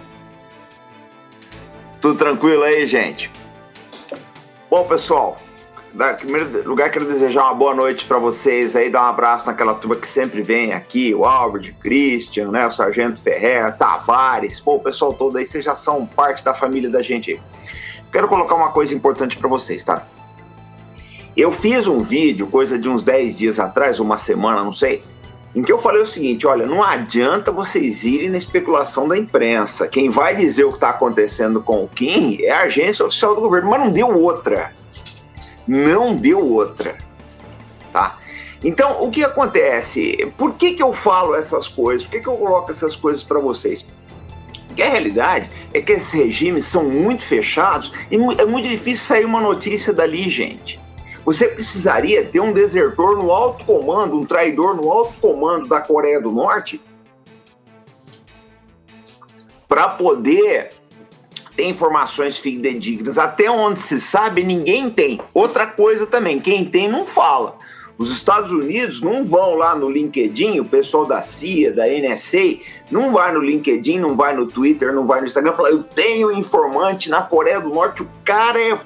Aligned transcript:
Tudo 2.01 2.17
tranquilo 2.17 2.63
aí, 2.63 2.85
gente? 2.85 3.36
Bom, 4.69 4.83
pessoal, 4.83 5.37
em 5.95 6.15
primeiro 6.15 6.67
lugar, 6.67 6.91
quero 6.91 7.05
desejar 7.05 7.45
uma 7.45 7.53
boa 7.53 7.73
noite 7.73 8.03
para 8.03 8.17
vocês 8.17 8.75
aí, 8.75 8.89
dar 8.89 9.03
um 9.03 9.05
abraço 9.05 9.47
naquela 9.47 9.73
turma 9.73 9.95
que 9.95 10.07
sempre 10.07 10.41
vem 10.41 10.73
aqui, 10.73 11.15
o 11.15 11.23
Albert, 11.23 11.73
Christian, 11.79 12.51
né, 12.51 12.67
o 12.67 12.71
Sargento 12.71 13.17
Ferrer, 13.21 13.77
Tavares, 13.77 14.59
pô, 14.59 14.75
o 14.75 14.79
pessoal 14.81 15.13
todo 15.13 15.37
aí, 15.37 15.45
vocês 15.45 15.63
já 15.63 15.73
são 15.73 16.05
parte 16.05 16.43
da 16.43 16.53
família 16.53 16.89
da 16.89 17.01
gente 17.01 17.31
aí. 17.31 17.39
Quero 18.11 18.27
colocar 18.27 18.55
uma 18.55 18.69
coisa 18.71 18.93
importante 18.93 19.37
para 19.37 19.47
vocês, 19.47 19.85
tá? 19.85 20.05
Eu 21.35 21.53
fiz 21.53 21.87
um 21.87 22.03
vídeo, 22.03 22.47
coisa 22.47 22.77
de 22.77 22.89
uns 22.89 23.05
10 23.05 23.37
dias 23.37 23.61
atrás, 23.61 24.01
uma 24.01 24.17
semana, 24.17 24.63
não 24.63 24.73
sei, 24.73 25.01
em 25.55 25.61
que 25.61 25.71
eu 25.71 25.79
falei 25.79 26.01
o 26.01 26.05
seguinte: 26.05 26.45
olha, 26.45 26.65
não 26.65 26.83
adianta 26.83 27.51
vocês 27.51 28.03
irem 28.03 28.29
na 28.29 28.37
especulação 28.37 29.07
da 29.07 29.17
imprensa. 29.17 29.87
Quem 29.87 30.09
vai 30.09 30.35
dizer 30.35 30.65
o 30.65 30.69
que 30.69 30.75
está 30.75 30.89
acontecendo 30.89 31.61
com 31.61 31.83
o 31.83 31.87
Kim 31.87 32.41
é 32.41 32.51
a 32.51 32.61
agência 32.61 33.05
oficial 33.05 33.35
do 33.35 33.41
governo, 33.41 33.69
mas 33.69 33.79
não 33.79 33.91
deu 33.91 34.07
outra. 34.21 34.73
Não 35.67 36.15
deu 36.15 36.39
outra. 36.39 36.97
Tá? 37.91 38.17
Então, 38.63 39.03
o 39.03 39.11
que 39.11 39.23
acontece? 39.23 40.31
Por 40.37 40.53
que, 40.53 40.73
que 40.73 40.83
eu 40.83 40.93
falo 40.93 41.35
essas 41.35 41.67
coisas? 41.67 42.03
Por 42.03 42.11
que, 42.11 42.21
que 42.21 42.27
eu 42.27 42.37
coloco 42.37 42.71
essas 42.71 42.95
coisas 42.95 43.23
para 43.23 43.39
vocês? 43.39 43.85
Porque 44.67 44.81
a 44.81 44.89
realidade 44.89 45.49
é 45.73 45.81
que 45.81 45.93
esses 45.93 46.11
regimes 46.11 46.65
são 46.65 46.83
muito 46.83 47.23
fechados 47.23 47.91
e 48.11 48.15
é 48.15 48.45
muito 48.45 48.67
difícil 48.67 49.05
sair 49.05 49.25
uma 49.25 49.41
notícia 49.41 49.91
dali, 49.91 50.29
gente. 50.29 50.79
Você 51.27 51.45
precisaria 51.49 52.23
ter 52.23 52.39
um 52.39 52.53
desertor 52.53 53.17
no 53.17 53.33
alto 53.33 53.65
comando, 53.65 54.15
um 54.17 54.23
traidor 54.23 54.77
no 54.77 54.89
alto 54.89 55.13
comando 55.19 55.67
da 55.67 55.81
Coreia 55.81 56.21
do 56.21 56.31
Norte 56.31 56.79
para 59.67 59.89
poder 59.89 60.69
ter 61.53 61.65
informações 61.65 62.37
fidedignas. 62.37 63.17
Até 63.17 63.51
onde 63.51 63.81
se 63.81 63.99
sabe, 63.99 64.41
ninguém 64.41 64.89
tem. 64.89 65.19
Outra 65.33 65.67
coisa 65.67 66.07
também, 66.07 66.39
quem 66.39 66.63
tem 66.63 66.87
não 66.87 67.05
fala. 67.05 67.57
Os 67.97 68.09
Estados 68.09 68.53
Unidos 68.53 69.01
não 69.01 69.21
vão 69.21 69.55
lá 69.55 69.75
no 69.75 69.89
LinkedIn, 69.89 70.61
o 70.61 70.65
pessoal 70.65 71.05
da 71.05 71.21
CIA, 71.21 71.73
da 71.73 71.83
NSA, 71.87 72.59
não 72.89 73.11
vai 73.11 73.33
no 73.33 73.41
LinkedIn, 73.41 73.99
não 73.99 74.15
vai 74.15 74.33
no 74.33 74.45
Twitter, 74.45 74.93
não 74.93 75.05
vai 75.05 75.19
no 75.19 75.27
Instagram 75.27 75.51
falar: 75.51 75.71
eu 75.71 75.83
tenho 75.83 76.31
informante 76.31 77.09
na 77.09 77.21
Coreia 77.21 77.59
do 77.59 77.67
Norte, 77.67 78.03
o 78.03 78.09
cara 78.23 78.61
é 78.61 78.79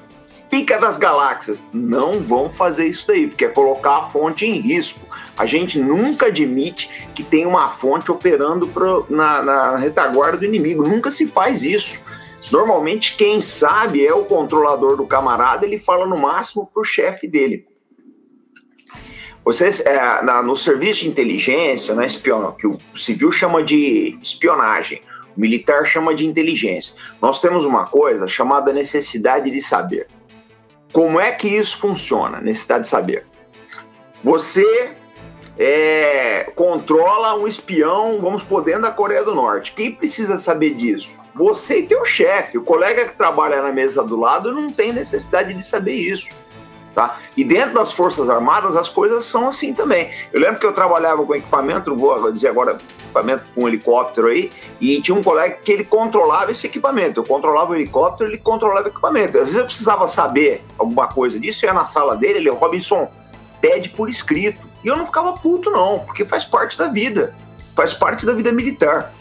pica 0.52 0.78
das 0.78 0.98
galáxias. 0.98 1.64
Não 1.72 2.20
vão 2.20 2.50
fazer 2.50 2.86
isso 2.86 3.06
daí, 3.06 3.26
porque 3.26 3.46
é 3.46 3.48
colocar 3.48 3.96
a 3.96 4.02
fonte 4.10 4.44
em 4.44 4.60
risco. 4.60 5.00
A 5.34 5.46
gente 5.46 5.78
nunca 5.78 6.26
admite 6.26 7.08
que 7.14 7.22
tem 7.22 7.46
uma 7.46 7.70
fonte 7.70 8.12
operando 8.12 8.66
pro, 8.66 9.06
na, 9.08 9.42
na 9.42 9.76
retaguarda 9.78 10.36
do 10.36 10.44
inimigo. 10.44 10.86
Nunca 10.86 11.10
se 11.10 11.26
faz 11.26 11.62
isso. 11.64 11.98
Normalmente, 12.50 13.16
quem 13.16 13.40
sabe 13.40 14.06
é 14.06 14.12
o 14.12 14.26
controlador 14.26 14.94
do 14.94 15.06
camarada, 15.06 15.64
ele 15.64 15.78
fala 15.78 16.06
no 16.06 16.18
máximo 16.18 16.66
para 16.66 16.82
o 16.82 16.84
chefe 16.84 17.26
dele. 17.26 17.66
Vocês, 19.42 19.80
é, 19.80 20.22
na, 20.22 20.42
no 20.42 20.54
serviço 20.54 21.00
de 21.00 21.08
inteligência, 21.08 21.94
na 21.94 22.04
espion, 22.04 22.52
que 22.52 22.66
o 22.66 22.76
civil 22.94 23.32
chama 23.32 23.62
de 23.62 24.18
espionagem, 24.20 25.00
o 25.34 25.40
militar 25.40 25.86
chama 25.86 26.14
de 26.14 26.26
inteligência. 26.26 26.94
Nós 27.22 27.40
temos 27.40 27.64
uma 27.64 27.86
coisa 27.86 28.28
chamada 28.28 28.70
necessidade 28.70 29.50
de 29.50 29.62
saber. 29.62 30.08
Como 30.92 31.18
é 31.20 31.32
que 31.32 31.48
isso 31.48 31.78
funciona? 31.78 32.40
Necessidade 32.40 32.84
de 32.84 32.88
saber. 32.88 33.26
Você 34.22 34.92
é, 35.58 36.50
controla 36.54 37.34
um 37.34 37.48
espião, 37.48 38.20
vamos 38.20 38.42
por 38.42 38.62
dentro 38.62 38.82
da 38.82 38.90
Coreia 38.90 39.24
do 39.24 39.34
Norte. 39.34 39.72
Quem 39.72 39.92
precisa 39.92 40.36
saber 40.36 40.74
disso? 40.74 41.10
Você 41.34 41.78
e 41.78 41.82
teu 41.84 42.04
chefe. 42.04 42.58
O 42.58 42.62
colega 42.62 43.06
que 43.06 43.16
trabalha 43.16 43.62
na 43.62 43.72
mesa 43.72 44.02
do 44.02 44.18
lado 44.18 44.52
não 44.52 44.70
tem 44.70 44.92
necessidade 44.92 45.54
de 45.54 45.64
saber 45.64 45.94
isso. 45.94 46.28
Tá? 46.94 47.18
E 47.34 47.42
dentro 47.42 47.74
das 47.74 47.90
Forças 47.92 48.28
Armadas 48.28 48.76
as 48.76 48.88
coisas 48.88 49.24
são 49.24 49.48
assim 49.48 49.72
também. 49.72 50.10
Eu 50.30 50.40
lembro 50.40 50.60
que 50.60 50.66
eu 50.66 50.74
trabalhava 50.74 51.24
com 51.24 51.34
equipamento, 51.34 51.96
vou 51.96 52.30
dizer 52.30 52.48
agora, 52.48 52.76
equipamento 53.00 53.50
com 53.54 53.64
um 53.64 53.68
helicóptero 53.68 54.28
aí, 54.28 54.50
e 54.78 55.00
tinha 55.00 55.16
um 55.16 55.22
colega 55.22 55.56
que 55.64 55.72
ele 55.72 55.84
controlava 55.84 56.50
esse 56.50 56.66
equipamento. 56.66 57.20
Eu 57.20 57.24
controlava 57.24 57.72
o 57.72 57.74
helicóptero, 57.74 58.28
ele 58.28 58.36
controlava 58.36 58.88
o 58.88 58.90
equipamento. 58.90 59.38
Às 59.38 59.44
vezes 59.44 59.56
eu 59.56 59.64
precisava 59.64 60.06
saber 60.06 60.62
alguma 60.78 61.08
coisa 61.08 61.40
disso, 61.40 61.64
eu 61.64 61.70
ia 61.70 61.74
na 61.74 61.86
sala 61.86 62.14
dele, 62.14 62.40
ele, 62.40 62.50
Robinson, 62.50 63.10
pede 63.58 63.88
por 63.88 64.10
escrito. 64.10 64.66
E 64.84 64.88
eu 64.88 64.96
não 64.96 65.06
ficava 65.06 65.32
puto, 65.32 65.70
não, 65.70 66.00
porque 66.00 66.26
faz 66.26 66.44
parte 66.44 66.76
da 66.76 66.88
vida, 66.88 67.34
faz 67.74 67.94
parte 67.94 68.26
da 68.26 68.34
vida 68.34 68.52
militar. 68.52 69.12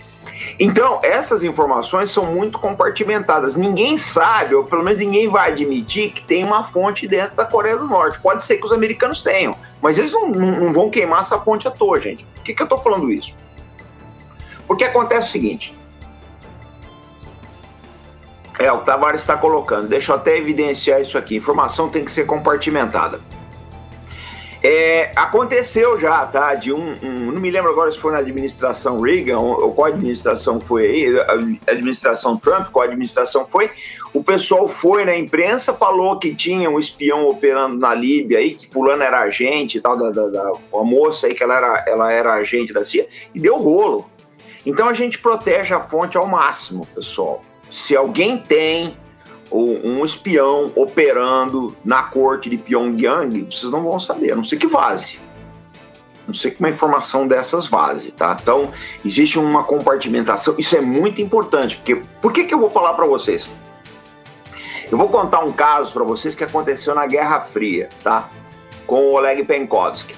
Então, 0.59 0.99
essas 1.03 1.43
informações 1.43 2.11
são 2.11 2.25
muito 2.25 2.59
compartimentadas. 2.59 3.55
Ninguém 3.55 3.97
sabe, 3.97 4.55
ou 4.55 4.63
pelo 4.63 4.83
menos 4.83 4.99
ninguém 4.99 5.27
vai 5.27 5.51
admitir, 5.51 6.11
que 6.11 6.23
tem 6.23 6.43
uma 6.43 6.63
fonte 6.63 7.07
dentro 7.07 7.35
da 7.35 7.45
Coreia 7.45 7.77
do 7.77 7.87
Norte. 7.87 8.19
Pode 8.19 8.43
ser 8.43 8.57
que 8.57 8.65
os 8.65 8.71
americanos 8.71 9.21
tenham, 9.21 9.55
mas 9.81 9.97
eles 9.97 10.11
não, 10.11 10.29
não, 10.29 10.73
vão 10.73 10.89
queimar 10.89 11.21
essa 11.21 11.39
fonte 11.39 11.67
à 11.67 11.71
toa, 11.71 11.99
gente. 11.99 12.23
Por 12.35 12.43
que, 12.43 12.53
que 12.53 12.61
eu 12.61 12.65
estou 12.65 12.79
falando 12.79 13.11
isso? 13.11 13.33
Porque 14.67 14.83
acontece 14.83 15.29
o 15.29 15.31
seguinte. 15.31 15.77
É, 18.59 18.71
o 18.71 18.79
Tavares 18.79 19.21
está 19.21 19.35
colocando. 19.35 19.87
Deixa 19.87 20.11
eu 20.11 20.15
até 20.15 20.37
evidenciar 20.37 21.01
isso 21.01 21.17
aqui. 21.17 21.35
Informação 21.35 21.89
tem 21.89 22.05
que 22.05 22.11
ser 22.11 22.25
compartimentada. 22.25 23.19
É, 24.63 25.11
aconteceu 25.15 25.99
já, 25.99 26.23
tá? 26.27 26.53
De 26.53 26.71
um, 26.71 26.95
um, 27.01 27.31
Não 27.31 27.41
me 27.41 27.49
lembro 27.49 27.71
agora 27.71 27.91
se 27.91 27.97
foi 27.97 28.11
na 28.11 28.19
administração 28.19 29.01
Reagan 29.01 29.39
ou 29.39 29.73
qual 29.73 29.87
administração 29.87 30.59
foi 30.59 30.85
aí, 30.85 31.19
a 31.19 31.71
administração 31.71 32.37
Trump, 32.37 32.67
qual 32.71 32.85
administração 32.85 33.47
foi. 33.47 33.71
O 34.13 34.23
pessoal 34.23 34.67
foi 34.67 35.03
na 35.03 35.17
imprensa, 35.17 35.73
falou 35.73 36.19
que 36.19 36.35
tinha 36.35 36.69
um 36.69 36.77
espião 36.77 37.27
operando 37.27 37.77
na 37.77 37.95
Líbia 37.95 38.37
aí, 38.37 38.53
que 38.53 38.67
fulano 38.67 39.01
era 39.01 39.21
agente 39.21 39.79
e 39.79 39.81
tal, 39.81 39.97
da, 39.97 40.11
da, 40.11 40.27
da 40.27 40.51
uma 40.71 40.83
moça 40.83 41.25
aí 41.25 41.33
que 41.33 41.43
ela 41.43 41.57
era, 41.57 41.85
ela 41.87 42.11
era 42.11 42.33
agente 42.33 42.71
da 42.71 42.83
CIA, 42.83 43.07
e 43.33 43.39
deu 43.39 43.57
rolo. 43.57 44.09
Então 44.63 44.87
a 44.87 44.93
gente 44.93 45.17
protege 45.17 45.73
a 45.73 45.79
fonte 45.79 46.17
ao 46.17 46.27
máximo, 46.27 46.85
pessoal. 46.93 47.41
Se 47.71 47.95
alguém 47.95 48.37
tem 48.37 48.95
um 49.51 50.03
espião 50.05 50.71
operando 50.75 51.75
na 51.83 52.03
corte 52.03 52.49
de 52.49 52.57
Pyongyang, 52.57 53.47
vocês 53.49 53.71
não 53.71 53.83
vão 53.83 53.99
saber, 53.99 54.31
a 54.31 54.35
não 54.35 54.43
ser 54.43 54.57
que 54.57 54.67
vaze. 54.67 55.19
Não 56.25 56.33
sei 56.33 56.51
que 56.51 56.59
uma 56.59 56.69
informação 56.69 57.27
dessas 57.27 57.67
vaze, 57.67 58.13
tá? 58.13 58.37
Então, 58.41 58.71
existe 59.03 59.37
uma 59.37 59.63
compartimentação, 59.63 60.55
isso 60.57 60.77
é 60.77 60.81
muito 60.81 61.21
importante, 61.21 61.75
porque 61.75 62.01
por 62.21 62.31
que, 62.31 62.45
que 62.45 62.53
eu 62.53 62.59
vou 62.59 62.69
falar 62.69 62.93
para 62.93 63.05
vocês? 63.05 63.49
Eu 64.89 64.97
vou 64.97 65.09
contar 65.09 65.43
um 65.43 65.51
caso 65.51 65.91
para 65.91 66.03
vocês 66.03 66.35
que 66.35 66.43
aconteceu 66.43 66.95
na 66.95 67.05
Guerra 67.05 67.41
Fria, 67.41 67.89
tá? 68.03 68.29
Com 68.85 69.07
o 69.07 69.13
Oleg 69.13 69.43
Penkovsky. 69.43 70.15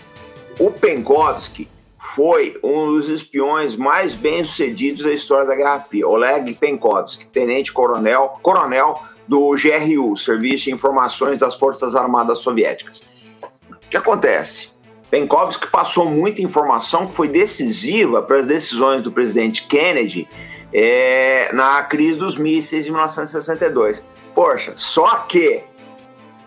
O 0.60 0.70
Penkovsky 0.70 1.68
foi 1.98 2.60
um 2.64 2.88
dos 2.88 3.08
espiões 3.10 3.76
mais 3.76 4.14
bem-sucedidos 4.14 5.04
da 5.04 5.12
história 5.12 5.46
da 5.46 5.56
Guerra 5.56 5.80
Fria. 5.80 6.08
Oleg 6.08 6.54
Penkovsky, 6.56 7.26
tenente-coronel, 7.28 8.40
coronel 8.42 9.02
do 9.28 9.52
GRU, 9.52 10.18
Serviço 10.18 10.66
de 10.66 10.72
Informações 10.72 11.40
das 11.40 11.56
Forças 11.56 11.96
Armadas 11.96 12.40
Soviéticas. 12.40 13.02
O 13.42 13.90
que 13.90 13.98
acontece? 13.98 14.70
Penkovsky 15.10 15.68
passou 15.68 16.06
muita 16.06 16.42
informação 16.42 17.06
que 17.06 17.14
foi 17.14 17.28
decisiva 17.28 18.22
para 18.22 18.40
as 18.40 18.48
decisões 18.48 19.04
do 19.04 19.12
presidente 19.12 19.68
Kennedy 19.68 20.28
é, 20.74 21.52
na 21.54 21.84
crise 21.84 22.18
dos 22.18 22.36
mísseis 22.36 22.84
de 22.84 22.92
1962. 22.92 24.04
Poxa, 24.34 24.74
só 24.76 25.18
que, 25.18 25.64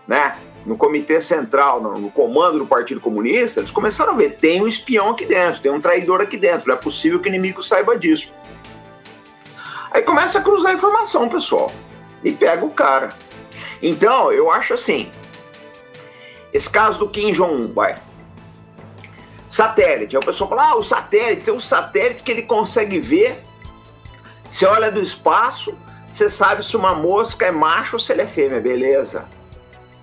né, 0.05 0.35
no 0.65 0.75
Comitê 0.75 1.21
Central, 1.21 1.81
no, 1.81 1.93
no, 1.93 2.11
comando 2.11 2.59
do 2.59 2.65
Partido 2.65 2.99
Comunista, 2.99 3.61
eles 3.61 3.71
começaram 3.71 4.11
a 4.11 4.15
ver: 4.17 4.35
tem 4.35 4.61
um 4.61 4.67
espião 4.67 5.11
aqui 5.11 5.25
dentro, 5.25 5.61
tem 5.61 5.71
um 5.71 5.79
traidor 5.79 6.19
aqui 6.19 6.35
dentro, 6.35 6.67
não 6.67 6.75
é 6.75 6.77
possível 6.77 7.21
que 7.21 7.29
o 7.29 7.31
inimigo 7.31 7.63
saiba 7.63 7.97
disso. 7.97 8.33
Aí 9.91 10.01
começa 10.01 10.39
a 10.39 10.41
cruzar 10.41 10.73
informação, 10.73 11.29
pessoal 11.29 11.71
e 12.23 12.31
pega 12.31 12.65
o 12.65 12.71
cara. 12.71 13.09
Então, 13.81 14.31
eu 14.31 14.51
acho 14.51 14.73
assim. 14.73 15.11
Esse 16.53 16.69
caso 16.69 16.99
do 16.99 17.09
Kim 17.09 17.31
Jong-un, 17.31 17.73
vai. 17.73 17.95
Satélite. 19.49 20.15
Aí 20.15 20.21
o 20.21 20.25
pessoal 20.25 20.49
fala: 20.49 20.69
ah, 20.69 20.75
o 20.75 20.83
satélite, 20.83 21.43
tem 21.43 21.53
um 21.53 21.59
satélite 21.59 22.23
que 22.23 22.31
ele 22.31 22.43
consegue 22.43 22.99
ver. 22.99 23.43
Você 24.47 24.65
olha 24.65 24.91
do 24.91 25.01
espaço, 25.01 25.75
você 26.09 26.29
sabe 26.29 26.65
se 26.65 26.75
uma 26.77 26.95
mosca 26.95 27.45
é 27.45 27.51
macho 27.51 27.97
ou 27.97 27.99
se 27.99 28.11
ela 28.11 28.21
é 28.21 28.27
fêmea, 28.27 28.59
beleza. 28.59 29.25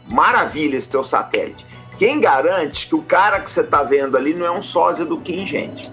Maravilha 0.06 0.76
esse 0.76 0.90
teu 0.90 1.02
satélite. 1.02 1.66
Quem 1.96 2.20
garante 2.20 2.88
que 2.88 2.94
o 2.94 3.02
cara 3.02 3.40
que 3.40 3.50
você 3.50 3.60
está 3.60 3.82
vendo 3.82 4.16
ali 4.16 4.34
não 4.34 4.44
é 4.44 4.50
um 4.50 4.60
sósia 4.60 5.04
do 5.04 5.18
Kim, 5.18 5.46
gente? 5.46 5.90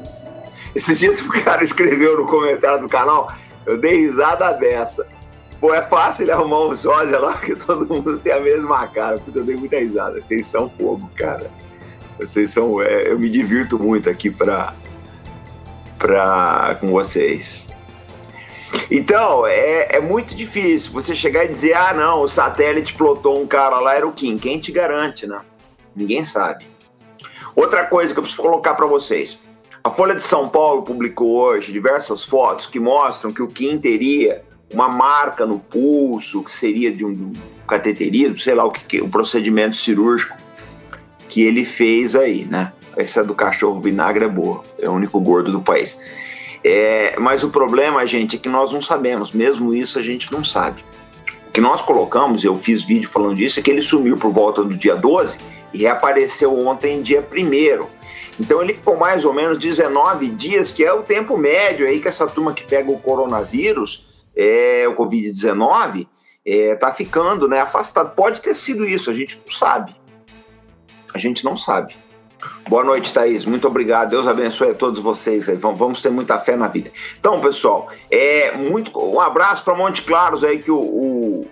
Esses 0.75 0.99
dias 0.99 1.19
o 1.21 1.29
cara 1.43 1.63
escreveu 1.63 2.17
no 2.17 2.27
comentário 2.27 2.81
do 2.81 2.89
canal, 2.89 3.31
eu 3.65 3.77
dei 3.77 4.01
risada 4.01 4.51
dessa. 4.53 5.07
Pô, 5.61 5.71
é 5.75 5.81
fácil 5.83 6.33
arrumar 6.33 6.61
um 6.61 6.75
sósia 6.75 7.19
lá, 7.19 7.33
porque 7.37 7.55
todo 7.55 7.87
mundo 7.87 8.17
tem 8.17 8.33
a 8.33 8.39
mesma 8.39 8.87
cara. 8.87 9.19
Porque 9.19 9.37
eu 9.37 9.43
dei 9.43 9.55
muita 9.55 9.77
risada. 9.77 10.19
Vocês 10.19 10.47
são 10.47 10.67
fogo, 10.71 11.07
cara. 11.15 11.51
Vocês 12.19 12.49
são. 12.49 12.81
É, 12.81 13.11
eu 13.11 13.19
me 13.19 13.29
divirto 13.29 13.77
muito 13.77 14.09
aqui 14.09 14.31
pra, 14.31 14.73
pra, 15.99 16.75
com 16.81 16.87
vocês. 16.87 17.67
Então, 18.89 19.45
é, 19.45 19.97
é 19.97 19.99
muito 19.99 20.33
difícil 20.33 20.91
você 20.91 21.13
chegar 21.13 21.45
e 21.45 21.49
dizer: 21.49 21.73
ah, 21.73 21.93
não, 21.93 22.23
o 22.23 22.27
satélite 22.27 22.95
plotou 22.95 23.39
um 23.39 23.45
cara 23.45 23.79
lá, 23.79 23.95
era 23.95 24.07
o 24.07 24.11
Kim. 24.11 24.37
Quem 24.37 24.59
te 24.59 24.71
garante, 24.71 25.27
né? 25.27 25.41
Ninguém 25.95 26.25
sabe. 26.25 26.65
Outra 27.55 27.85
coisa 27.85 28.13
que 28.13 28.19
eu 28.19 28.23
preciso 28.23 28.41
colocar 28.41 28.73
para 28.73 28.87
vocês. 28.87 29.37
A 29.83 29.89
Folha 29.89 30.15
de 30.15 30.21
São 30.21 30.47
Paulo 30.47 30.83
publicou 30.83 31.35
hoje 31.37 31.71
diversas 31.71 32.23
fotos 32.23 32.65
que 32.65 32.79
mostram 32.79 33.31
que 33.31 33.41
o 33.41 33.47
Kim 33.47 33.79
teria 33.79 34.43
uma 34.73 34.87
marca 34.87 35.45
no 35.45 35.59
pulso, 35.59 36.43
que 36.43 36.51
seria 36.51 36.91
de 36.91 37.05
um, 37.05 37.31
cateterismo, 37.67 38.37
sei 38.37 38.53
lá 38.53 38.65
o 38.65 38.71
que, 38.71 39.01
o 39.01 39.05
um 39.05 39.09
procedimento 39.09 39.77
cirúrgico 39.77 40.35
que 41.29 41.41
ele 41.41 41.63
fez 41.63 42.15
aí, 42.15 42.43
né? 42.43 42.73
Essa 42.97 43.23
do 43.23 43.33
cachorro 43.33 43.79
vinagre 43.79 44.25
é 44.25 44.27
boa, 44.27 44.61
é 44.77 44.89
o 44.89 44.91
único 44.91 45.17
gordo 45.21 45.49
do 45.49 45.61
país. 45.61 45.97
É, 46.61 47.15
mas 47.17 47.43
o 47.43 47.49
problema, 47.49 48.05
gente, 48.05 48.35
é 48.35 48.39
que 48.39 48.49
nós 48.49 48.73
não 48.73 48.81
sabemos, 48.81 49.31
mesmo 49.31 49.73
isso 49.73 49.97
a 49.97 50.01
gente 50.01 50.31
não 50.31 50.43
sabe. 50.43 50.83
O 51.47 51.51
que 51.51 51.61
nós 51.61 51.81
colocamos, 51.81 52.43
eu 52.43 52.55
fiz 52.55 52.81
vídeo 52.81 53.09
falando 53.09 53.35
disso, 53.35 53.59
é 53.59 53.63
que 53.63 53.71
ele 53.71 53.81
sumiu 53.81 54.17
por 54.17 54.31
volta 54.31 54.61
do 54.63 54.75
dia 54.75 54.95
12 54.95 55.37
e 55.73 55.79
reapareceu 55.79 56.57
ontem, 56.67 57.01
dia 57.01 57.25
1 57.31 57.87
Então 58.39 58.61
ele 58.61 58.73
ficou 58.73 58.97
mais 58.97 59.23
ou 59.23 59.33
menos 59.33 59.57
19 59.57 60.27
dias, 60.27 60.73
que 60.73 60.83
é 60.83 60.93
o 60.93 61.01
tempo 61.01 61.37
médio 61.37 61.87
aí 61.87 62.01
que 62.01 62.09
essa 62.09 62.27
turma 62.27 62.53
que 62.53 62.63
pega 62.63 62.91
o 62.91 62.99
coronavírus, 62.99 64.05
é, 64.35 64.87
o 64.87 64.95
Covid-19, 64.95 66.07
é, 66.45 66.75
tá 66.75 66.91
ficando 66.91 67.47
né, 67.47 67.59
afastado. 67.59 68.15
Pode 68.15 68.41
ter 68.41 68.53
sido 68.53 68.85
isso, 68.85 69.09
a 69.09 69.13
gente 69.13 69.39
não 69.43 69.51
sabe. 69.51 69.95
A 71.13 71.17
gente 71.17 71.43
não 71.43 71.57
sabe. 71.57 71.95
Boa 72.67 72.83
noite, 72.83 73.13
Thaís. 73.13 73.45
Muito 73.45 73.67
obrigado. 73.67 74.09
Deus 74.09 74.27
abençoe 74.27 74.71
a 74.71 74.73
todos 74.73 74.99
vocês. 74.99 75.47
Aí. 75.47 75.55
Vamos 75.55 76.01
ter 76.01 76.09
muita 76.09 76.39
fé 76.39 76.55
na 76.55 76.67
vida. 76.67 76.91
Então, 77.19 77.39
pessoal, 77.39 77.89
é 78.09 78.51
muito 78.57 78.91
um 78.97 79.19
abraço 79.19 79.63
para 79.63 79.75
Monte 79.75 80.01
Claros 80.01 80.43
aí 80.43 80.57
que 80.57 80.71
o, 80.71 80.79
o 80.79 81.47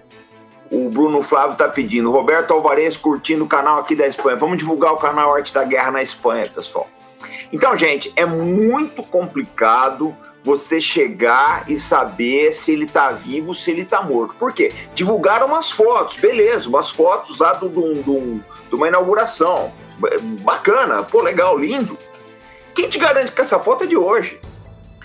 o 0.72 0.90
Bruno 0.90 1.24
Flávio 1.24 1.54
está 1.54 1.68
pedindo. 1.68 2.12
Roberto 2.12 2.54
Alvarez 2.54 2.96
curtindo 2.96 3.44
o 3.44 3.48
canal 3.48 3.80
aqui 3.80 3.96
da 3.96 4.08
Espanha. 4.08 4.38
Vamos 4.38 4.58
divulgar 4.58 4.94
o 4.94 4.98
canal 4.98 5.34
Arte 5.34 5.54
da 5.54 5.64
Guerra 5.64 5.92
na 5.92 6.02
Espanha, 6.02 6.48
pessoal. 6.48 6.88
Então, 7.52 7.76
gente, 7.76 8.14
é 8.16 8.26
muito 8.26 9.02
complicado 9.04 10.16
você 10.50 10.82
chegar 10.82 11.66
e 11.70 11.78
saber 11.78 12.52
se 12.52 12.72
ele 12.72 12.86
está 12.86 13.12
vivo, 13.12 13.54
se 13.54 13.70
ele 13.70 13.84
está 13.84 14.02
morto. 14.02 14.34
Por 14.34 14.52
quê? 14.52 14.74
Divulgaram 14.96 15.46
umas 15.46 15.70
fotos, 15.70 16.16
beleza, 16.16 16.68
umas 16.68 16.90
fotos 16.90 17.38
lá 17.38 17.54
do, 17.54 17.70
do, 17.70 17.94
do, 18.02 18.44
de 18.68 18.76
uma 18.76 18.88
inauguração. 18.88 19.72
Bacana, 20.42 21.04
pô, 21.04 21.22
legal, 21.22 21.56
lindo. 21.56 21.96
Quem 22.74 22.90
te 22.90 22.98
garante 22.98 23.32
que 23.32 23.42
essa 23.42 23.60
foto 23.60 23.84
é 23.84 23.88
de 23.88 23.96
hoje? 23.96 24.40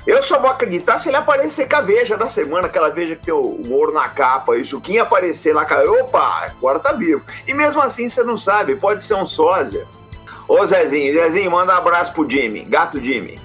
Eu 0.06 0.22
só 0.22 0.38
vou 0.38 0.50
acreditar 0.50 0.98
se 0.98 1.08
ele 1.08 1.16
aparecer 1.16 1.68
com 1.68 1.76
a 1.76 1.80
Veja 1.82 2.16
da 2.16 2.28
semana, 2.28 2.66
aquela 2.66 2.90
Veja 2.90 3.14
que 3.14 3.26
tem 3.26 3.34
o 3.34 3.60
Moro 3.66 3.92
na 3.92 4.08
capa, 4.08 4.56
isso. 4.56 4.80
Quem 4.80 4.98
aparecer 4.98 5.54
lá, 5.54 5.66
opa, 6.00 6.46
agora 6.46 6.78
tá 6.78 6.92
vivo. 6.92 7.22
E 7.46 7.52
mesmo 7.52 7.82
assim 7.82 8.08
você 8.08 8.22
não 8.22 8.38
sabe, 8.38 8.76
pode 8.76 9.02
ser 9.02 9.14
um 9.14 9.26
sósia. 9.26 9.86
Ô 10.48 10.64
Zezinho, 10.64 11.12
Zezinho, 11.12 11.50
manda 11.50 11.74
um 11.74 11.78
abraço 11.78 12.14
pro 12.14 12.28
Jimmy, 12.28 12.64
gato 12.64 13.02
Jimmy. 13.02 13.38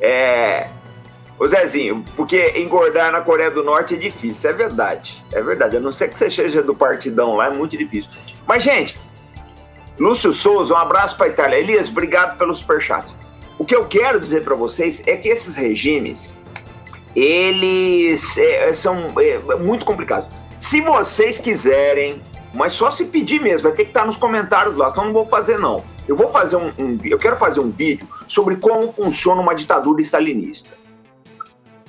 É. 0.00 0.70
Ô 1.40 1.46
Zezinho, 1.46 2.04
porque 2.14 2.52
engordar 2.56 3.10
na 3.10 3.22
Coreia 3.22 3.50
do 3.50 3.64
Norte 3.64 3.94
é 3.94 3.96
difícil, 3.96 4.50
é 4.50 4.52
verdade. 4.52 5.24
É 5.32 5.40
verdade. 5.40 5.78
A 5.78 5.80
não 5.80 5.90
ser 5.90 6.10
que 6.10 6.18
você 6.18 6.30
seja 6.30 6.62
do 6.62 6.74
partidão 6.74 7.34
lá, 7.36 7.46
é 7.46 7.50
muito 7.50 7.78
difícil. 7.78 8.10
Mas, 8.46 8.62
gente, 8.62 8.94
Lúcio 9.98 10.34
Souza, 10.34 10.74
um 10.74 10.76
abraço 10.76 11.16
pra 11.16 11.28
Itália. 11.28 11.58
Elias, 11.58 11.88
obrigado 11.88 12.36
pelos 12.36 12.58
superchats. 12.58 13.16
O 13.58 13.64
que 13.64 13.74
eu 13.74 13.86
quero 13.86 14.20
dizer 14.20 14.44
para 14.44 14.54
vocês 14.54 15.02
é 15.06 15.16
que 15.16 15.30
esses 15.30 15.54
regimes, 15.54 16.36
eles 17.16 18.36
é, 18.36 18.70
são 18.74 19.06
é, 19.18 19.56
muito 19.56 19.86
complicados. 19.86 20.28
Se 20.58 20.82
vocês 20.82 21.38
quiserem, 21.38 22.20
mas 22.52 22.74
só 22.74 22.90
se 22.90 23.06
pedir 23.06 23.40
mesmo, 23.40 23.62
vai 23.62 23.72
ter 23.72 23.84
que 23.84 23.90
estar 23.92 24.04
nos 24.04 24.18
comentários 24.18 24.76
lá, 24.76 24.90
então 24.90 25.06
não 25.06 25.12
vou 25.14 25.24
fazer 25.24 25.58
não. 25.58 25.82
Eu 26.06 26.16
vou 26.16 26.30
fazer 26.30 26.56
um, 26.56 26.70
um 26.78 26.98
eu 27.02 27.18
quero 27.18 27.36
fazer 27.36 27.60
um 27.60 27.70
vídeo 27.70 28.06
sobre 28.28 28.56
como 28.56 28.92
funciona 28.92 29.40
uma 29.40 29.54
ditadura 29.54 30.02
stalinista. 30.02 30.79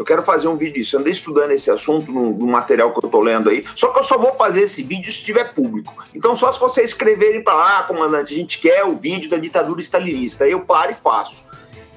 Eu 0.01 0.06
quero 0.06 0.24
fazer 0.24 0.48
um 0.48 0.57
vídeo 0.57 0.74
disso. 0.74 0.95
Eu 0.95 1.01
andei 1.01 1.13
estudando 1.13 1.51
esse 1.51 1.69
assunto 1.69 2.12
no, 2.12 2.31
no, 2.31 2.48
material 2.48 2.92
que 2.92 3.06
eu 3.06 3.09
tô 3.09 3.19
lendo 3.19 3.51
aí. 3.51 3.63
Só 3.75 3.89
que 3.89 4.00
eu 4.00 4.03
só 4.03 4.18
vou 4.18 4.33
fazer 4.33 4.63
esse 4.63 4.81
vídeo 4.81 5.13
se 5.13 5.24
tiver 5.24 5.53
público. 5.53 5.94
Então, 6.15 6.36
só 6.36 6.51
se 6.51 6.59
vocês 6.59 6.89
escreverem 6.89 7.44
para 7.44 7.53
lá, 7.53 7.80
ah, 7.80 7.83
comandante, 7.83 8.33
a 8.33 8.36
gente 8.36 8.57
quer 8.57 8.83
o 8.83 8.95
vídeo 8.95 9.30
da 9.30 9.38
ditadura 9.38 9.80
stalinista. 9.80 10.44
Aí 10.44 10.51
eu 10.53 10.62
paro 10.62 10.92
e 10.92 10.95
faço. 10.95 11.45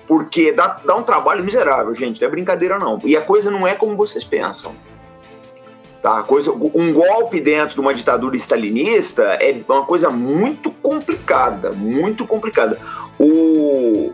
Porque 0.06 0.53
dá, 0.53 0.77
dá 0.85 0.95
um 0.95 1.03
trabalho 1.03 1.43
miserável, 1.43 1.95
gente. 1.95 2.21
Não 2.21 2.29
é 2.29 2.31
brincadeira, 2.31 2.79
não. 2.79 2.99
E 3.05 3.17
a 3.17 3.23
coisa 3.23 3.51
não 3.51 3.67
é 3.67 3.75
como 3.75 3.97
vocês 3.97 4.23
pensam. 4.23 4.77
Tá? 6.03 6.23
Coisa, 6.23 6.53
um 6.53 6.93
golpe 6.93 7.41
dentro 7.41 7.77
de 7.77 7.81
uma 7.81 7.95
ditadura 7.95 8.37
stalinista 8.37 9.23
é 9.41 9.59
uma 9.67 9.87
coisa 9.87 10.11
muito 10.11 10.71
complicada. 10.71 11.73
Muito 11.73 12.27
complicada. 12.27 12.79
O, 13.19 14.12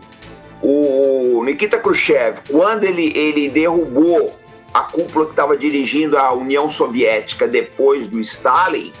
o 0.61 1.43
Nikita 1.43 1.77
Khrushchev, 1.79 2.39
quando 2.49 2.83
ele, 2.83 3.11
ele 3.17 3.49
derrubou 3.49 4.35
a 4.73 4.81
cúpula 4.81 5.25
que 5.25 5.31
estava 5.31 5.57
dirigindo 5.57 6.17
a 6.17 6.33
União 6.33 6.69
Soviética 6.69 7.47
depois 7.47 8.07
do 8.07 8.19
Stalin, 8.19 8.91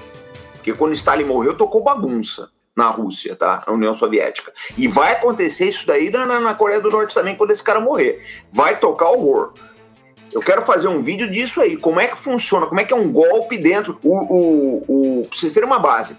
porque 0.53 0.73
quando 0.73 0.93
Stalin 0.93 1.23
morreu, 1.23 1.55
tocou 1.55 1.83
bagunça 1.83 2.49
na 2.75 2.89
Rússia, 2.89 3.35
tá? 3.35 3.63
Na 3.65 3.73
União 3.73 3.93
Soviética. 3.93 4.53
E 4.77 4.87
vai 4.87 5.13
acontecer 5.13 5.67
isso 5.67 5.85
daí 5.87 6.09
na, 6.09 6.39
na 6.39 6.53
Coreia 6.53 6.79
do 6.79 6.89
Norte 6.89 7.13
também 7.13 7.35
quando 7.35 7.51
esse 7.51 7.63
cara 7.63 7.79
morrer. 7.79 8.23
Vai 8.51 8.79
tocar 8.79 9.09
horror. 9.09 9.53
Eu 10.31 10.39
quero 10.39 10.61
fazer 10.61 10.87
um 10.87 11.01
vídeo 11.01 11.29
disso 11.29 11.61
aí. 11.61 11.75
Como 11.75 11.99
é 11.99 12.07
que 12.07 12.17
funciona? 12.17 12.65
Como 12.65 12.79
é 12.79 12.85
que 12.85 12.93
é 12.93 12.95
um 12.95 13.11
golpe 13.11 13.57
dentro? 13.57 13.99
O, 14.03 14.13
o, 14.13 14.83
o, 14.87 15.27
pra 15.27 15.37
vocês 15.37 15.51
terem 15.51 15.67
uma 15.67 15.79
base. 15.79 16.15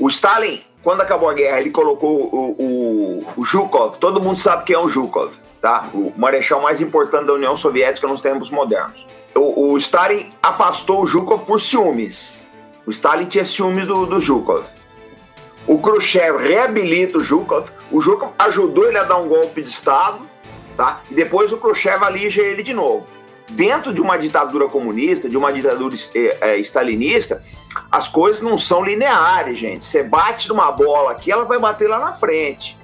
O 0.00 0.08
Stalin, 0.08 0.62
quando 0.82 1.00
acabou 1.00 1.30
a 1.30 1.34
guerra, 1.34 1.60
ele 1.60 1.70
colocou 1.70 2.28
o, 2.32 2.56
o, 2.58 3.26
o 3.36 3.44
Zhukov. 3.44 3.98
Todo 3.98 4.20
mundo 4.20 4.38
sabe 4.38 4.64
quem 4.64 4.74
é 4.74 4.78
o 4.78 4.88
Zhukov, 4.88 5.32
tá? 5.60 5.88
O 5.94 6.12
marechal 6.16 6.60
mais 6.60 6.80
importante 6.80 7.26
da 7.26 7.34
União 7.34 7.56
Soviética 7.56 8.08
nos 8.08 8.20
tempos 8.20 8.50
modernos. 8.50 9.06
O, 9.34 9.72
o 9.72 9.78
Stalin 9.78 10.30
afastou 10.42 11.02
o 11.02 11.06
Zhukov 11.06 11.44
por 11.44 11.60
ciúmes. 11.60 12.40
O 12.84 12.90
Stalin 12.90 13.26
tinha 13.26 13.44
ciúmes 13.44 13.86
do, 13.86 14.06
do 14.06 14.20
Zhukov. 14.20 14.64
O 15.66 15.78
Khrushchev 15.78 16.38
reabilita 16.38 17.18
o 17.18 17.22
Zhukov, 17.22 17.70
o 17.90 18.00
Zhukov 18.00 18.32
ajudou 18.36 18.88
ele 18.88 18.98
a 18.98 19.04
dar 19.04 19.18
um 19.18 19.28
golpe 19.28 19.62
de 19.62 19.70
Estado, 19.70 20.28
tá? 20.76 21.00
E 21.08 21.14
depois 21.14 21.52
o 21.52 21.56
Khrushchev 21.56 22.02
alija 22.04 22.42
ele 22.42 22.64
de 22.64 22.74
novo. 22.74 23.06
Dentro 23.52 23.92
de 23.92 24.00
uma 24.00 24.16
ditadura 24.16 24.68
comunista, 24.68 25.28
de 25.28 25.36
uma 25.36 25.52
ditadura 25.52 25.94
é, 26.14 26.52
é, 26.52 26.58
stalinista, 26.58 27.42
as 27.90 28.08
coisas 28.08 28.42
não 28.42 28.56
são 28.56 28.82
lineares, 28.82 29.58
gente. 29.58 29.84
Você 29.84 30.02
bate 30.02 30.48
numa 30.48 30.70
bola 30.72 31.12
aqui, 31.12 31.30
ela 31.30 31.44
vai 31.44 31.58
bater 31.58 31.88
lá 31.88 31.98
na 31.98 32.14
frente. 32.14 32.78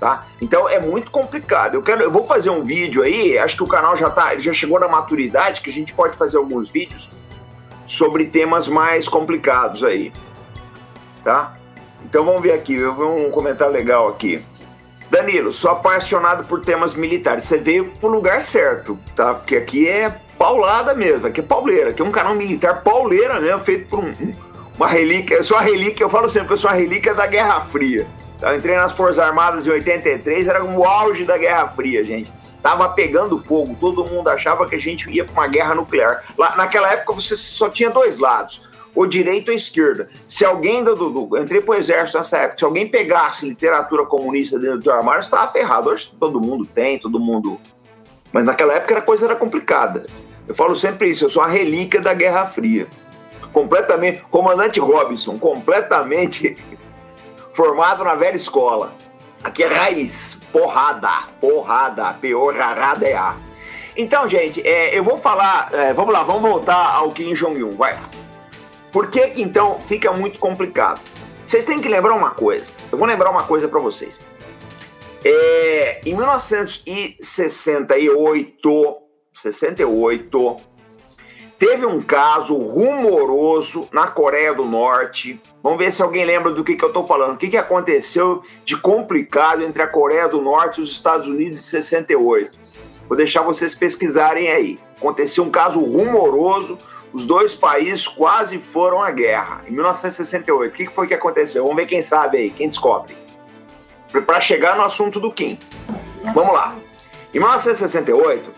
Tá? 0.00 0.26
Então 0.40 0.68
é 0.68 0.80
muito 0.80 1.10
complicado. 1.10 1.74
Eu 1.74 1.82
quero, 1.82 2.02
eu 2.02 2.10
vou 2.10 2.26
fazer 2.26 2.50
um 2.50 2.62
vídeo 2.62 3.02
aí. 3.02 3.38
Acho 3.38 3.56
que 3.56 3.62
o 3.62 3.68
canal 3.68 3.96
já 3.96 4.10
tá, 4.10 4.32
ele 4.32 4.42
já 4.42 4.52
chegou 4.52 4.80
na 4.80 4.88
maturidade 4.88 5.60
que 5.60 5.70
a 5.70 5.72
gente 5.72 5.92
pode 5.92 6.16
fazer 6.16 6.38
alguns 6.38 6.70
vídeos 6.70 7.08
sobre 7.86 8.26
temas 8.26 8.68
mais 8.68 9.06
complicados 9.06 9.84
aí, 9.84 10.12
tá? 11.22 11.56
Então 12.04 12.24
vamos 12.24 12.42
ver 12.42 12.52
aqui, 12.52 12.74
eu 12.74 12.94
vi 12.94 13.02
um 13.02 13.30
comentário 13.30 13.72
legal 13.72 14.08
aqui. 14.08 14.42
Danilo, 15.12 15.52
sou 15.52 15.70
apaixonado 15.70 16.44
por 16.44 16.64
temas 16.64 16.94
militares. 16.94 17.44
Você 17.44 17.58
veio 17.58 17.92
pro 18.00 18.08
lugar 18.08 18.40
certo, 18.40 18.98
tá? 19.14 19.34
Porque 19.34 19.56
aqui 19.56 19.86
é 19.86 20.10
paulada 20.38 20.94
mesmo, 20.94 21.26
aqui 21.26 21.40
é 21.40 21.42
pauleira, 21.42 21.90
aqui 21.90 22.00
é 22.00 22.04
um 22.04 22.10
canal 22.10 22.34
militar 22.34 22.82
pauleira 22.82 23.38
mesmo, 23.38 23.60
feito 23.60 23.90
por 23.90 23.98
um, 23.98 24.10
uma 24.74 24.88
relíquia. 24.88 25.34
Eu 25.34 25.44
sou 25.44 25.58
a 25.58 25.60
relíquia, 25.60 26.02
eu 26.02 26.08
falo 26.08 26.30
sempre 26.30 26.48
que 26.48 26.54
eu 26.54 26.56
sou 26.56 26.70
a 26.70 26.72
relíquia 26.72 27.12
da 27.12 27.26
Guerra 27.26 27.60
Fria. 27.60 28.06
Eu 28.40 28.56
entrei 28.56 28.74
nas 28.74 28.92
Forças 28.92 29.18
Armadas 29.18 29.66
em 29.66 29.70
83, 29.70 30.48
era 30.48 30.64
o 30.64 30.82
auge 30.82 31.26
da 31.26 31.36
Guerra 31.36 31.68
Fria, 31.68 32.02
gente. 32.02 32.32
Tava 32.62 32.88
pegando 32.88 33.38
fogo, 33.38 33.76
todo 33.78 34.06
mundo 34.06 34.28
achava 34.28 34.66
que 34.66 34.76
a 34.76 34.80
gente 34.80 35.10
ia 35.10 35.26
para 35.26 35.34
uma 35.34 35.46
guerra 35.46 35.74
nuclear. 35.74 36.24
Lá, 36.38 36.56
naquela 36.56 36.90
época 36.90 37.12
você 37.12 37.36
só 37.36 37.68
tinha 37.68 37.90
dois 37.90 38.16
lados 38.16 38.62
ou 38.94 39.06
direita 39.06 39.50
ou 39.50 39.56
esquerda. 39.56 40.08
Se 40.26 40.44
alguém 40.44 40.84
do, 40.84 40.94
do, 40.94 41.38
entrei 41.38 41.60
pro 41.60 41.74
exército 41.74 42.18
nessa 42.18 42.38
época, 42.38 42.58
se 42.58 42.64
alguém 42.64 42.88
pegasse 42.88 43.46
literatura 43.46 44.04
comunista 44.04 44.58
dentro 44.58 44.78
do 44.78 44.90
armário, 44.90 45.20
estava 45.20 45.50
ferrado. 45.50 45.88
Hoje 45.88 46.12
todo 46.18 46.40
mundo 46.40 46.66
tem, 46.66 46.98
todo 46.98 47.18
mundo. 47.18 47.58
Mas 48.32 48.44
naquela 48.44 48.74
época 48.74 48.98
a 48.98 49.02
coisa 49.02 49.26
era 49.26 49.36
complicada. 49.36 50.06
Eu 50.46 50.54
falo 50.54 50.74
sempre 50.76 51.08
isso, 51.08 51.24
eu 51.24 51.30
sou 51.30 51.42
a 51.42 51.46
relíquia 51.46 52.00
da 52.00 52.12
Guerra 52.12 52.46
Fria. 52.46 52.86
completamente, 53.52 54.22
comandante 54.30 54.80
Robinson, 54.80 55.38
completamente 55.38 56.56
formado 57.54 58.04
na 58.04 58.14
velha 58.14 58.36
escola. 58.36 58.92
Aqui 59.44 59.62
é 59.62 59.66
raiz, 59.66 60.38
porrada, 60.52 61.10
porrada, 61.40 62.12
P-O-R-A-D-A. 62.14 63.36
É 63.48 63.52
então, 63.94 64.26
gente, 64.26 64.66
é, 64.66 64.96
eu 64.96 65.04
vou 65.04 65.18
falar, 65.18 65.68
é, 65.72 65.92
vamos 65.92 66.12
lá, 66.12 66.22
vamos 66.22 66.42
voltar 66.42 66.94
ao 66.94 67.10
Kim 67.10 67.34
Jong-un, 67.34 67.72
vai. 67.72 67.98
Por 68.92 69.08
que 69.08 69.26
que 69.28 69.42
então 69.42 69.80
fica 69.80 70.12
muito 70.12 70.38
complicado? 70.38 71.00
Vocês 71.44 71.64
têm 71.64 71.80
que 71.80 71.88
lembrar 71.88 72.14
uma 72.14 72.30
coisa, 72.30 72.70
eu 72.90 72.98
vou 72.98 73.06
lembrar 73.06 73.30
uma 73.30 73.44
coisa 73.44 73.66
para 73.66 73.80
vocês. 73.80 74.20
É, 75.24 76.00
em 76.04 76.14
1968, 76.14 78.96
68, 79.32 80.56
teve 81.58 81.86
um 81.86 82.00
caso 82.00 82.56
rumoroso 82.56 83.88
na 83.92 84.08
Coreia 84.08 84.52
do 84.52 84.64
Norte. 84.64 85.40
Vamos 85.62 85.78
ver 85.78 85.92
se 85.92 86.02
alguém 86.02 86.24
lembra 86.24 86.50
do 86.50 86.64
que, 86.64 86.74
que 86.74 86.84
eu 86.84 86.88
estou 86.88 87.06
falando. 87.06 87.34
O 87.34 87.36
que, 87.36 87.48
que 87.48 87.56
aconteceu 87.56 88.42
de 88.64 88.76
complicado 88.76 89.62
entre 89.62 89.80
a 89.80 89.86
Coreia 89.86 90.28
do 90.28 90.40
Norte 90.40 90.80
e 90.80 90.82
os 90.82 90.90
Estados 90.90 91.28
Unidos 91.28 91.60
em 91.60 91.62
68? 91.62 92.58
Vou 93.08 93.16
deixar 93.16 93.42
vocês 93.42 93.74
pesquisarem 93.74 94.50
aí. 94.50 94.78
Aconteceu 94.98 95.44
um 95.44 95.50
caso 95.50 95.80
rumoroso. 95.80 96.78
Os 97.12 97.26
dois 97.26 97.54
países 97.54 98.08
quase 98.08 98.58
foram 98.58 99.02
à 99.02 99.10
guerra. 99.10 99.60
Em 99.66 99.72
1968, 99.72 100.72
o 100.72 100.76
que, 100.76 100.86
foi 100.86 101.06
que 101.06 101.14
aconteceu? 101.14 101.62
Vamos 101.62 101.76
ver 101.76 101.86
quem 101.86 102.02
sabe 102.02 102.38
aí, 102.38 102.50
quem 102.50 102.68
descobre 102.68 103.14
para 104.20 104.40
chegar 104.40 104.76
no 104.76 104.82
assunto 104.82 105.18
do 105.18 105.32
Kim. 105.32 105.58
Vamos 106.34 106.54
lá. 106.54 106.76
Em 107.32 107.38
1968, 107.38 108.52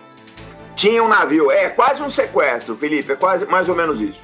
tinha 0.75 1.03
um 1.03 1.09
navio, 1.09 1.51
é 1.51 1.69
quase 1.69 2.03
um 2.03 2.11
sequestro, 2.11 2.77
Felipe, 2.77 3.13
é 3.13 3.17
quase 3.17 3.47
mais 3.47 3.69
ou 3.69 3.77
menos 3.77 4.01
isso. 4.01 4.21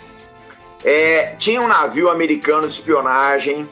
É, 0.85 1.37
tinha 1.39 1.61
um 1.61 1.69
navio 1.69 2.11
americano 2.11 2.67
de 2.67 2.73
espionagem, 2.73 3.69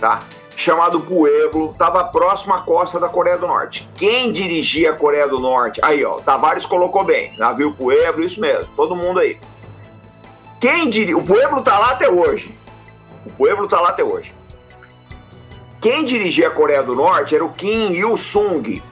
tá? 0.00 0.20
Chamado 0.56 1.00
Pueblo, 1.00 1.72
estava 1.72 2.02
próximo 2.04 2.54
à 2.54 2.62
costa 2.62 2.98
da 2.98 3.10
Coreia 3.10 3.36
do 3.36 3.46
Norte. 3.46 3.86
Quem 3.94 4.32
dirigia 4.32 4.92
a 4.92 4.94
Coreia 4.94 5.28
do 5.28 5.38
Norte? 5.38 5.80
Aí, 5.82 6.02
ó, 6.02 6.14
Tavares 6.14 6.64
colocou 6.64 7.04
bem. 7.04 7.36
Navio 7.36 7.74
Pueblo, 7.74 8.24
isso 8.24 8.40
mesmo, 8.40 8.72
todo 8.74 8.96
mundo 8.96 9.20
aí. 9.20 9.38
Quem 10.60 10.88
dirigia? 10.88 11.16
O 11.16 11.22
Pueblo 11.22 11.62
tá 11.62 11.78
lá 11.78 11.90
até 11.90 12.08
hoje. 12.08 12.50
O 13.24 13.30
Pueblo 13.30 13.66
tá 13.68 13.80
lá 13.80 13.90
até 13.90 14.02
hoje. 14.02 14.34
Quem 15.80 16.04
dirigia 16.04 16.48
a 16.48 16.50
Coreia 16.50 16.82
do 16.82 16.94
Norte 16.94 17.34
era 17.34 17.44
o 17.44 17.52
Kim 17.52 17.92
Il-sung, 17.92 18.82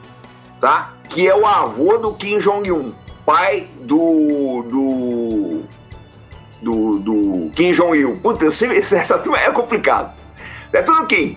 tá? 0.61 0.93
Que 1.09 1.29
é 1.29 1.35
o 1.35 1.47
avô 1.47 1.99
do 1.99 2.13
Kim 2.15 2.39
Jong-un, 2.39 2.93
pai 3.25 3.69
do, 3.81 4.63
do 4.71 5.63
do, 6.63 6.99
do 6.99 7.51
Kim 7.55 7.73
Jong-il. 7.73 8.17
Puta, 8.21 8.47
essa 8.49 9.19
turma 9.19 9.39
é 9.39 9.51
complicado. 9.51 10.13
É 10.73 10.83
tudo 10.83 11.07
Kim. 11.07 11.37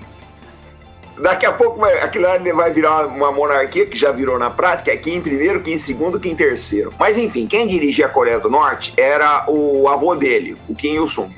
Daqui 1.20 1.46
a 1.46 1.52
pouco 1.52 1.80
vai, 1.80 2.00
aquilo 2.00 2.26
vai 2.56 2.72
virar 2.72 3.08
uma 3.08 3.32
monarquia, 3.32 3.86
que 3.86 3.98
já 3.98 4.12
virou 4.12 4.38
na 4.38 4.52
prática, 4.52 4.92
é 4.92 4.98
Kim 4.98 5.20
primeiro, 5.20 5.62
Kim 5.62 5.78
segundo, 5.80 6.20
Kim 6.20 6.36
terceiro. 6.36 6.94
Mas 7.00 7.18
enfim, 7.18 7.48
quem 7.48 7.68
dirigia 7.68 8.06
a 8.06 8.10
Coreia 8.10 8.40
do 8.40 8.50
Norte 8.50 8.94
era 8.96 9.46
o 9.48 9.88
avô 9.88 10.16
dele, 10.16 10.56
o 10.70 10.76
Kim 10.76 10.96
Il-sung. 10.96 11.36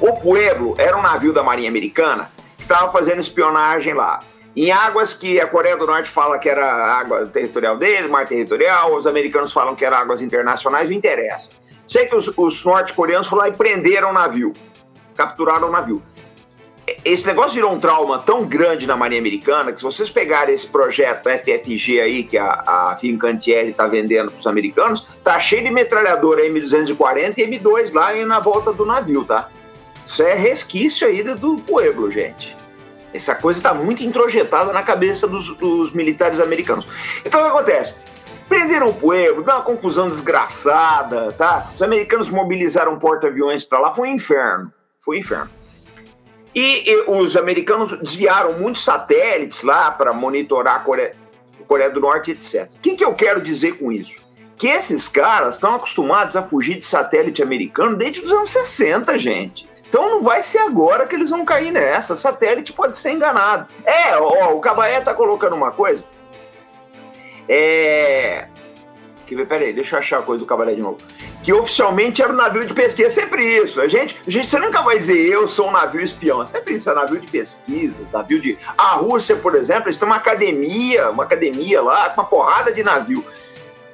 O 0.00 0.12
Pueblo 0.14 0.74
era 0.76 0.98
um 0.98 1.02
navio 1.02 1.32
da 1.32 1.42
Marinha 1.42 1.68
Americana 1.68 2.28
estava 2.64 2.90
fazendo 2.90 3.20
espionagem 3.20 3.94
lá. 3.94 4.20
Em 4.56 4.70
águas 4.70 5.14
que 5.14 5.40
a 5.40 5.46
Coreia 5.46 5.76
do 5.76 5.86
Norte 5.86 6.08
fala 6.08 6.38
que 6.38 6.48
era 6.48 6.66
água 6.66 7.26
territorial 7.26 7.76
deles, 7.76 8.10
mar 8.10 8.26
territorial, 8.26 8.94
os 8.94 9.06
americanos 9.06 9.52
falam 9.52 9.74
que 9.74 9.84
era 9.84 9.98
águas 9.98 10.22
internacionais, 10.22 10.88
não 10.88 10.96
interessa. 10.96 11.50
Sei 11.86 12.06
que 12.06 12.14
os, 12.14 12.32
os 12.36 12.64
norte-coreanos 12.64 13.26
foram 13.26 13.42
lá 13.42 13.48
e 13.48 13.52
prenderam 13.52 14.10
o 14.10 14.12
navio, 14.12 14.52
capturaram 15.16 15.68
o 15.68 15.70
navio. 15.70 16.02
Esse 17.04 17.26
negócio 17.26 17.52
virou 17.52 17.72
um 17.72 17.78
trauma 17.78 18.18
tão 18.18 18.44
grande 18.44 18.86
na 18.86 18.96
Marinha 18.96 19.20
Americana 19.20 19.72
que 19.72 19.78
se 19.78 19.84
vocês 19.84 20.10
pegarem 20.10 20.54
esse 20.54 20.66
projeto 20.66 21.30
FFG 21.30 22.00
aí 22.00 22.24
que 22.24 22.36
a, 22.36 22.62
a 22.66 22.96
Fincantieri 22.98 23.70
está 23.70 23.86
vendendo 23.86 24.30
para 24.30 24.38
os 24.38 24.46
americanos, 24.46 25.06
tá 25.22 25.40
cheio 25.40 25.64
de 25.64 25.70
metralhadora 25.70 26.42
M240 26.42 27.38
e 27.38 27.46
M2 27.46 27.94
lá 27.94 28.14
na 28.26 28.38
volta 28.38 28.72
do 28.72 28.84
navio, 28.84 29.24
tá? 29.24 29.48
Isso 30.04 30.22
é 30.22 30.34
resquício 30.34 31.06
aí 31.06 31.22
do 31.22 31.56
Pueblo, 31.56 32.10
gente. 32.10 32.54
Essa 33.14 33.34
coisa 33.34 33.58
está 33.58 33.72
muito 33.72 34.04
introjetada 34.04 34.72
na 34.72 34.82
cabeça 34.82 35.26
dos, 35.26 35.56
dos, 35.56 35.92
militares 35.92 36.40
americanos. 36.40 36.86
Então 37.24 37.40
o 37.40 37.44
que 37.44 37.50
acontece? 37.50 37.94
Prenderam 38.46 38.88
o 38.88 38.94
Pueblo, 38.94 39.42
deu 39.42 39.54
uma 39.54 39.62
confusão 39.62 40.08
desgraçada, 40.08 41.32
tá? 41.32 41.70
Os 41.74 41.80
americanos 41.80 42.28
mobilizaram 42.28 42.98
porta-aviões 42.98 43.64
para 43.64 43.78
lá, 43.78 43.94
foi 43.94 44.10
um 44.10 44.14
inferno. 44.14 44.70
Foi 45.00 45.16
um 45.16 45.20
inferno. 45.20 45.63
E, 46.54 46.88
e, 46.88 47.04
os 47.08 47.36
americanos 47.36 47.98
desviaram 47.98 48.54
muitos 48.54 48.84
satélites 48.84 49.62
lá 49.62 49.90
para 49.90 50.12
monitorar 50.12 50.76
a 50.76 50.78
Coreia, 50.80 51.16
Coreia, 51.66 51.90
do 51.90 52.00
Norte, 52.00 52.30
etc. 52.30 52.70
O 52.74 52.80
que, 52.80 52.94
que 52.94 53.04
eu 53.04 53.14
quero 53.14 53.40
dizer 53.40 53.78
com 53.78 53.90
isso? 53.90 54.22
Que 54.56 54.68
esses 54.68 55.08
caras 55.08 55.56
estão 55.56 55.74
acostumados 55.74 56.36
a 56.36 56.42
fugir 56.42 56.76
de 56.76 56.84
satélite 56.84 57.42
americano 57.42 57.96
desde 57.96 58.20
os 58.20 58.30
anos 58.30 58.50
60, 58.50 59.18
gente. 59.18 59.68
Então 59.88 60.10
não 60.10 60.22
vai 60.22 60.42
ser 60.42 60.58
agora 60.58 61.06
que 61.06 61.14
eles 61.14 61.30
vão 61.30 61.44
cair 61.44 61.72
nessa. 61.72 62.14
Satélite 62.14 62.72
pode 62.72 62.96
ser 62.96 63.12
enganado. 63.12 63.66
É, 63.84 64.16
ó, 64.16 64.54
o 64.54 64.60
Cabaé 64.60 65.00
tá 65.00 65.14
colocando 65.14 65.56
uma 65.56 65.70
coisa. 65.70 66.04
É. 67.48 68.48
Que, 69.34 69.44
peraí, 69.44 69.72
deixa 69.72 69.96
eu 69.96 70.00
achar 70.00 70.18
a 70.18 70.22
coisa 70.22 70.44
do 70.44 70.46
Cabaré 70.46 70.74
de 70.74 70.82
novo. 70.82 70.98
Que 71.42 71.52
oficialmente 71.52 72.22
era 72.22 72.32
um 72.32 72.36
navio 72.36 72.64
de 72.64 72.72
pesquisa. 72.72 73.08
É 73.08 73.10
sempre 73.10 73.44
isso. 73.44 73.80
A 73.80 73.88
gente, 73.88 74.16
a 74.26 74.30
gente, 74.30 74.48
você 74.48 74.58
nunca 74.58 74.82
vai 74.82 74.98
dizer 74.98 75.18
eu 75.18 75.46
sou 75.48 75.68
um 75.68 75.72
navio 75.72 76.00
espião. 76.00 76.42
É 76.42 76.46
sempre 76.46 76.74
isso, 76.74 76.90
é 76.90 76.94
navio 76.94 77.20
de 77.20 77.30
pesquisa, 77.30 77.98
navio 78.12 78.40
de. 78.40 78.58
A 78.76 78.94
Rússia, 78.94 79.36
por 79.36 79.54
exemplo, 79.54 79.84
eles 79.88 79.98
têm 79.98 80.06
uma 80.06 80.16
academia, 80.16 81.10
uma 81.10 81.24
academia 81.24 81.82
lá, 81.82 82.10
com 82.10 82.20
uma 82.20 82.26
porrada 82.26 82.72
de 82.72 82.82
navio. 82.82 83.24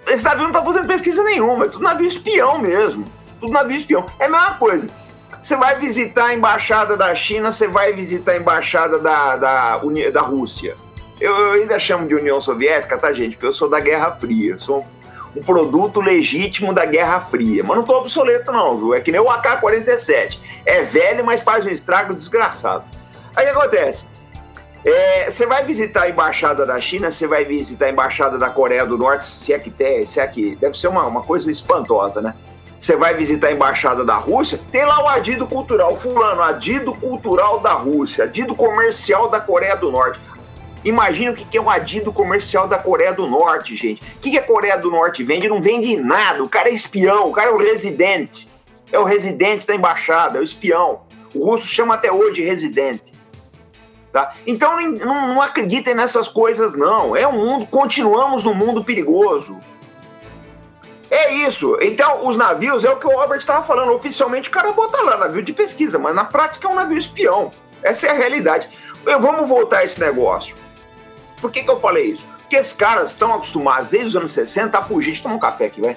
Esse 0.07 0.25
navio 0.25 0.45
não 0.45 0.53
tá 0.53 0.63
fazendo 0.63 0.87
pesquisa 0.87 1.23
nenhuma, 1.23 1.67
é 1.67 1.69
tudo 1.69 1.85
navio 1.85 2.07
espião 2.07 2.59
mesmo. 2.59 3.05
Tudo 3.39 3.53
navio 3.53 3.77
espião. 3.77 4.07
É 4.19 4.27
a 4.27 4.29
mesma 4.29 4.55
coisa. 4.55 4.89
Você 5.41 5.57
vai 5.57 5.79
visitar 5.79 6.27
a 6.27 6.35
embaixada 6.35 6.97
da 6.97 7.15
China, 7.15 7.51
você 7.51 7.67
vai 7.67 7.93
visitar 7.93 8.33
a 8.33 8.37
embaixada 8.37 8.99
da, 8.99 9.37
da, 9.37 9.81
da 10.13 10.21
Rússia. 10.21 10.77
Eu, 11.19 11.37
eu, 11.37 11.53
ainda 11.53 11.79
chamo 11.79 12.07
de 12.07 12.15
União 12.15 12.41
Soviética, 12.41 12.99
tá, 12.99 13.13
gente? 13.13 13.37
Porque 13.37 13.47
eu 13.47 13.53
sou 13.53 13.69
da 13.69 13.81
Guerra 13.81 14.11
Fria. 14.13 14.59
sou 14.59 14.87
um 15.37 15.43
produto 15.43 16.01
legítimo 16.01 16.73
da 16.73 16.85
Guerra 16.85 17.21
Fria. 17.21 17.63
Mas 17.65 17.77
não 17.77 17.85
tô 17.85 17.97
obsoleto, 17.99 18.51
não, 18.51 18.77
viu? 18.77 18.95
É 18.95 19.01
que 19.01 19.13
nem 19.13 19.21
o 19.21 19.31
AK-47. 19.31 20.39
É 20.65 20.83
velho, 20.83 21.25
mas 21.25 21.41
faz 21.41 21.65
um 21.67 21.71
estrago 21.71 22.15
desgraçado. 22.15 22.85
Aí 23.35 23.45
o 23.45 23.53
que 23.53 23.59
acontece? 23.59 24.05
É, 24.85 25.31
você 25.31 25.47
vai 25.47 25.65
visitar 25.65 26.03
a 26.03 26.09
embaixada 26.09 26.65
da 26.65 26.81
China, 26.81 27.11
você 27.11 27.27
vai 27.27 27.45
visitar 27.45 27.87
a 27.87 27.91
embaixada 27.91 28.39
da 28.39 28.49
Coreia 28.49 28.87
do 28.87 28.97
Norte, 28.97 29.27
se 29.27 29.53
é 29.53 29.59
que 29.59 29.71
tem, 29.71 30.07
se 30.07 30.19
é 30.19 30.27
que. 30.27 30.57
Deve 30.57 30.77
ser 30.77 30.89
uma, 30.89 31.07
uma 31.07 31.23
coisa 31.23 31.51
espantosa, 31.51 32.23
né? 32.23 32.35
você 32.81 32.97
vai 32.97 33.13
visitar 33.13 33.49
a 33.49 33.53
embaixada 33.53 34.03
da 34.03 34.15
Rússia, 34.15 34.59
tem 34.73 34.87
lá 34.87 35.05
o 35.05 35.09
adido 35.09 35.47
cultural, 35.47 35.99
fulano, 35.99 36.41
adido 36.41 36.95
cultural 36.95 37.61
da 37.61 37.75
Rússia, 37.75 38.25
adido 38.25 38.55
comercial 38.55 39.29
da 39.29 39.39
Coreia 39.39 39.77
do 39.77 39.93
Norte. 39.93 40.19
Imagina 40.85 41.31
o 41.31 41.35
que 41.35 41.57
é 41.57 41.61
o 41.61 41.69
adido 41.69 42.13
comercial 42.13 42.67
da 42.67 42.79
Coreia 42.79 43.13
do 43.13 43.27
Norte, 43.27 43.77
gente. 43.77 44.03
O 44.17 44.21
que 44.21 44.39
a 44.39 44.43
Coreia 44.43 44.79
do 44.79 44.91
Norte 44.91 45.23
vende? 45.23 45.49
Não 45.49 45.61
vende 45.61 45.97
nada. 45.97 46.43
O 46.43 46.49
cara 46.49 46.71
é 46.71 46.73
espião, 46.73 47.29
o 47.29 47.33
cara 47.33 47.51
é 47.51 47.53
o 47.53 47.59
residente. 47.59 48.49
É 48.91 48.99
o 48.99 49.05
residente 49.05 49.67
da 49.67 49.75
embaixada, 49.75 50.39
é 50.39 50.41
o 50.41 50.45
espião. 50.45 51.03
O 51.35 51.45
russo 51.45 51.67
chama 51.67 51.95
até 51.95 52.11
hoje 52.11 52.37
de 52.37 52.45
residente. 52.45 53.13
Tá? 54.13 54.33
Então 54.47 54.81
não, 54.81 55.35
não 55.35 55.43
acreditem 55.43 55.95
nessas 55.95 56.29
coisas, 56.29 56.75
não. 56.75 57.15
É 57.15 57.29
um 57.29 57.33
mundo, 57.33 57.67
continuamos 57.67 58.43
num 58.45 58.55
mundo 58.55 58.83
perigoso. 58.83 59.59
É 61.11 61.33
isso. 61.33 61.77
Então, 61.81 62.27
os 62.27 62.37
navios, 62.37 62.85
é 62.85 62.91
o 62.91 62.97
que 62.97 63.07
o 63.07 63.11
Robert 63.11 63.39
estava 63.39 63.65
falando. 63.65 63.93
Oficialmente, 63.93 64.49
o 64.49 64.53
cara 64.53 64.73
bota 64.73 65.01
lá 65.03 65.17
navio 65.17 65.43
de 65.43 65.53
pesquisa, 65.53 65.99
mas 65.99 66.15
na 66.15 66.25
prática 66.25 66.67
é 66.67 66.71
um 66.71 66.75
navio 66.75 66.97
espião. 66.97 67.51
Essa 67.83 68.07
é 68.07 68.11
a 68.11 68.15
realidade. 68.15 68.69
Vamos 69.05 69.49
voltar 69.49 69.79
a 69.79 69.85
esse 69.85 70.01
negócio. 70.01 70.55
Por 71.41 71.51
que, 71.51 71.63
que 71.63 71.71
eu 71.71 71.81
falei 71.81 72.07
isso? 72.07 72.27
Porque 72.39 72.57
esses 72.57 72.73
caras 72.73 73.11
estão 73.11 73.33
acostumados 73.35 73.91
desde 73.91 74.09
os 74.09 74.17
anos 74.17 74.33
60 74.33 74.79
a 74.79 74.83
fugir. 74.83 75.17
Eu 75.17 75.23
tomar 75.23 75.35
um 75.37 75.41
café 75.41 75.67
aqui, 75.67 75.81
vai 75.81 75.97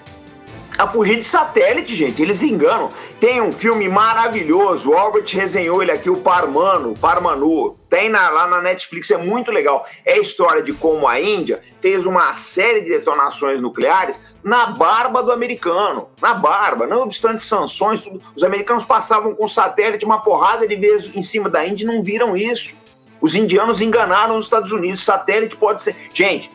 a 0.77 0.87
fugir 0.87 1.17
de 1.17 1.23
satélite, 1.25 1.93
gente. 1.95 2.21
Eles 2.21 2.41
enganam. 2.41 2.89
Tem 3.19 3.41
um 3.41 3.51
filme 3.51 3.87
maravilhoso, 3.87 4.91
o 4.91 4.97
Albert 4.97 5.25
resenhou 5.31 5.81
ele 5.81 5.91
aqui, 5.91 6.09
o 6.09 6.17
Parmano, 6.17 6.93
Parmanu. 6.99 7.77
Tem 7.89 8.09
na, 8.09 8.29
lá 8.29 8.47
na 8.47 8.61
Netflix, 8.61 9.11
é 9.11 9.17
muito 9.17 9.51
legal. 9.51 9.85
É 10.03 10.13
a 10.13 10.19
história 10.19 10.61
de 10.61 10.73
como 10.73 11.07
a 11.07 11.19
Índia 11.19 11.61
fez 11.79 12.05
uma 12.05 12.33
série 12.33 12.81
de 12.81 12.89
detonações 12.89 13.61
nucleares 13.61 14.19
na 14.43 14.67
barba 14.67 15.21
do 15.21 15.31
americano. 15.31 16.09
Na 16.19 16.33
barba, 16.33 16.87
não 16.87 17.03
obstante 17.03 17.43
sanções, 17.43 18.01
tudo. 18.01 18.19
Os 18.35 18.43
americanos 18.43 18.83
passavam 18.83 19.35
com 19.35 19.47
satélite 19.47 20.05
uma 20.05 20.21
porrada 20.21 20.67
de 20.67 20.75
vezes 20.75 21.11
em 21.15 21.21
cima 21.21 21.49
da 21.49 21.65
Índia 21.65 21.83
e 21.83 21.87
não 21.87 22.01
viram 22.01 22.35
isso. 22.35 22.75
Os 23.23 23.35
indianos 23.35 23.79
enganaram 23.79 24.37
os 24.37 24.43
Estados 24.43 24.73
Unidos. 24.73 25.01
Satélite 25.01 25.55
pode 25.55 25.81
ser. 25.81 25.95
Gente, 26.13 26.51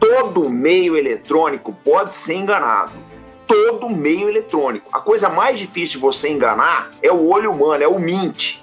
todo 0.00 0.50
meio 0.50 0.96
eletrônico 0.96 1.72
pode 1.84 2.12
ser 2.12 2.34
enganado 2.34 2.92
todo 3.46 3.88
meio 3.88 4.28
eletrônico. 4.28 4.88
A 4.92 5.00
coisa 5.00 5.28
mais 5.28 5.58
difícil 5.58 5.96
de 5.96 6.02
você 6.02 6.28
enganar 6.28 6.90
é 7.00 7.12
o 7.12 7.28
olho 7.28 7.52
humano, 7.52 7.84
é 7.84 7.86
o 7.86 7.98
mint. 7.98 8.56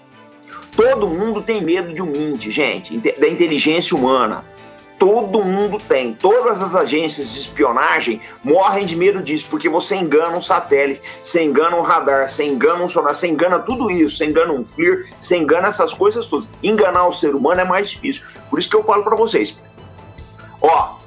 Todo 0.75 1.07
mundo 1.07 1.41
tem 1.41 1.61
medo 1.63 1.93
de 1.93 2.01
um 2.01 2.07
mint, 2.07 2.49
gente, 2.49 2.97
da 2.97 3.27
inteligência 3.29 3.95
humana. 3.95 4.43
Todo 5.01 5.43
mundo 5.43 5.79
tem. 5.79 6.13
Todas 6.13 6.61
as 6.61 6.75
agências 6.75 7.31
de 7.31 7.39
espionagem 7.39 8.21
morrem 8.43 8.85
de 8.85 8.95
medo 8.95 9.19
disso, 9.19 9.47
porque 9.49 9.67
você 9.67 9.95
engana 9.95 10.37
um 10.37 10.41
satélite, 10.41 11.01
você 11.23 11.41
engana 11.41 11.75
um 11.75 11.81
radar, 11.81 12.29
você 12.29 12.43
engana 12.43 12.83
um 12.83 12.87
sonar, 12.87 13.15
você 13.15 13.27
engana 13.27 13.57
tudo 13.57 13.89
isso, 13.89 14.17
você 14.17 14.27
engana 14.27 14.53
um 14.53 14.63
FLIR, 14.63 15.09
você 15.19 15.37
engana 15.37 15.69
essas 15.69 15.91
coisas 15.91 16.27
todas. 16.27 16.47
Enganar 16.61 17.07
o 17.07 17.11
ser 17.11 17.33
humano 17.33 17.61
é 17.61 17.63
mais 17.63 17.89
difícil. 17.89 18.23
Por 18.47 18.59
isso 18.59 18.69
que 18.69 18.75
eu 18.75 18.83
falo 18.83 19.01
para 19.01 19.15
vocês. 19.15 19.59
Ó, 20.61 20.97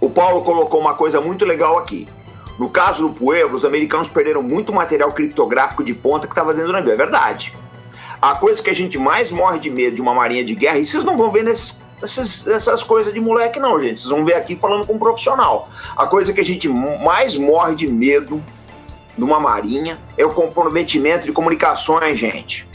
o 0.00 0.08
Paulo 0.08 0.40
colocou 0.40 0.80
uma 0.80 0.94
coisa 0.94 1.20
muito 1.20 1.44
legal 1.44 1.76
aqui. 1.76 2.08
No 2.58 2.70
caso 2.70 3.06
do 3.06 3.12
Pueblo, 3.12 3.56
os 3.56 3.66
americanos 3.66 4.08
perderam 4.08 4.42
muito 4.42 4.72
material 4.72 5.12
criptográfico 5.12 5.84
de 5.84 5.92
ponta 5.92 6.26
que 6.26 6.32
estava 6.32 6.54
dentro 6.54 6.68
do 6.68 6.72
navio. 6.72 6.92
É 6.92 6.96
verdade. 6.96 7.52
A 8.22 8.36
coisa 8.36 8.62
que 8.62 8.70
a 8.70 8.74
gente 8.74 8.96
mais 8.96 9.30
morre 9.30 9.58
de 9.58 9.68
medo 9.68 9.96
de 9.96 10.00
uma 10.00 10.14
marinha 10.14 10.42
de 10.42 10.54
guerra, 10.54 10.78
e 10.78 10.86
vocês 10.86 11.04
não 11.04 11.14
vão 11.14 11.30
ver 11.30 11.44
nesses 11.44 11.83
essas, 12.02 12.46
essas 12.46 12.82
coisas 12.82 13.12
de 13.12 13.20
moleque, 13.20 13.58
não, 13.58 13.80
gente. 13.80 14.00
Vocês 14.00 14.10
vão 14.10 14.24
ver 14.24 14.34
aqui 14.34 14.56
falando 14.56 14.86
com 14.86 14.94
um 14.94 14.98
profissional. 14.98 15.68
A 15.96 16.06
coisa 16.06 16.32
que 16.32 16.40
a 16.40 16.44
gente 16.44 16.68
mais 16.68 17.36
morre 17.36 17.74
de 17.74 17.86
medo 17.86 18.42
numa 19.16 19.38
marinha 19.38 19.98
é 20.16 20.24
o 20.24 20.30
comprometimento 20.30 21.26
de 21.26 21.32
comunicações, 21.32 22.18
gente. 22.18 22.66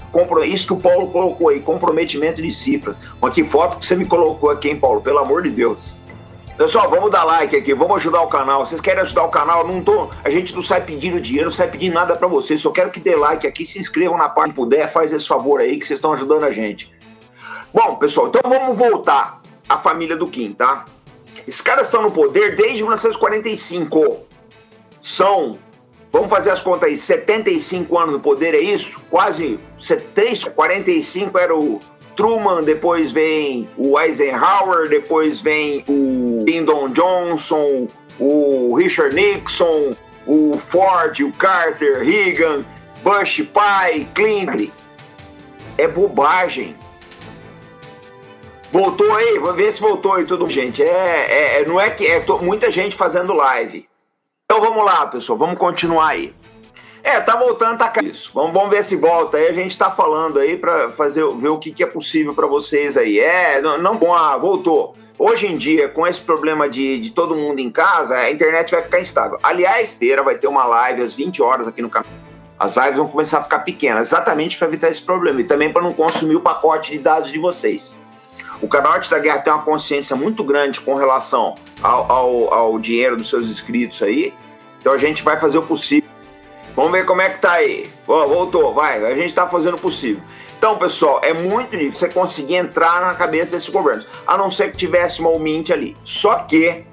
Isso 0.46 0.66
que 0.66 0.74
o 0.74 0.78
Paulo 0.78 1.08
colocou 1.10 1.50
aí, 1.50 1.60
comprometimento 1.60 2.42
de 2.42 2.52
cifras. 2.52 2.96
Mas 3.22 3.34
que 3.34 3.44
foto 3.44 3.78
que 3.78 3.86
você 3.86 3.96
me 3.96 4.06
colocou 4.06 4.50
aqui, 4.50 4.70
hein, 4.70 4.76
Paulo? 4.76 5.02
Pelo 5.02 5.20
amor 5.20 5.44
de 5.44 5.50
Deus. 5.50 5.98
Pessoal, 6.58 6.90
vamos 6.90 7.10
dar 7.10 7.24
like 7.24 7.56
aqui, 7.56 7.74
vamos 7.74 7.96
ajudar 7.98 8.22
o 8.22 8.28
canal. 8.28 8.66
Vocês 8.66 8.82
querem 8.82 9.02
ajudar 9.02 9.24
o 9.24 9.30
canal? 9.30 9.66
Não 9.66 9.82
tô, 9.82 10.10
a 10.22 10.30
gente 10.30 10.54
não 10.54 10.62
sai 10.62 10.82
pedindo 10.82 11.22
dinheiro, 11.22 11.46
não 11.46 11.56
sai 11.56 11.70
pedindo 11.70 11.94
nada 11.94 12.18
para 12.18 12.28
vocês. 12.28 12.60
Só 12.60 12.70
quero 12.70 12.90
que 12.90 13.00
dê 13.00 13.16
like 13.16 13.48
aqui, 13.48 13.66
se 13.66 13.80
inscrevam 13.80 14.18
na 14.18 14.28
parte 14.28 14.50
que 14.50 14.56
puder, 14.56 14.92
faz 14.92 15.14
esse 15.14 15.26
favor 15.26 15.62
aí 15.62 15.78
que 15.78 15.86
vocês 15.86 16.00
estão 16.00 16.12
ajudando 16.12 16.44
a 16.44 16.52
gente. 16.52 16.92
Bom, 17.72 17.98
pessoal, 17.98 18.30
então 18.30 18.42
vamos 18.50 18.76
voltar 18.76 19.42
à 19.68 19.78
família 19.78 20.16
do 20.16 20.26
Kim, 20.26 20.54
tá? 20.54 20.86
Esses 21.48 21.62
caras 21.62 21.86
estão 21.86 22.02
no 22.02 22.12
poder 22.12 22.56
desde 22.56 22.82
1945. 22.82 24.26
São, 25.02 25.58
vamos 26.12 26.30
fazer 26.30 26.50
as 26.50 26.62
contas 26.62 26.84
aí, 26.90 26.98
75 26.98 27.98
anos 27.98 28.14
no 28.14 28.20
poder, 28.20 28.56
é 28.56 28.60
isso? 28.60 29.00
Quase 29.10 29.60
3, 30.16 30.46
45 30.46 31.38
era 31.38 31.56
o 31.56 31.80
Truman, 32.16 32.64
depois 32.64 33.12
vem 33.12 33.70
o 33.78 34.00
Eisenhower, 34.00 34.90
depois 34.90 35.40
vem 35.40 35.84
o 35.88 36.44
Lyndon 36.46 36.90
Johnson, 36.90 37.86
o 38.20 38.74
Richard 38.76 39.16
Nixon, 39.16 39.96
o 40.26 40.58
Ford, 40.58 41.20
o 41.22 41.32
Carter, 41.32 42.04
Reagan, 42.04 42.66
Bush 43.04 43.44
pai, 43.54 44.08
Clinton. 44.16 44.72
É 45.78 45.88
bobagem. 45.88 46.76
Voltou 48.72 49.12
aí? 49.16 49.40
Vamos 49.40 49.56
ver 49.56 49.72
se 49.74 49.82
voltou 49.82 50.14
aí 50.14 50.24
tudo, 50.24 50.48
gente. 50.48 50.84
É, 50.84 50.88
é, 50.88 51.62
é 51.62 51.66
não 51.66 51.82
é 51.82 51.90
que 51.90 52.06
é 52.06 52.24
muita 52.42 52.70
gente 52.70 52.96
fazendo 52.96 53.34
live. 53.34 53.90
Então 54.46 54.62
vamos 54.62 54.84
lá, 54.86 55.08
pessoal, 55.08 55.38
vamos 55.38 55.58
continuar 55.58 56.10
aí. 56.10 56.34
É, 57.04 57.20
tá 57.20 57.36
voltando, 57.36 57.78
tá 57.78 57.92
isso. 58.04 58.32
Vamos, 58.34 58.54
vamos 58.54 58.70
ver 58.70 58.84
se 58.84 58.96
volta. 58.96 59.38
Aí 59.38 59.48
a 59.48 59.54
gente 59.54 59.78
tá 59.78 59.90
falando 59.90 60.38
aí 60.38 60.58
para 60.58 60.92
fazer 60.92 61.24
ver 61.36 61.50
o 61.50 61.58
que, 61.58 61.72
que 61.72 61.82
é 61.82 61.86
possível 61.88 62.34
para 62.34 62.46
vocês 62.46 62.98
aí. 62.98 63.20
É, 63.20 63.62
não, 63.62 63.78
não 63.78 63.96
bom, 63.96 64.14
ah, 64.14 64.38
voltou. 64.38 64.96
Hoje 65.18 65.48
em 65.48 65.58
dia, 65.58 65.90
com 65.90 66.06
esse 66.06 66.22
problema 66.22 66.70
de, 66.70 67.00
de 67.00 67.12
todo 67.12 67.36
mundo 67.36 67.60
em 67.60 67.70
casa, 67.70 68.16
a 68.16 68.32
internet 68.32 68.72
vai 68.72 68.82
ficar 68.82 69.00
instável. 69.00 69.38
Aliás, 69.42 69.96
feira 69.96 70.22
vai 70.22 70.36
ter 70.36 70.48
uma 70.48 70.66
live 70.66 71.02
às 71.02 71.16
20 71.16 71.42
horas 71.42 71.68
aqui 71.68 71.82
no 71.82 71.90
canal. 71.90 72.10
As 72.58 72.76
lives 72.76 72.98
vão 72.98 73.08
começar 73.08 73.40
a 73.40 73.44
ficar 73.44 73.60
pequenas, 73.60 74.10
exatamente 74.10 74.58
para 74.58 74.68
evitar 74.68 74.90
esse 74.90 75.02
problema 75.02 75.42
e 75.42 75.44
também 75.44 75.72
para 75.72 75.82
não 75.82 75.94
consumir 75.94 76.36
o 76.36 76.42
pacote 76.42 76.92
de 76.92 77.00
dados 77.00 77.32
de 77.32 77.40
vocês. 77.40 77.98
O 78.62 78.67
canal 78.67 78.93
Arte 78.93 79.10
da 79.10 79.19
Guerra 79.19 79.39
tem 79.39 79.54
uma 79.54 79.63
consciência 79.63 80.15
muito 80.15 80.43
grande 80.43 80.82
com 80.82 80.93
relação 80.93 81.56
ao, 81.82 82.12
ao, 82.12 82.54
ao 82.54 82.80
dinheiro 82.80 83.15
dos 83.15 83.30
seus 83.30 83.50
inscritos 83.50 84.02
aí. 84.02 84.34
Então 84.80 84.93
a 84.93 84.98
gente 84.98 85.24
vai 85.24 85.39
fazer 85.39 85.58
o 85.58 85.63
possível. 85.63 86.10
Vamos 86.76 86.91
ver 86.91 87.06
como 87.06 87.22
é 87.22 87.30
que 87.30 87.39
tá 87.39 87.54
aí. 87.54 87.89
Oh, 88.08 88.28
voltou, 88.28 88.74
vai. 88.74 89.04
A 89.04 89.15
gente 89.15 89.34
tá 89.34 89.48
fazendo 89.48 89.76
o 89.76 89.80
possível. 89.80 90.22
Então, 90.58 90.78
pessoal, 90.78 91.22
é 91.24 91.34
muito 91.34 91.72
difícil 91.72 91.91
você 91.93 92.10
conseguir 92.10 92.56
entrar 92.56 93.02
na 93.02 93.15
cabeça 93.15 93.54
desses 93.54 93.69
governos, 93.69 94.06
a 94.28 94.38
não 94.38 94.52
ser 94.52 94.72
que 94.72 94.78
tivesse 94.78 95.22
uma 95.22 95.38
Mint 95.39 95.69
ali. 95.69 95.95
Só 96.04 96.36
que, 96.39 96.84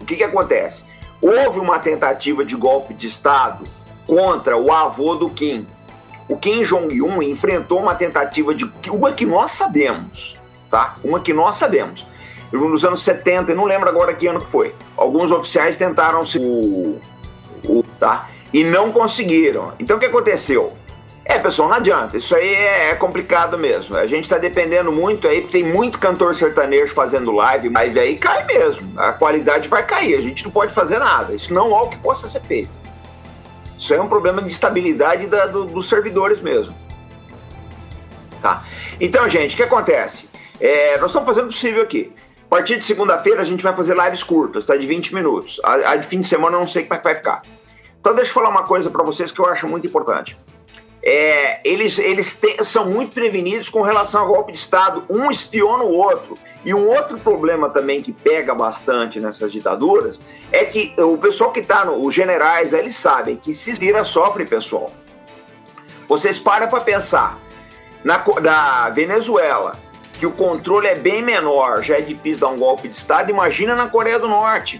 o 0.00 0.04
que, 0.04 0.16
que 0.16 0.22
acontece? 0.22 0.84
Houve 1.20 1.58
uma 1.58 1.80
tentativa 1.80 2.44
de 2.44 2.54
golpe 2.54 2.94
de 2.94 3.08
Estado 3.08 3.64
contra 4.06 4.56
o 4.56 4.72
avô 4.72 5.16
do 5.16 5.28
Kim. 5.30 5.66
O 6.28 6.36
Kim 6.36 6.62
Jong-un 6.62 7.20
enfrentou 7.22 7.80
uma 7.80 7.94
tentativa 7.96 8.54
de 8.54 8.70
uma 8.88 9.12
que 9.12 9.26
nós 9.26 9.50
sabemos, 9.50 10.36
tá? 10.72 10.94
Uma 11.04 11.20
que 11.20 11.34
nós 11.34 11.56
sabemos. 11.56 12.06
Nos 12.50 12.84
anos 12.84 13.02
70, 13.02 13.52
eu 13.52 13.56
não 13.56 13.66
lembro 13.66 13.88
agora 13.88 14.14
que 14.14 14.26
ano 14.26 14.40
que 14.40 14.50
foi. 14.50 14.74
Alguns 14.96 15.30
oficiais 15.30 15.76
tentaram 15.76 16.24
se 16.24 16.38
o, 16.38 16.98
o 17.64 17.84
tá? 18.00 18.28
E 18.52 18.64
não 18.64 18.90
conseguiram. 18.90 19.72
Então 19.78 19.98
o 19.98 20.00
que 20.00 20.06
aconteceu? 20.06 20.72
É, 21.24 21.38
pessoal, 21.38 21.68
não 21.68 21.76
adianta. 21.76 22.16
Isso 22.16 22.34
aí 22.34 22.54
é, 22.54 22.90
é 22.90 22.94
complicado 22.94 23.56
mesmo. 23.56 23.96
A 23.96 24.06
gente 24.06 24.24
está 24.24 24.38
dependendo 24.38 24.90
muito 24.90 25.28
aí, 25.28 25.42
porque 25.42 25.62
tem 25.62 25.72
muito 25.72 25.98
cantor 25.98 26.34
sertanejo 26.34 26.94
fazendo 26.94 27.30
live, 27.30 27.68
live 27.68 28.00
aí 28.00 28.16
cai 28.16 28.44
mesmo. 28.44 28.98
A 28.98 29.12
qualidade 29.12 29.68
vai 29.68 29.84
cair. 29.86 30.16
A 30.16 30.20
gente 30.20 30.44
não 30.44 30.50
pode 30.50 30.72
fazer 30.72 30.98
nada. 30.98 31.34
Isso 31.34 31.52
não 31.52 31.70
é 31.70 31.82
o 31.82 31.88
que 31.88 31.98
possa 31.98 32.26
ser 32.26 32.40
feito. 32.40 32.70
Isso 33.78 33.92
aí 33.92 33.98
é 33.98 34.02
um 34.02 34.08
problema 34.08 34.42
de 34.42 34.50
estabilidade 34.50 35.26
da, 35.26 35.46
do, 35.46 35.64
dos 35.64 35.88
servidores 35.88 36.40
mesmo. 36.40 36.74
Tá? 38.40 38.64
Então, 39.00 39.28
gente, 39.28 39.54
o 39.54 39.56
que 39.56 39.62
acontece? 39.62 40.31
É, 40.62 40.96
nós 40.98 41.10
estamos 41.10 41.26
fazendo 41.26 41.46
o 41.46 41.48
possível 41.48 41.82
aqui. 41.82 42.12
A 42.46 42.48
partir 42.48 42.76
de 42.76 42.84
segunda-feira 42.84 43.40
a 43.40 43.44
gente 43.44 43.64
vai 43.64 43.74
fazer 43.74 43.96
lives 43.96 44.22
curtas, 44.22 44.64
tá? 44.64 44.76
De 44.76 44.86
20 44.86 45.12
minutos. 45.12 45.60
A, 45.64 45.72
a, 45.72 45.96
de 45.96 46.06
fim 46.06 46.20
de 46.20 46.26
semana 46.28 46.54
eu 46.54 46.60
não 46.60 46.66
sei 46.68 46.84
como 46.84 46.94
é 46.94 46.98
que 46.98 47.04
vai 47.04 47.16
ficar. 47.16 47.42
Então 48.00 48.14
deixa 48.14 48.30
eu 48.30 48.34
falar 48.34 48.48
uma 48.48 48.62
coisa 48.62 48.88
para 48.88 49.02
vocês 49.02 49.32
que 49.32 49.40
eu 49.40 49.46
acho 49.46 49.66
muito 49.66 49.88
importante. 49.88 50.38
É, 51.02 51.68
eles 51.68 51.98
eles 51.98 52.34
te, 52.34 52.64
são 52.64 52.86
muito 52.86 53.12
prevenidos 53.12 53.68
com 53.68 53.82
relação 53.82 54.20
ao 54.20 54.28
golpe 54.28 54.52
de 54.52 54.58
Estado. 54.58 55.04
Um 55.10 55.32
espiona 55.32 55.82
o 55.82 55.92
outro. 55.92 56.38
E 56.64 56.72
um 56.72 56.88
outro 56.90 57.18
problema 57.18 57.68
também 57.68 58.00
que 58.00 58.12
pega 58.12 58.54
bastante 58.54 59.18
nessas 59.18 59.50
ditaduras 59.50 60.20
é 60.52 60.64
que 60.64 60.94
o 60.96 61.18
pessoal 61.18 61.50
que 61.50 61.58
está, 61.58 61.90
os 61.90 62.14
generais, 62.14 62.72
eles 62.72 62.94
sabem 62.94 63.34
que 63.34 63.52
se 63.52 63.72
vira 63.72 64.04
sofre, 64.04 64.46
pessoal. 64.46 64.92
Vocês 66.06 66.38
param 66.38 66.68
para 66.68 66.80
pensar. 66.82 67.36
Na, 68.04 68.22
na 68.40 68.90
Venezuela, 68.90 69.72
que 70.22 70.26
o 70.26 70.30
controle 70.30 70.86
é 70.86 70.94
bem 70.94 71.20
menor, 71.20 71.82
já 71.82 71.96
é 71.96 72.00
difícil 72.00 72.42
dar 72.42 72.46
um 72.46 72.56
golpe 72.56 72.86
de 72.86 72.94
Estado, 72.94 73.28
imagina 73.28 73.74
na 73.74 73.88
Coreia 73.88 74.20
do 74.20 74.28
Norte. 74.28 74.78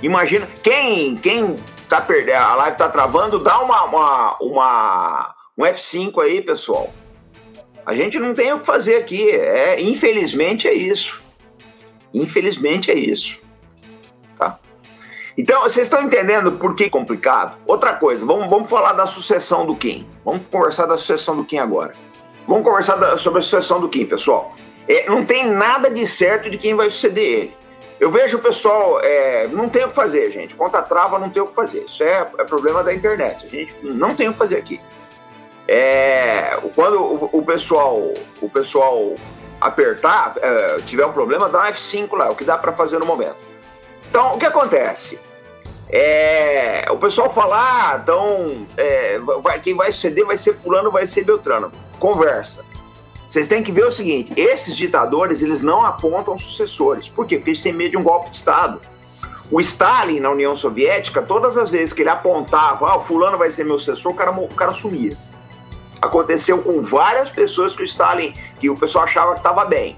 Imagina, 0.00 0.46
quem, 0.62 1.16
quem 1.16 1.56
tá 1.88 2.00
perdendo, 2.00 2.36
a 2.36 2.54
live 2.54 2.76
tá 2.76 2.88
travando, 2.88 3.40
dá 3.40 3.58
uma, 3.58 3.82
uma, 3.86 4.36
uma 4.40 5.34
um 5.58 5.64
F5 5.64 6.22
aí, 6.22 6.42
pessoal. 6.42 6.94
A 7.84 7.92
gente 7.92 8.20
não 8.20 8.34
tem 8.34 8.52
o 8.52 8.60
que 8.60 8.66
fazer 8.66 8.98
aqui, 8.98 9.28
é, 9.28 9.80
infelizmente 9.80 10.68
é 10.68 10.72
isso. 10.72 11.20
Infelizmente 12.14 12.92
é 12.92 12.94
isso. 12.94 13.40
Tá? 14.38 14.60
Então, 15.36 15.62
vocês 15.62 15.88
estão 15.88 16.00
entendendo 16.04 16.52
por 16.52 16.76
que 16.76 16.84
é 16.84 16.88
complicado? 16.88 17.56
Outra 17.66 17.94
coisa, 17.94 18.24
vamos, 18.24 18.48
vamos 18.48 18.68
falar 18.68 18.92
da 18.92 19.08
sucessão 19.08 19.66
do 19.66 19.74
Kim. 19.74 20.06
Vamos 20.24 20.46
conversar 20.46 20.86
da 20.86 20.96
sucessão 20.96 21.36
do 21.36 21.44
Kim 21.44 21.58
agora. 21.58 21.94
Vamos 22.54 22.68
conversar 22.68 23.18
sobre 23.18 23.40
a 23.40 23.42
sucessão 23.42 23.80
do 23.80 23.88
Kim, 23.88 24.06
pessoal. 24.06 24.54
É, 24.86 25.10
não 25.10 25.24
tem 25.24 25.44
nada 25.44 25.90
de 25.90 26.06
certo 26.06 26.48
de 26.48 26.56
quem 26.56 26.72
vai 26.72 26.88
suceder 26.88 27.24
ele. 27.24 27.56
Eu 27.98 28.12
vejo 28.12 28.36
o 28.36 28.40
pessoal, 28.40 29.00
é, 29.00 29.48
não 29.48 29.68
tem 29.68 29.84
o 29.84 29.88
que 29.88 29.94
fazer, 29.96 30.30
gente. 30.30 30.54
Conta 30.54 30.80
trava, 30.80 31.18
não 31.18 31.28
tem 31.28 31.42
o 31.42 31.48
que 31.48 31.54
fazer. 31.56 31.80
Isso 31.80 32.04
é, 32.04 32.24
é 32.38 32.44
problema 32.44 32.84
da 32.84 32.94
internet. 32.94 33.44
A 33.44 33.48
gente 33.48 33.74
não 33.82 34.14
tem 34.14 34.28
o 34.28 34.32
que 34.32 34.38
fazer 34.38 34.56
aqui. 34.56 34.80
É, 35.66 36.56
quando 36.76 37.02
o, 37.02 37.28
o, 37.32 37.44
pessoal, 37.44 38.14
o 38.40 38.48
pessoal 38.48 39.16
apertar, 39.60 40.34
é, 40.40 40.76
tiver 40.86 41.06
um 41.06 41.12
problema, 41.12 41.48
dá 41.48 41.58
um 41.58 41.72
F5 41.72 42.16
lá, 42.16 42.30
o 42.30 42.36
que 42.36 42.44
dá 42.44 42.56
para 42.56 42.72
fazer 42.72 43.00
no 43.00 43.06
momento. 43.06 43.34
Então, 44.08 44.30
o 44.30 44.38
que 44.38 44.46
acontece? 44.46 45.18
É, 45.96 46.86
o 46.90 46.96
pessoal 46.96 47.32
fala, 47.32 47.56
ah, 47.56 48.00
então 48.02 48.66
é, 48.76 49.20
vai, 49.40 49.60
quem 49.60 49.76
vai 49.76 49.92
suceder 49.92 50.26
vai 50.26 50.36
ser 50.36 50.52
fulano, 50.54 50.90
vai 50.90 51.06
ser 51.06 51.22
Beltrano. 51.22 51.70
Conversa. 52.00 52.64
Vocês 53.28 53.46
têm 53.46 53.62
que 53.62 53.70
ver 53.70 53.84
o 53.84 53.92
seguinte: 53.92 54.32
esses 54.36 54.76
ditadores 54.76 55.40
eles 55.40 55.62
não 55.62 55.86
apontam 55.86 56.36
sucessores. 56.36 57.08
Por 57.08 57.24
quê? 57.26 57.36
Porque 57.36 57.50
eles 57.50 57.62
têm 57.62 57.72
medo 57.72 57.92
de 57.92 57.96
um 57.96 58.02
golpe 58.02 58.28
de 58.28 58.34
Estado. 58.34 58.80
O 59.52 59.60
Stalin 59.60 60.18
na 60.18 60.30
União 60.30 60.56
Soviética, 60.56 61.22
todas 61.22 61.56
as 61.56 61.70
vezes 61.70 61.92
que 61.92 62.02
ele 62.02 62.10
apontava, 62.10 62.92
ah, 62.92 62.98
fulano 62.98 63.38
vai 63.38 63.52
ser 63.52 63.62
meu 63.62 63.78
sucessor, 63.78 64.10
o 64.10 64.16
cara, 64.16 64.32
o 64.32 64.48
cara 64.48 64.74
sumia. 64.74 65.16
Aconteceu 66.02 66.58
com 66.58 66.82
várias 66.82 67.30
pessoas 67.30 67.72
que 67.72 67.82
o 67.82 67.84
Stalin, 67.84 68.34
que 68.58 68.68
o 68.68 68.76
pessoal 68.76 69.04
achava 69.04 69.34
que 69.34 69.38
estava 69.38 69.64
bem. 69.64 69.94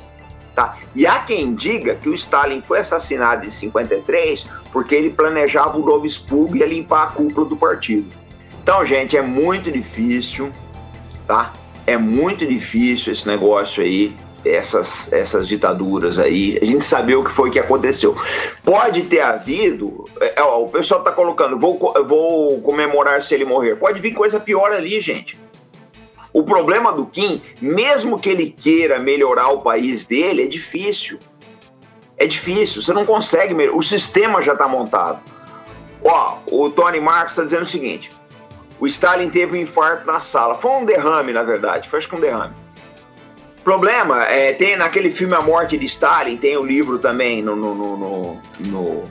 Tá? 0.57 0.79
E 0.95 1.07
há 1.07 1.19
quem 1.19 1.55
diga 1.55 1.95
que 1.95 2.09
o 2.09 2.15
Stalin 2.15 2.63
foi 2.63 2.79
assassinado 2.79 3.47
em 3.47 3.51
53 3.51 4.49
porque 4.73 4.95
ele 4.95 5.11
planejava 5.11 5.77
o 5.77 5.85
novo 5.85 6.07
expurgo 6.07 6.57
e 6.57 6.61
ia 6.61 6.67
limpar 6.67 7.03
a 7.03 7.07
cúpula 7.09 7.47
do 7.47 7.59
partido. 7.59 8.07
Então, 8.63 8.83
gente, 8.83 9.19
é 9.19 9.21
muito 9.21 9.71
difícil, 9.71 10.51
tá? 11.27 11.53
É 11.87 11.99
muito 11.99 12.47
difícil 12.47 13.13
esse 13.13 13.29
negócio 13.29 13.83
aí, 13.83 14.17
essas, 14.47 15.13
essas 15.13 15.47
ditaduras 15.47 16.19
aí, 16.19 16.59
a 16.61 16.65
gente 16.65 16.85
saber 16.85 17.17
o 17.17 17.23
que 17.23 17.31
foi 17.31 17.51
que 17.51 17.59
aconteceu. 17.59 18.17
Pode 18.65 19.03
ter 19.03 19.21
havido, 19.21 20.07
é, 20.23 20.41
ó, 20.41 20.63
o 20.63 20.69
pessoal 20.71 21.03
tá 21.03 21.13
colocando, 21.13 21.59
vou, 21.59 21.79
vou 22.07 22.63
comemorar 22.63 23.21
se 23.21 23.35
ele 23.35 23.45
morrer. 23.45 23.77
Pode 23.77 24.01
vir 24.01 24.15
coisa 24.15 24.41
pior 24.41 24.73
ali, 24.73 25.03
gente. 25.03 25.39
O 26.37 26.43
problema 26.43 26.93
do 26.93 27.07
Kim, 27.07 27.41
mesmo 27.63 28.19
que 28.19 28.29
ele 28.29 28.51
queira 28.51 28.99
melhorar 28.99 29.49
o 29.49 29.63
país 29.63 30.05
dele, 30.05 30.43
é 30.43 30.47
difícil. 30.47 31.19
É 32.15 32.27
difícil, 32.27 32.83
você 32.83 32.93
não 32.93 33.07
consegue 33.07 33.55
melhorar. 33.55 33.79
O 33.79 33.83
sistema 33.83 34.43
já 34.43 34.53
está 34.53 34.69
montado. 34.69 35.19
Ó, 36.05 36.37
o 36.47 36.69
Tony 36.69 37.01
Marx 37.01 37.31
está 37.33 37.43
dizendo 37.43 37.63
o 37.63 37.67
seguinte: 37.67 38.11
o 38.79 38.87
Stalin 38.87 39.31
teve 39.31 39.57
um 39.57 39.63
infarto 39.63 40.07
na 40.07 40.21
sala. 40.21 40.55
Foi 40.55 40.73
um 40.73 40.85
derrame, 40.85 41.33
na 41.33 41.43
verdade. 41.43 41.89
Foi 41.89 42.01
acho 42.01 42.07
que 42.11 42.17
um 42.17 42.21
derrame. 42.21 42.53
Problema, 43.65 44.23
é, 44.25 44.53
tem 44.53 44.77
naquele 44.77 45.11
filme 45.11 45.35
A 45.35 45.41
Morte 45.41 45.79
de 45.79 45.87
Stalin, 45.87 46.37
tem 46.37 46.55
o 46.59 46.61
um 46.61 46.67
livro 46.67 46.99
também 46.99 47.41
no, 47.41 47.57
no, 47.57 47.75
no, 47.75 48.41
no, 48.61 49.03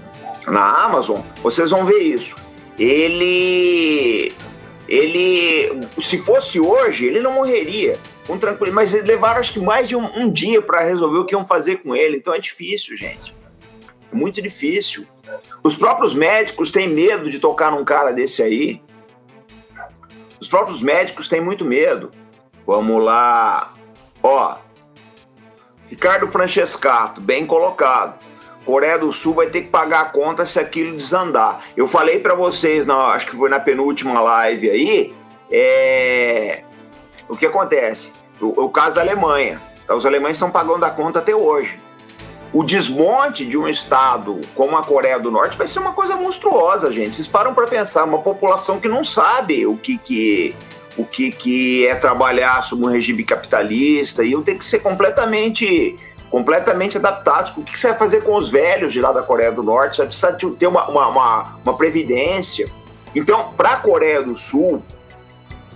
na 0.45 0.85
Amazon. 0.85 1.21
Vocês 1.41 1.71
vão 1.71 1.87
ver 1.87 2.03
isso. 2.03 2.35
Ele 2.77 4.31
ele, 4.87 5.87
se 5.99 6.17
fosse 6.19 6.59
hoje, 6.59 7.05
ele 7.05 7.19
não 7.19 7.33
morreria 7.33 7.97
com 8.27 8.37
tranquilidade, 8.37 8.75
mas 8.75 8.93
eles 8.93 9.07
levaram 9.07 9.39
acho 9.39 9.53
que 9.53 9.59
mais 9.59 9.87
de 9.87 9.95
um, 9.95 10.05
um 10.19 10.31
dia 10.31 10.61
para 10.61 10.81
resolver 10.81 11.19
o 11.19 11.25
que 11.25 11.35
iam 11.35 11.45
fazer 11.45 11.77
com 11.77 11.95
ele, 11.95 12.17
então 12.17 12.33
é 12.33 12.39
difícil, 12.39 12.95
gente. 12.95 13.35
É 14.11 14.15
muito 14.15 14.41
difícil. 14.41 15.05
Os 15.63 15.75
próprios 15.75 16.13
médicos 16.13 16.71
têm 16.71 16.87
medo 16.87 17.29
de 17.29 17.39
tocar 17.39 17.71
num 17.71 17.83
cara 17.83 18.11
desse 18.11 18.43
aí. 18.43 18.81
Os 20.39 20.47
próprios 20.47 20.81
médicos 20.81 21.27
têm 21.27 21.41
muito 21.41 21.65
medo. 21.65 22.11
Vamos 22.65 23.03
lá. 23.03 23.73
Ó, 24.21 24.57
Ricardo 25.87 26.27
Francescato, 26.27 27.21
bem 27.21 27.45
colocado. 27.45 28.23
Coreia 28.65 28.97
do 28.97 29.11
Sul 29.11 29.35
vai 29.35 29.47
ter 29.47 29.61
que 29.61 29.67
pagar 29.67 30.01
a 30.01 30.05
conta 30.05 30.45
se 30.45 30.59
aquilo 30.59 30.97
desandar. 30.97 31.61
Eu 31.77 31.87
falei 31.87 32.19
para 32.19 32.33
vocês, 32.33 32.85
não, 32.85 33.01
acho 33.01 33.27
que 33.27 33.35
foi 33.35 33.49
na 33.49 33.59
penúltima 33.59 34.19
live 34.19 34.69
aí, 34.69 35.13
é... 35.51 36.63
o 37.29 37.37
que 37.37 37.45
acontece? 37.45 38.11
O, 38.41 38.65
o 38.65 38.69
caso 38.69 38.95
da 38.95 39.01
Alemanha. 39.01 39.61
Tá? 39.85 39.95
Os 39.95 40.05
alemães 40.05 40.33
estão 40.33 40.49
pagando 40.49 40.83
a 40.83 40.89
conta 40.89 41.19
até 41.19 41.35
hoje. 41.35 41.77
O 42.51 42.63
desmonte 42.63 43.45
de 43.45 43.57
um 43.57 43.67
estado 43.67 44.39
como 44.55 44.77
a 44.77 44.83
Coreia 44.83 45.19
do 45.19 45.29
Norte 45.29 45.57
vai 45.57 45.67
ser 45.67 45.79
uma 45.79 45.93
coisa 45.93 46.15
monstruosa, 46.15 46.91
gente. 46.91 47.15
Vocês 47.15 47.27
param 47.27 47.53
para 47.53 47.67
pensar, 47.67 48.03
uma 48.05 48.19
população 48.19 48.79
que 48.79 48.87
não 48.87 49.03
sabe 49.03 49.67
o 49.67 49.77
que, 49.77 49.97
que 49.97 50.55
o 50.97 51.03
que, 51.03 51.29
que 51.31 51.85
é 51.85 51.93
trabalhar 51.95 52.63
sob 52.63 52.85
um 52.85 52.89
regime 52.89 53.23
capitalista 53.23 54.23
e 54.23 54.31
eu 54.31 54.41
tenho 54.41 54.57
que 54.57 54.63
ser 54.63 54.79
completamente 54.79 55.97
completamente 56.35 56.97
adaptados. 56.97 57.53
O 57.55 57.63
que 57.63 57.79
você 57.79 57.87
vai 57.87 57.97
fazer 57.97 58.21
com 58.21 58.35
os 58.35 58.49
velhos 58.49 58.91
de 58.91 58.99
lá 58.99 59.13
da 59.13 59.23
Coreia 59.23 59.53
do 59.53 59.63
Norte? 59.63 59.95
Você 59.95 60.01
vai 60.01 60.07
precisar 60.07 60.33
ter 60.33 60.67
uma, 60.67 60.85
uma, 60.89 61.07
uma, 61.07 61.55
uma 61.63 61.77
previdência. 61.77 62.69
Então, 63.15 63.53
para 63.55 63.69
a 63.69 63.75
Coreia 63.77 64.21
do 64.21 64.35
Sul, 64.35 64.83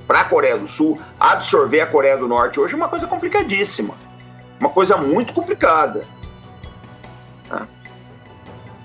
para 0.05 0.19
a 0.19 0.23
Coreia 0.25 0.57
do 0.57 0.67
Sul, 0.67 0.99
absorver 1.17 1.79
a 1.79 1.85
Coreia 1.85 2.17
do 2.17 2.27
Norte 2.27 2.59
hoje 2.59 2.73
é 2.73 2.75
uma 2.75 2.89
coisa 2.89 3.07
complicadíssima. 3.07 3.93
Uma 4.59 4.69
coisa 4.69 4.97
muito 4.97 5.31
complicada. 5.31 6.03
Tá? 7.47 7.65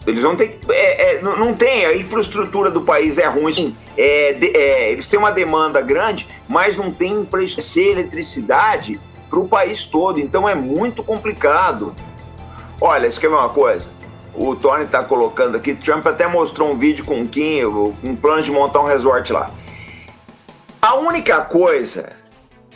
Eles 0.06 0.22
vão 0.22 0.36
ter 0.36 0.60
é, 0.68 1.16
é, 1.16 1.22
não, 1.22 1.54
tem, 1.54 1.86
a 1.86 1.96
infraestrutura 1.96 2.70
do 2.70 2.82
país 2.82 3.18
é 3.18 3.26
ruim. 3.26 3.76
É, 3.96 4.32
de, 4.34 4.56
é, 4.56 4.92
eles 4.92 5.08
têm 5.08 5.18
uma 5.18 5.32
demanda 5.32 5.80
grande, 5.80 6.28
mas 6.46 6.76
não 6.76 6.92
tem 6.92 7.14
infraestrutura, 7.14 8.00
eletricidade 8.00 9.00
para 9.34 9.40
o 9.40 9.48
país 9.48 9.84
todo. 9.84 10.20
Então 10.20 10.48
é 10.48 10.54
muito 10.54 11.02
complicado. 11.02 11.94
Olha, 12.80 13.10
ver 13.10 13.26
uma 13.26 13.48
coisa? 13.48 13.84
O 14.34 14.54
Tony 14.54 14.84
está 14.84 15.02
colocando 15.02 15.56
aqui, 15.56 15.74
Trump 15.74 16.06
até 16.06 16.26
mostrou 16.26 16.70
um 16.70 16.76
vídeo 16.76 17.04
com 17.04 17.22
o 17.22 17.28
Kim, 17.28 17.64
um 17.64 18.16
plano 18.16 18.42
de 18.42 18.50
montar 18.50 18.80
um 18.80 18.84
resort 18.84 19.32
lá. 19.32 19.48
A 20.82 20.96
única 20.96 21.40
coisa, 21.40 22.12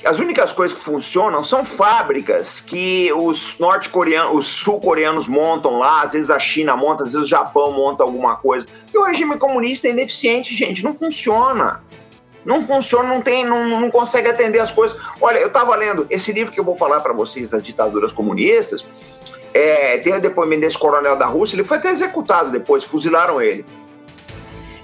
as 0.04 0.18
únicas 0.18 0.52
coisas 0.52 0.76
que 0.76 0.82
funcionam 0.82 1.42
são 1.42 1.64
fábricas 1.64 2.60
que 2.60 3.12
os 3.12 3.58
norte-coreanos, 3.58 4.38
os 4.38 4.46
sul-coreanos 4.46 5.26
montam 5.26 5.78
lá, 5.78 6.02
às 6.02 6.12
vezes 6.12 6.30
a 6.30 6.38
China 6.38 6.76
monta, 6.76 7.02
às 7.02 7.12
vezes 7.12 7.26
o 7.26 7.28
Japão 7.28 7.72
monta 7.72 8.04
alguma 8.04 8.36
coisa. 8.36 8.66
E 8.94 8.96
o 8.96 9.02
regime 9.02 9.36
comunista 9.36 9.88
é 9.88 9.90
ineficiente, 9.90 10.56
gente, 10.56 10.82
não 10.84 10.94
funciona. 10.94 11.82
Não 12.48 12.62
funciona, 12.62 13.06
não 13.06 13.20
tem, 13.20 13.44
não, 13.44 13.78
não 13.78 13.90
consegue 13.90 14.26
atender 14.26 14.58
as 14.58 14.72
coisas. 14.72 14.96
Olha, 15.20 15.36
eu 15.36 15.48
estava 15.48 15.76
lendo 15.76 16.06
esse 16.08 16.32
livro 16.32 16.50
que 16.50 16.58
eu 16.58 16.64
vou 16.64 16.78
falar 16.78 17.00
para 17.00 17.12
vocês 17.12 17.50
das 17.50 17.62
ditaduras 17.62 18.10
comunistas. 18.10 18.86
É, 19.52 19.98
tem 19.98 20.14
o 20.14 20.20
depoimento 20.20 20.62
desse 20.62 20.78
coronel 20.78 21.14
da 21.14 21.26
Rússia, 21.26 21.56
ele 21.56 21.64
foi 21.64 21.76
até 21.76 21.90
executado 21.90 22.50
depois, 22.50 22.84
fuzilaram 22.84 23.42
ele. 23.42 23.66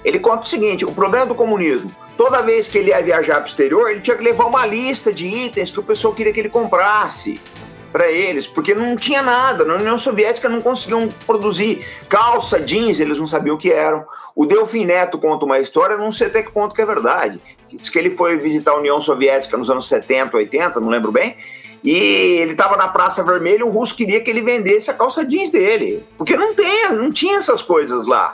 Ele 0.03 0.19
conta 0.19 0.43
o 0.43 0.45
seguinte: 0.45 0.85
o 0.85 0.91
problema 0.91 1.25
do 1.25 1.33
comunismo, 1.33 1.89
toda 2.15 2.39
vez 2.43 2.67
que 2.67 2.77
ele 2.77 2.91
ia 2.91 3.01
viajar 3.01 3.37
para 3.37 3.45
o 3.45 3.47
exterior, 3.47 3.89
ele 3.89 4.01
tinha 4.01 4.15
que 4.15 4.23
levar 4.23 4.45
uma 4.45 4.63
lista 4.63 5.11
de 5.11 5.25
itens 5.25 5.71
que 5.71 5.79
o 5.79 5.83
pessoal 5.83 6.13
queria 6.13 6.31
que 6.31 6.39
ele 6.39 6.49
comprasse 6.49 7.41
para 7.95 8.11
eles, 8.11 8.45
porque 8.45 8.75
não 8.75 8.97
tinha 8.97 9.21
nada. 9.21 9.63
Na 9.63 9.75
União 9.75 9.97
Soviética 9.97 10.49
não 10.49 10.59
conseguiam 10.59 11.07
produzir 11.25 11.87
calça, 12.09 12.59
jeans, 12.59 12.99
eles 12.99 13.17
não 13.17 13.25
sabiam 13.25 13.55
o 13.55 13.57
que 13.57 13.71
eram. 13.71 14.05
O 14.35 14.45
Delfim 14.45 14.83
Neto 14.83 15.17
conta 15.17 15.45
uma 15.45 15.59
história, 15.59 15.95
não 15.95 16.11
sei 16.11 16.27
até 16.27 16.43
que 16.43 16.51
ponto 16.51 16.75
que 16.75 16.81
é 16.81 16.85
verdade. 16.85 17.39
Diz 17.75 17.89
que 17.89 17.99
ele 17.99 18.09
foi 18.09 18.37
visitar 18.37 18.71
a 18.71 18.77
União 18.77 18.99
Soviética 19.01 19.57
nos 19.57 19.69
anos 19.69 19.87
70, 19.87 20.35
80, 20.35 20.79
não 20.79 20.89
lembro 20.89 21.11
bem. 21.11 21.37
E 21.83 21.93
ele 22.39 22.53
estava 22.53 22.75
na 22.75 22.87
Praça 22.87 23.21
Vermelha, 23.21 23.63
o 23.63 23.69
russo 23.69 23.95
queria 23.95 24.19
que 24.19 24.29
ele 24.29 24.41
vendesse 24.41 24.89
a 24.89 24.93
calça 24.93 25.23
jeans 25.23 25.51
dele, 25.51 26.03
porque 26.17 26.35
não 26.35 26.55
tem, 26.55 26.91
não 26.93 27.11
tinha 27.11 27.37
essas 27.37 27.61
coisas 27.61 28.07
lá. 28.07 28.31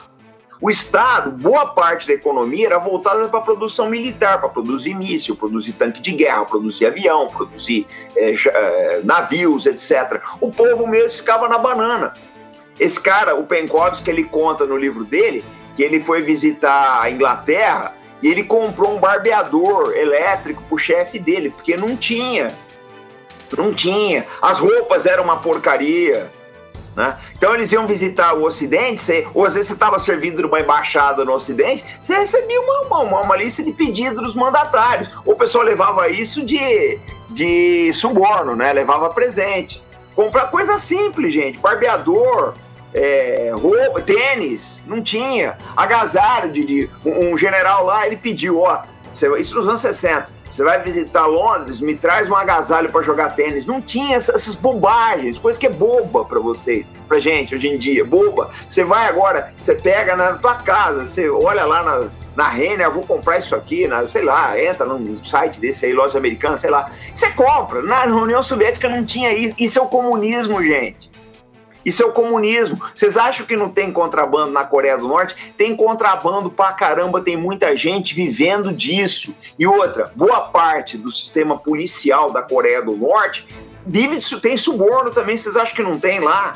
O 0.62 0.70
Estado, 0.70 1.32
boa 1.32 1.66
parte 1.66 2.08
da 2.08 2.14
economia 2.14 2.68
era 2.68 2.78
voltada 2.78 3.28
para 3.28 3.40
a 3.40 3.42
produção 3.42 3.90
militar, 3.90 4.40
para 4.40 4.48
produzir 4.48 4.94
míssil, 4.94 5.36
produzir 5.36 5.74
tanque 5.74 6.00
de 6.00 6.12
guerra, 6.12 6.46
produzir 6.46 6.86
avião, 6.86 7.28
produzir 7.28 7.88
é, 8.16 9.02
navios, 9.04 9.66
etc. 9.66 10.22
O 10.40 10.52
povo 10.52 10.86
mesmo 10.88 11.18
ficava 11.18 11.50
na 11.50 11.58
banana. 11.58 12.14
Esse 12.80 13.02
cara, 13.02 13.36
o 13.36 13.44
Penkovsky, 13.44 14.12
ele 14.12 14.24
conta 14.24 14.66
no 14.66 14.78
livro 14.78 15.04
dele 15.04 15.44
que 15.76 15.84
ele 15.84 16.00
foi 16.00 16.22
visitar 16.22 17.02
a 17.02 17.10
Inglaterra 17.10 17.96
e 18.22 18.28
ele 18.28 18.44
comprou 18.44 18.96
um 18.96 19.00
barbeador 19.00 19.94
elétrico 19.96 20.62
para 20.64 20.76
o 20.76 20.78
chefe 20.78 21.18
dele, 21.18 21.50
porque 21.50 21.76
não 21.76 21.98
tinha. 21.98 22.56
Não 23.58 23.74
tinha. 23.74 24.26
As 24.42 24.60
roupas 24.60 25.06
eram 25.06 25.24
uma 25.24 25.38
porcaria. 25.38 26.32
Né? 26.96 27.18
Então 27.38 27.54
eles 27.54 27.72
iam 27.72 27.88
visitar 27.88 28.34
o 28.34 28.44
Ocidente, 28.44 29.02
você, 29.02 29.28
ou 29.34 29.46
às 29.46 29.54
vezes 29.54 29.68
você 29.68 29.74
estava 29.74 29.98
servindo 29.98 30.42
numa 30.42 30.60
embaixada 30.60 31.24
no 31.24 31.34
Ocidente, 31.34 31.86
você 32.02 32.14
recebia 32.16 32.60
uma, 32.62 33.04
uma, 33.04 33.22
uma, 33.22 33.38
lista 33.38 33.64
de 33.64 33.72
pedidos 33.72 34.22
dos 34.22 34.36
mandatários. 34.36 35.10
O 35.26 35.36
pessoal 35.36 35.64
levava 35.64 36.10
isso 36.10 36.46
de, 36.46 37.00
de 37.30 37.94
suborno, 37.94 38.56
né? 38.56 38.74
levava 38.74 39.10
presente. 39.10 39.82
Comprar 40.14 40.48
coisa 40.52 40.78
simples, 40.78 41.34
gente, 41.34 41.58
barbeador, 41.58 42.54
é, 42.94 43.52
roupa, 43.54 44.02
tênis, 44.02 44.84
não 44.88 45.02
tinha. 45.02 45.58
Agasalho 45.76 46.52
de, 46.52 46.66
de 46.66 46.90
um, 47.06 47.38
general 47.38 47.86
lá, 47.86 48.06
ele 48.06 48.18
pediu, 48.18 48.60
ó, 48.60 48.84
isso 49.38 49.56
nos 49.56 49.68
anos 49.68 49.82
60 49.82 50.42
você 50.52 50.66
vai 50.66 50.84
visitar 50.84 51.26
Londres, 51.26 51.80
me 51.80 51.96
traz 51.96 52.30
um 52.30 52.36
agasalho 52.36 52.92
para 52.92 53.02
jogar 53.02 53.30
tênis. 53.30 53.66
Não 53.66 53.82
tinha 53.82 54.18
essas 54.18 54.54
bobagens, 54.54 55.40
coisa 55.40 55.58
que 55.58 55.66
é 55.66 55.70
boba 55.70 56.26
para 56.26 56.42
vocês, 56.42 56.86
pra 57.08 57.20
gente 57.20 57.56
hoje 57.56 57.70
em 57.70 57.78
dia, 57.78 58.04
boba. 58.04 58.50
Você 58.68 58.84
vai 58.84 59.08
agora, 59.08 59.54
você 59.58 59.74
pega 59.74 60.14
na 60.14 60.34
tua 60.34 60.56
casa, 60.56 61.06
você 61.06 61.30
olha 61.30 61.66
lá 61.66 61.82
na, 61.82 62.10
na 62.36 62.50
Renner, 62.50 62.92
vou 62.92 63.04
comprar 63.04 63.40
isso 63.40 63.56
aqui, 63.56 63.88
na, 63.88 64.06
sei 64.10 64.24
lá, 64.24 64.62
entra 64.62 64.86
num 64.86 65.24
site 65.24 65.58
desse 65.58 65.86
aí, 65.86 65.94
loja 65.94 66.18
americana, 66.18 66.58
sei 66.58 66.70
lá. 66.70 66.92
Você 67.16 67.30
compra. 67.30 67.82
Na 67.82 68.04
União 68.08 68.44
Soviética 68.44 68.90
não 68.90 69.06
tinha 69.06 69.32
isso. 69.32 69.56
Isso 69.58 69.80
é 69.80 69.82
o 69.82 69.88
comunismo, 69.88 70.62
gente. 70.62 71.10
Isso 71.86 72.04
é 72.04 72.06
o 72.06 72.12
comunismo. 72.12 72.78
Vocês 72.94 73.17
acham 73.17 73.46
que 73.46 73.56
não 73.56 73.70
tem 73.70 73.91
contrabando 73.91 74.52
na 74.52 74.63
Coreia 74.63 74.98
do 74.98 75.08
Norte? 75.08 75.54
Tem 75.58 75.76
contrabando 75.76 76.50
pra 76.50 76.74
caramba, 76.74 77.22
tem 77.22 77.36
muita 77.36 77.76
gente 77.76 78.13
vivendo 78.13 78.72
disso. 78.72 79.36
E 79.58 79.65
outra, 79.65 80.12
boa 80.15 80.41
parte 80.41 80.98
do 80.98 81.12
sistema 81.12 81.58
policial 81.58 82.32
da 82.32 82.41
Coreia 82.41 82.82
do 82.82 82.96
Norte 82.96 83.48
vive 83.86 84.17
disso, 84.17 84.39
tem 84.39 84.58
suborno 84.58 85.10
também. 85.12 85.38
Vocês 85.38 85.56
acham 85.56 85.76
que 85.76 85.84
não 85.84 86.00
tem 86.00 86.20
lá? 86.20 86.54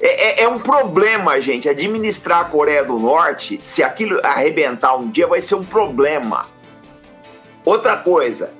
É, 0.00 0.42
é, 0.42 0.44
é, 0.44 0.48
um 0.48 0.58
problema, 0.58 1.40
gente. 1.40 1.68
Administrar 1.68 2.40
a 2.40 2.44
Coreia 2.44 2.84
do 2.84 2.98
Norte, 2.98 3.58
se 3.60 3.82
aquilo 3.82 4.20
arrebentar 4.24 4.96
um 4.96 5.08
dia, 5.08 5.26
vai 5.26 5.40
ser 5.40 5.54
um 5.54 5.62
problema. 5.62 6.46
Outra 7.64 7.96
coisa, 7.96 8.52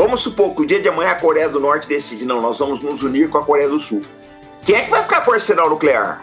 Vamos 0.00 0.22
supor 0.22 0.54
que 0.54 0.62
o 0.62 0.66
dia 0.66 0.80
de 0.80 0.88
amanhã 0.88 1.10
a 1.10 1.14
Coreia 1.14 1.46
do 1.46 1.60
Norte 1.60 1.86
decide, 1.86 2.24
não, 2.24 2.40
nós 2.40 2.58
vamos 2.58 2.82
nos 2.82 3.02
unir 3.02 3.28
com 3.28 3.36
a 3.36 3.44
Coreia 3.44 3.68
do 3.68 3.78
Sul. 3.78 4.00
Quem 4.64 4.76
é 4.76 4.82
que 4.82 4.90
vai 4.90 5.02
ficar 5.02 5.22
com 5.22 5.30
o 5.30 5.34
arsenal 5.34 5.70
nuclear? 5.70 6.22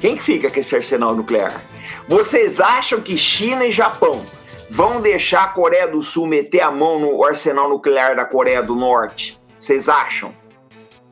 Quem 0.00 0.16
que 0.16 0.22
fica 0.22 0.50
com 0.50 0.60
esse 0.60 0.76
arsenal 0.76 1.14
nuclear? 1.14 1.62
Vocês 2.06 2.60
acham 2.60 3.00
que 3.00 3.16
China 3.16 3.66
e 3.66 3.72
Japão 3.72 4.24
vão 4.68 5.00
deixar 5.00 5.44
a 5.44 5.48
Coreia 5.48 5.88
do 5.88 6.02
Sul 6.02 6.26
meter 6.26 6.60
a 6.60 6.70
mão 6.70 6.98
no 6.98 7.24
arsenal 7.24 7.68
nuclear 7.68 8.14
da 8.14 8.24
Coreia 8.24 8.62
do 8.62 8.74
Norte? 8.74 9.40
Vocês 9.58 9.88
acham? 9.88 10.34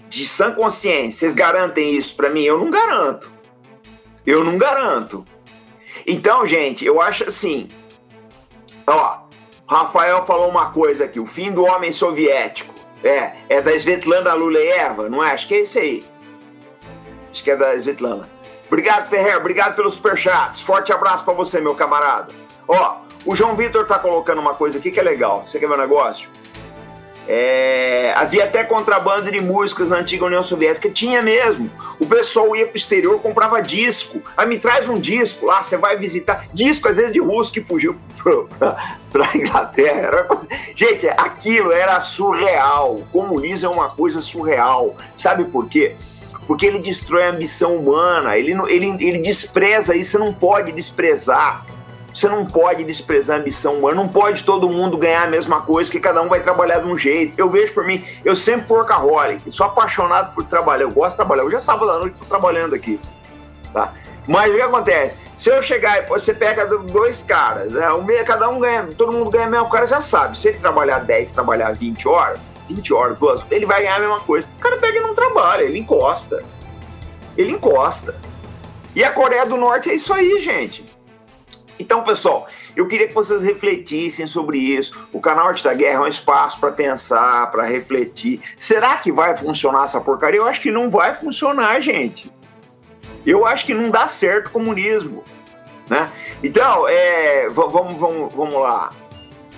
De 0.09 0.27
sã 0.27 0.53
consciência, 0.53 1.21
vocês 1.21 1.35
garantem 1.35 1.95
isso 1.95 2.15
para 2.15 2.31
mim? 2.31 2.43
Eu 2.43 2.59
não 2.59 2.71
garanto. 2.71 3.31
Eu 4.27 4.45
não 4.45 4.57
garanto. 4.57 5.25
Então, 6.07 6.47
gente, 6.47 6.85
eu 6.85 7.01
acho 7.01 7.25
assim. 7.25 7.69
Ó, 8.87 9.19
Rafael 9.67 10.25
falou 10.25 10.49
uma 10.49 10.71
coisa 10.71 11.05
aqui: 11.05 11.21
o 11.21 11.27
fim 11.27 11.51
do 11.51 11.65
homem 11.65 11.93
soviético. 11.93 12.78
É, 13.03 13.33
é 13.49 13.61
da 13.61 13.73
Svetlana 13.73 14.35
Luleyeva, 14.35 15.09
não 15.09 15.25
é? 15.25 15.33
Acho 15.33 15.47
que 15.47 15.55
é 15.55 15.61
isso 15.63 15.79
aí. 15.79 16.05
Acho 17.31 17.45
que 17.45 17.51
é 17.51 17.57
da 17.57 17.75
Svetlana. 17.77 18.29
Obrigado, 18.67 19.09
Ferrer. 19.09 19.37
Obrigado 19.37 19.77
pelos 19.77 19.95
superchats. 19.95 20.61
Forte 20.61 20.93
abraço 20.93 21.25
para 21.25 21.33
você, 21.33 21.61
meu 21.61 21.75
camarada. 21.75 22.35
Ó, 22.67 22.99
o 23.25 23.35
João 23.35 23.57
Vitor 23.57 23.87
tá 23.87 23.99
colocando 23.99 24.41
uma 24.41 24.55
coisa 24.55 24.79
aqui 24.79 24.91
que 24.91 25.01
é 25.01 25.03
legal. 25.03 25.45
Você 25.47 25.59
quer 25.59 25.69
ver 25.69 25.75
um 25.75 25.79
negócio? 25.79 26.29
É, 27.31 28.15
havia 28.17 28.45
até 28.45 28.65
contrabando 28.65 29.31
de 29.31 29.39
músicas 29.39 29.91
na 29.91 29.99
antiga 29.99 30.25
União 30.25 30.43
Soviética, 30.43 30.89
tinha 30.89 31.21
mesmo. 31.21 31.71
O 32.01 32.07
pessoal 32.07 32.57
ia 32.57 32.67
para 32.67 32.75
o 32.75 32.79
exterior, 32.79 33.21
comprava 33.21 33.61
disco. 33.61 34.23
Aí 34.35 34.49
me 34.49 34.59
traz 34.59 34.89
um 34.89 34.99
disco 34.99 35.45
lá, 35.45 35.63
você 35.63 35.77
vai 35.77 35.99
visitar. 35.99 36.47
Disco, 36.55 36.89
às 36.89 36.97
vezes, 36.97 37.13
de 37.13 37.21
russo 37.21 37.53
que 37.53 37.61
fugiu 37.61 37.99
para 39.11 39.31
Inglaterra. 39.37 40.27
Gente, 40.75 41.07
aquilo 41.07 41.71
era 41.71 42.01
surreal. 42.01 42.95
O 42.95 43.07
comunismo 43.13 43.69
é 43.69 43.71
uma 43.71 43.91
coisa 43.91 44.23
surreal. 44.23 44.97
Sabe 45.15 45.45
por 45.45 45.69
quê? 45.69 45.97
Porque 46.47 46.65
ele 46.65 46.79
destrói 46.79 47.25
a 47.25 47.31
ambição 47.31 47.77
humana, 47.77 48.39
ele, 48.39 48.53
ele, 48.69 48.87
ele 49.07 49.19
despreza 49.19 49.95
isso, 49.95 50.13
você 50.13 50.19
não 50.19 50.33
pode 50.33 50.73
desprezar. 50.73 51.67
Você 52.19 52.29
não 52.29 52.45
pode 52.45 52.83
desprezar 52.83 53.37
a 53.37 53.41
ambição 53.41 53.75
humana, 53.75 53.95
não 53.95 54.09
pode 54.09 54.43
todo 54.43 54.69
mundo 54.69 54.97
ganhar 54.97 55.23
a 55.23 55.27
mesma 55.29 55.61
coisa, 55.61 55.89
que 55.89 56.01
cada 56.01 56.21
um 56.21 56.29
vai 56.29 56.41
trabalhar 56.41 56.81
de 56.81 56.89
um 56.89 56.99
jeito. 56.99 57.39
Eu 57.39 57.49
vejo 57.49 57.73
por 57.73 57.85
mim, 57.85 58.05
eu 58.25 58.35
sempre 58.35 58.67
fui 58.67 58.79
workaholic, 58.79 59.53
sou 59.53 59.65
apaixonado 59.65 60.35
por 60.35 60.43
trabalhar, 60.43 60.83
eu 60.83 60.91
gosto 60.91 61.11
de 61.11 61.17
trabalhar. 61.19 61.45
Hoje 61.45 61.55
é 61.55 61.61
sábado 61.61 61.89
à 61.93 61.99
noite, 62.01 62.15
estou 62.15 62.27
trabalhando 62.27 62.75
aqui. 62.75 62.99
Tá? 63.73 63.95
Mas 64.27 64.53
o 64.53 64.57
que 64.57 64.63
acontece? 64.63 65.17
Se 65.37 65.49
eu 65.49 65.63
chegar 65.63 66.07
você 66.07 66.35
pega 66.35 66.67
dois 66.67 67.23
caras, 67.23 67.71
né, 67.71 67.87
cada 68.27 68.49
um 68.49 68.59
ganha, 68.59 68.89
todo 68.99 69.13
mundo 69.13 69.31
ganha 69.31 69.57
a 69.57 69.63
o 69.63 69.71
cara 69.71 69.87
já 69.87 70.01
sabe. 70.01 70.37
Se 70.37 70.49
ele 70.49 70.59
trabalhar 70.59 70.99
10, 70.99 71.31
trabalhar 71.31 71.73
20 71.73 72.09
horas, 72.09 72.53
20 72.69 72.95
horas, 72.95 73.17
duas, 73.21 73.45
ele 73.49 73.65
vai 73.65 73.83
ganhar 73.83 73.95
a 73.95 74.01
mesma 74.01 74.21
coisa. 74.23 74.49
O 74.59 74.61
cara 74.61 74.77
pega 74.79 74.99
e 74.99 75.03
não 75.03 75.15
trabalha, 75.15 75.63
ele 75.63 75.79
encosta. 75.79 76.43
Ele 77.37 77.53
encosta. 77.53 78.17
E 78.93 79.05
a 79.05 79.13
Coreia 79.13 79.47
do 79.47 79.57
Norte 79.57 79.89
é 79.89 79.95
isso 79.95 80.13
aí, 80.13 80.41
gente. 80.41 80.98
Então, 81.79 82.03
pessoal, 82.03 82.49
eu 82.75 82.87
queria 82.87 83.07
que 83.07 83.15
vocês 83.15 83.43
refletissem 83.43 84.27
sobre 84.27 84.59
isso. 84.59 85.07
O 85.13 85.21
canal 85.21 85.49
Arte 85.49 85.63
da 85.63 85.73
Guerra 85.75 85.99
é 85.99 86.01
um 86.01 86.09
espaço 86.09 86.59
para 86.59 86.73
pensar, 86.73 87.51
para 87.51 87.65
refletir. 87.65 88.41
Será 88.59 88.97
que 88.97 89.13
vai 89.13 89.37
funcionar 89.37 89.85
essa 89.85 90.01
porcaria? 90.01 90.41
Eu 90.41 90.47
acho 90.47 90.61
que 90.61 90.71
não 90.71 90.91
vai 90.91 91.15
funcionar, 91.15 91.81
gente. 91.81 92.31
Eu 93.25 93.47
acho 93.47 93.65
que 93.65 93.75
não 93.75 93.91
dá 93.91 94.09
certo 94.09 94.49
o 94.49 94.51
comunismo. 94.51 95.23
Né? 95.89 96.07
Então, 96.43 96.89
é, 96.89 97.49
vamos, 97.49 97.95
vamos, 97.95 98.35
vamos 98.35 98.55
lá. 98.55 98.91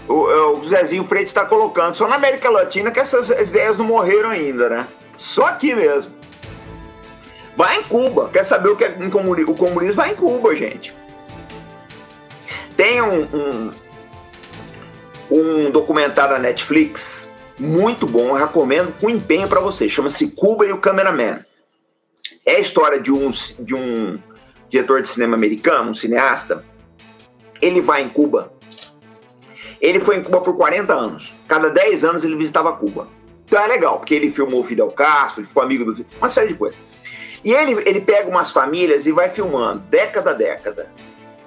O, 0.09 0.31
é, 0.31 0.59
o 0.59 0.65
Zezinho 0.65 1.05
Freitas 1.05 1.31
está 1.31 1.45
colocando 1.45 1.95
só 1.95 2.09
na 2.09 2.17
América 2.17 2.51
Latina 2.51 2.91
que 2.91 3.01
essas 3.01 3.31
ideias 3.31 3.77
não 3.77 3.85
morreram 3.85 4.31
ainda, 4.31 4.69
né? 4.69 4.87
Só 5.17 5.47
aqui 5.47 5.75
mesmo. 5.75 6.13
Vai 7.57 7.79
em 7.79 7.83
Cuba. 7.83 8.29
Quer 8.33 8.45
saber 8.45 8.71
o 8.71 8.77
que 8.77 8.85
é 8.85 8.97
o 8.99 9.11
comunismo? 9.55 9.95
Vai 9.95 10.13
em 10.13 10.15
Cuba, 10.15 10.57
gente. 10.57 10.95
Tem 12.81 13.03
um, 13.03 13.29
um, 13.35 13.71
um 15.31 15.71
documentário 15.71 16.33
da 16.33 16.39
Netflix 16.39 17.31
muito 17.59 18.07
bom, 18.07 18.33
recomendo 18.33 18.99
com 18.99 19.11
empenho 19.11 19.47
para 19.47 19.61
você. 19.61 19.87
Chama-se 19.87 20.29
Cuba 20.29 20.65
e 20.65 20.73
o 20.73 20.79
Cameraman. 20.79 21.45
É 22.47 22.53
a 22.53 22.59
história 22.59 22.99
de 22.99 23.13
um, 23.13 23.31
de 23.59 23.75
um 23.75 24.19
diretor 24.71 25.03
de 25.03 25.09
cinema 25.09 25.37
americano, 25.37 25.91
um 25.91 25.95
cineasta. 25.95 26.65
Ele 27.61 27.83
vai 27.83 28.01
em 28.01 28.09
Cuba. 28.09 28.51
Ele 29.79 30.01
foi 30.01 30.17
em 30.17 30.23
Cuba 30.23 30.41
por 30.41 30.57
40 30.57 30.95
anos. 30.95 31.35
Cada 31.47 31.69
10 31.69 32.03
anos 32.03 32.25
ele 32.25 32.35
visitava 32.35 32.73
Cuba. 32.73 33.09
Então 33.45 33.63
é 33.63 33.67
legal, 33.67 33.99
porque 33.99 34.15
ele 34.15 34.31
filmou 34.31 34.61
o 34.61 34.65
Fidel 34.65 34.91
Castro, 34.91 35.43
ele 35.43 35.49
ficou 35.49 35.63
amigo 35.63 35.85
do. 35.85 36.07
Uma 36.17 36.31
série 36.31 36.49
de 36.49 36.55
coisas. 36.55 36.81
E 37.45 37.53
ele, 37.53 37.73
ele 37.87 38.01
pega 38.01 38.27
umas 38.27 38.51
famílias 38.51 39.07
e 39.07 39.13
vai 39.13 39.29
filmando, 39.29 39.81
década 39.81 40.31
a 40.31 40.35
década 40.35 40.91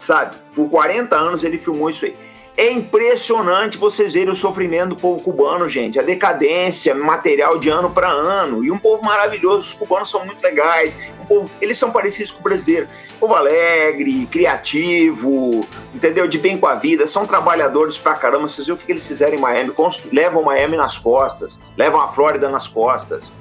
sabe? 0.04 0.36
Por 0.56 0.70
40 0.70 1.16
anos 1.16 1.44
ele 1.44 1.58
filmou 1.58 1.90
isso 1.90 2.06
aí. 2.06 2.16
É 2.56 2.72
impressionante 2.72 3.80
vocês 3.80 4.14
verem 4.14 4.30
o 4.30 4.36
sofrimento 4.36 4.90
do 4.90 4.96
povo 4.96 5.24
cubano, 5.24 5.68
gente. 5.68 5.98
A 5.98 6.04
decadência 6.04 6.94
material 6.94 7.58
de 7.58 7.68
ano 7.70 7.90
para 7.90 8.08
ano. 8.08 8.64
E 8.64 8.70
um 8.70 8.78
povo 8.78 9.04
maravilhoso. 9.04 9.68
Os 9.68 9.74
cubanos 9.74 10.12
são 10.12 10.24
muito 10.24 10.44
legais. 10.44 10.96
Um 11.20 11.26
povo, 11.26 11.50
eles 11.60 11.80
são 11.80 11.90
parecidos 11.90 12.32
com 12.32 12.42
o 12.42 12.44
brasileiro. 12.44 12.88
Povo 13.20 13.34
alegre, 13.34 14.28
criativo, 14.28 15.66
entendeu? 15.96 16.28
De 16.28 16.38
bem 16.38 16.56
com 16.56 16.68
a 16.68 16.76
vida. 16.76 17.08
São 17.08 17.26
trabalhadores 17.26 17.98
pra 17.98 18.14
caramba. 18.14 18.48
Vocês 18.48 18.68
viram 18.68 18.80
o 18.80 18.86
que 18.86 18.92
eles 18.92 19.08
fizeram 19.08 19.34
em 19.34 19.42
Miami? 19.42 19.74
Levam 20.12 20.44
Miami 20.44 20.78
nas 20.78 20.96
costas. 20.96 21.60
Levam 21.76 22.02
a 22.02 22.10
Flórida 22.10 22.50
nas 22.50 22.68
costas. 22.68 23.32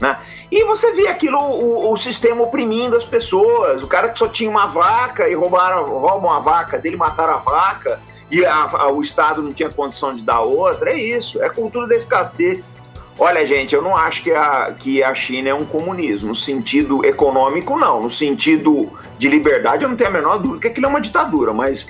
Né? 0.00 0.16
E 0.50 0.64
você 0.64 0.92
vê 0.92 1.08
aquilo, 1.08 1.38
o, 1.38 1.92
o, 1.92 1.96
sistema 1.96 2.42
oprimindo 2.42 2.96
as 2.96 3.04
pessoas. 3.04 3.82
O 3.82 3.86
cara 3.86 4.08
que 4.08 4.18
só 4.18 4.28
tinha 4.28 4.48
uma 4.48 4.66
vaca 4.66 5.28
e 5.28 5.34
roubaram, 5.34 5.84
roubam 5.86 6.32
a 6.32 6.38
vaca 6.38 6.78
dele, 6.78 6.96
mataram 6.96 7.34
a 7.34 7.38
vaca, 7.38 8.00
e 8.30 8.44
a, 8.44 8.64
a, 8.64 8.92
o 8.92 9.02
Estado 9.02 9.42
não 9.42 9.52
tinha 9.52 9.68
condição 9.68 10.14
de 10.14 10.22
dar 10.22 10.40
outra. 10.40 10.90
É 10.90 10.98
isso, 10.98 11.42
é 11.42 11.48
cultura 11.48 11.86
da 11.86 11.96
escassez. 11.96 12.70
Olha, 13.18 13.44
gente, 13.44 13.74
eu 13.74 13.82
não 13.82 13.96
acho 13.96 14.22
que 14.22 14.30
a, 14.30 14.72
que 14.72 15.02
a 15.02 15.12
China 15.12 15.48
é 15.48 15.54
um 15.54 15.64
comunismo. 15.64 16.28
No 16.28 16.36
sentido 16.36 17.04
econômico, 17.04 17.76
não. 17.76 18.02
No 18.02 18.10
sentido 18.10 18.92
de 19.18 19.28
liberdade, 19.28 19.82
eu 19.82 19.88
não 19.88 19.96
tenho 19.96 20.10
a 20.10 20.12
menor 20.12 20.38
dúvida 20.38 20.60
que 20.60 20.68
aquilo 20.68 20.86
é 20.86 20.88
uma 20.88 21.00
ditadura, 21.00 21.52
mas 21.52 21.86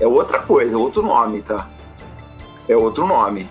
é 0.00 0.06
outra 0.06 0.40
coisa, 0.40 0.74
é 0.74 0.76
outro 0.76 1.02
nome, 1.02 1.42
tá? 1.42 1.68
É 2.68 2.76
outro 2.76 3.06
nome. 3.06 3.48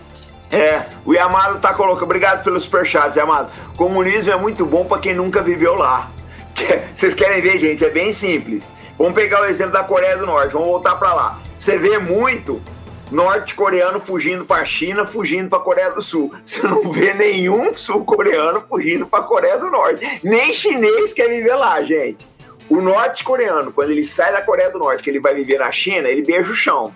É, 0.52 0.86
o 1.06 1.14
Yamado 1.14 1.60
tá 1.60 1.74
colocando. 1.74 2.04
Obrigado 2.04 2.44
pelos 2.44 2.64
superchats, 2.64 3.16
Yamado. 3.16 3.50
Comunismo 3.76 4.32
é 4.32 4.36
muito 4.36 4.66
bom 4.66 4.86
para 4.86 5.00
quem 5.00 5.14
nunca 5.14 5.42
viveu 5.42 5.76
lá. 5.76 6.10
Vocês 6.94 7.14
querem 7.14 7.42
ver, 7.42 7.58
gente? 7.58 7.84
É 7.84 7.90
bem 7.90 8.14
simples. 8.14 8.64
Vamos 8.98 9.14
pegar 9.14 9.42
o 9.42 9.46
exemplo 9.46 9.74
da 9.74 9.84
Coreia 9.84 10.18
do 10.18 10.26
Norte, 10.26 10.54
vamos 10.54 10.70
voltar 10.70 10.96
para 10.96 11.14
lá. 11.14 11.40
Você 11.58 11.78
vê 11.78 11.98
muito 11.98 12.62
norte-coreano 13.12 14.00
fugindo 14.00 14.46
para 14.46 14.62
a 14.62 14.66
China, 14.66 15.06
fugindo 15.06 15.50
para 15.50 15.60
a 15.60 15.62
Coreia 15.62 15.92
do 15.92 16.02
Sul. 16.02 16.34
Você 16.44 16.66
não 16.66 16.92
vê 16.92 17.14
nenhum 17.14 17.74
sul-coreano 17.74 18.64
fugindo 18.68 19.06
para 19.06 19.20
a 19.20 19.24
Coreia 19.24 19.58
do 19.58 19.70
Norte. 19.70 20.22
Nem 20.24 20.54
chinês 20.54 21.12
quer 21.12 21.28
viver 21.28 21.56
lá, 21.56 21.84
gente. 21.84 22.26
O 22.70 22.82
norte-coreano, 22.82 23.72
quando 23.72 23.92
ele 23.92 24.06
sai 24.06 24.32
da 24.32 24.42
Coreia 24.42 24.72
do 24.72 24.80
Norte, 24.80 25.04
que 25.04 25.10
ele 25.10 25.20
vai 25.20 25.36
viver 25.36 25.60
na 25.60 25.72
China, 25.72 26.08
ele 26.08 26.24
beija 26.24 26.52
o 26.52 26.56
chão 26.56 26.94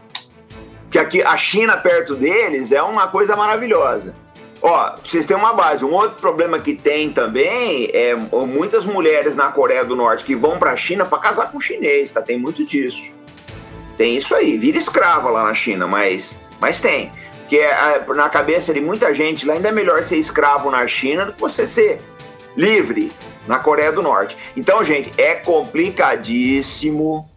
que 0.90 0.98
aqui 0.98 1.22
a 1.22 1.38
China 1.38 1.78
perto 1.78 2.16
deles 2.16 2.72
é 2.72 2.82
uma 2.82 3.08
coisa 3.08 3.36
maravilhosa. 3.36 4.14
Ó, 4.62 4.96
vocês 5.04 5.26
têm 5.26 5.38
uma 5.38 5.54
base. 5.54 5.86
Um 5.86 5.94
outro 5.94 6.20
problema 6.20 6.60
que 6.60 6.74
tem 6.76 7.12
também 7.12 7.90
é 7.94 8.16
muitas 8.16 8.86
mulheres 8.86 9.36
na 9.36 9.52
Coreia 9.52 9.86
do 9.86 9.96
Norte 9.96 10.24
que 10.26 10.36
vão 10.36 10.60
para 10.60 10.72
a 10.72 10.76
China 10.76 11.06
para 11.06 11.18
casar 11.20 11.52
com 11.52 11.62
chinês, 11.62 12.12
tá? 12.12 12.22
Tem 12.22 12.38
muito 12.38 12.66
disso. 12.66 13.14
Tem 13.96 14.18
isso 14.18 14.36
aí. 14.36 14.58
Vira 14.58 14.78
escrava 14.78 15.30
lá 15.30 15.44
na 15.44 15.54
China, 15.54 15.88
mas, 15.88 16.38
mas 16.60 16.82
tem. 16.82 17.12
Porque 17.40 17.58
é, 17.58 18.04
na 18.16 18.30
cabeça 18.30 18.74
de 18.74 18.82
muita 18.82 19.14
gente 19.14 19.46
lá 19.46 19.54
ainda 19.54 19.70
é 19.70 19.72
melhor 19.72 20.04
ser 20.04 20.18
escravo 20.18 20.70
na 20.70 20.86
China 20.88 21.26
do 21.26 21.34
que 21.34 21.40
você 21.40 21.66
ser 21.66 22.00
livre 22.56 23.12
na 23.48 23.60
Coreia 23.60 23.92
do 23.92 24.02
Norte. 24.02 24.38
Então, 24.56 24.84
gente, 24.84 25.12
é 25.18 25.36
complicadíssimo 25.36 27.29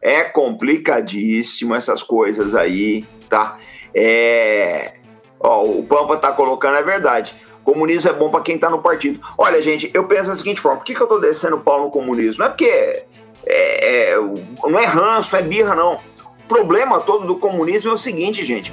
é 0.00 0.22
complicadíssimo 0.22 1.74
essas 1.74 2.02
coisas 2.02 2.54
aí, 2.54 3.04
tá? 3.28 3.58
É... 3.94 4.94
Ó, 5.38 5.62
o 5.62 5.82
Pampa 5.82 6.16
tá 6.16 6.32
colocando, 6.32 6.76
é 6.76 6.82
verdade. 6.82 7.34
Comunismo 7.64 8.10
é 8.10 8.12
bom 8.12 8.30
para 8.30 8.42
quem 8.42 8.58
tá 8.58 8.70
no 8.70 8.80
partido. 8.80 9.20
Olha, 9.36 9.60
gente, 9.60 9.90
eu 9.92 10.04
penso 10.04 10.30
da 10.30 10.36
seguinte 10.36 10.60
forma: 10.60 10.78
por 10.78 10.84
que, 10.84 10.94
que 10.94 11.00
eu 11.00 11.06
tô 11.06 11.18
descendo 11.18 11.56
o 11.56 11.60
pau 11.60 11.82
no 11.82 11.90
comunismo? 11.90 12.40
Não 12.40 12.46
é 12.46 12.48
porque. 12.48 13.04
É, 13.46 14.10
é, 14.12 14.16
não 14.64 14.78
é 14.78 14.84
ranço, 14.84 15.32
não 15.32 15.40
é 15.40 15.42
birra, 15.42 15.74
não. 15.74 15.94
O 15.94 16.48
problema 16.48 17.00
todo 17.00 17.26
do 17.26 17.36
comunismo 17.36 17.90
é 17.90 17.94
o 17.94 17.98
seguinte, 17.98 18.44
gente. 18.44 18.72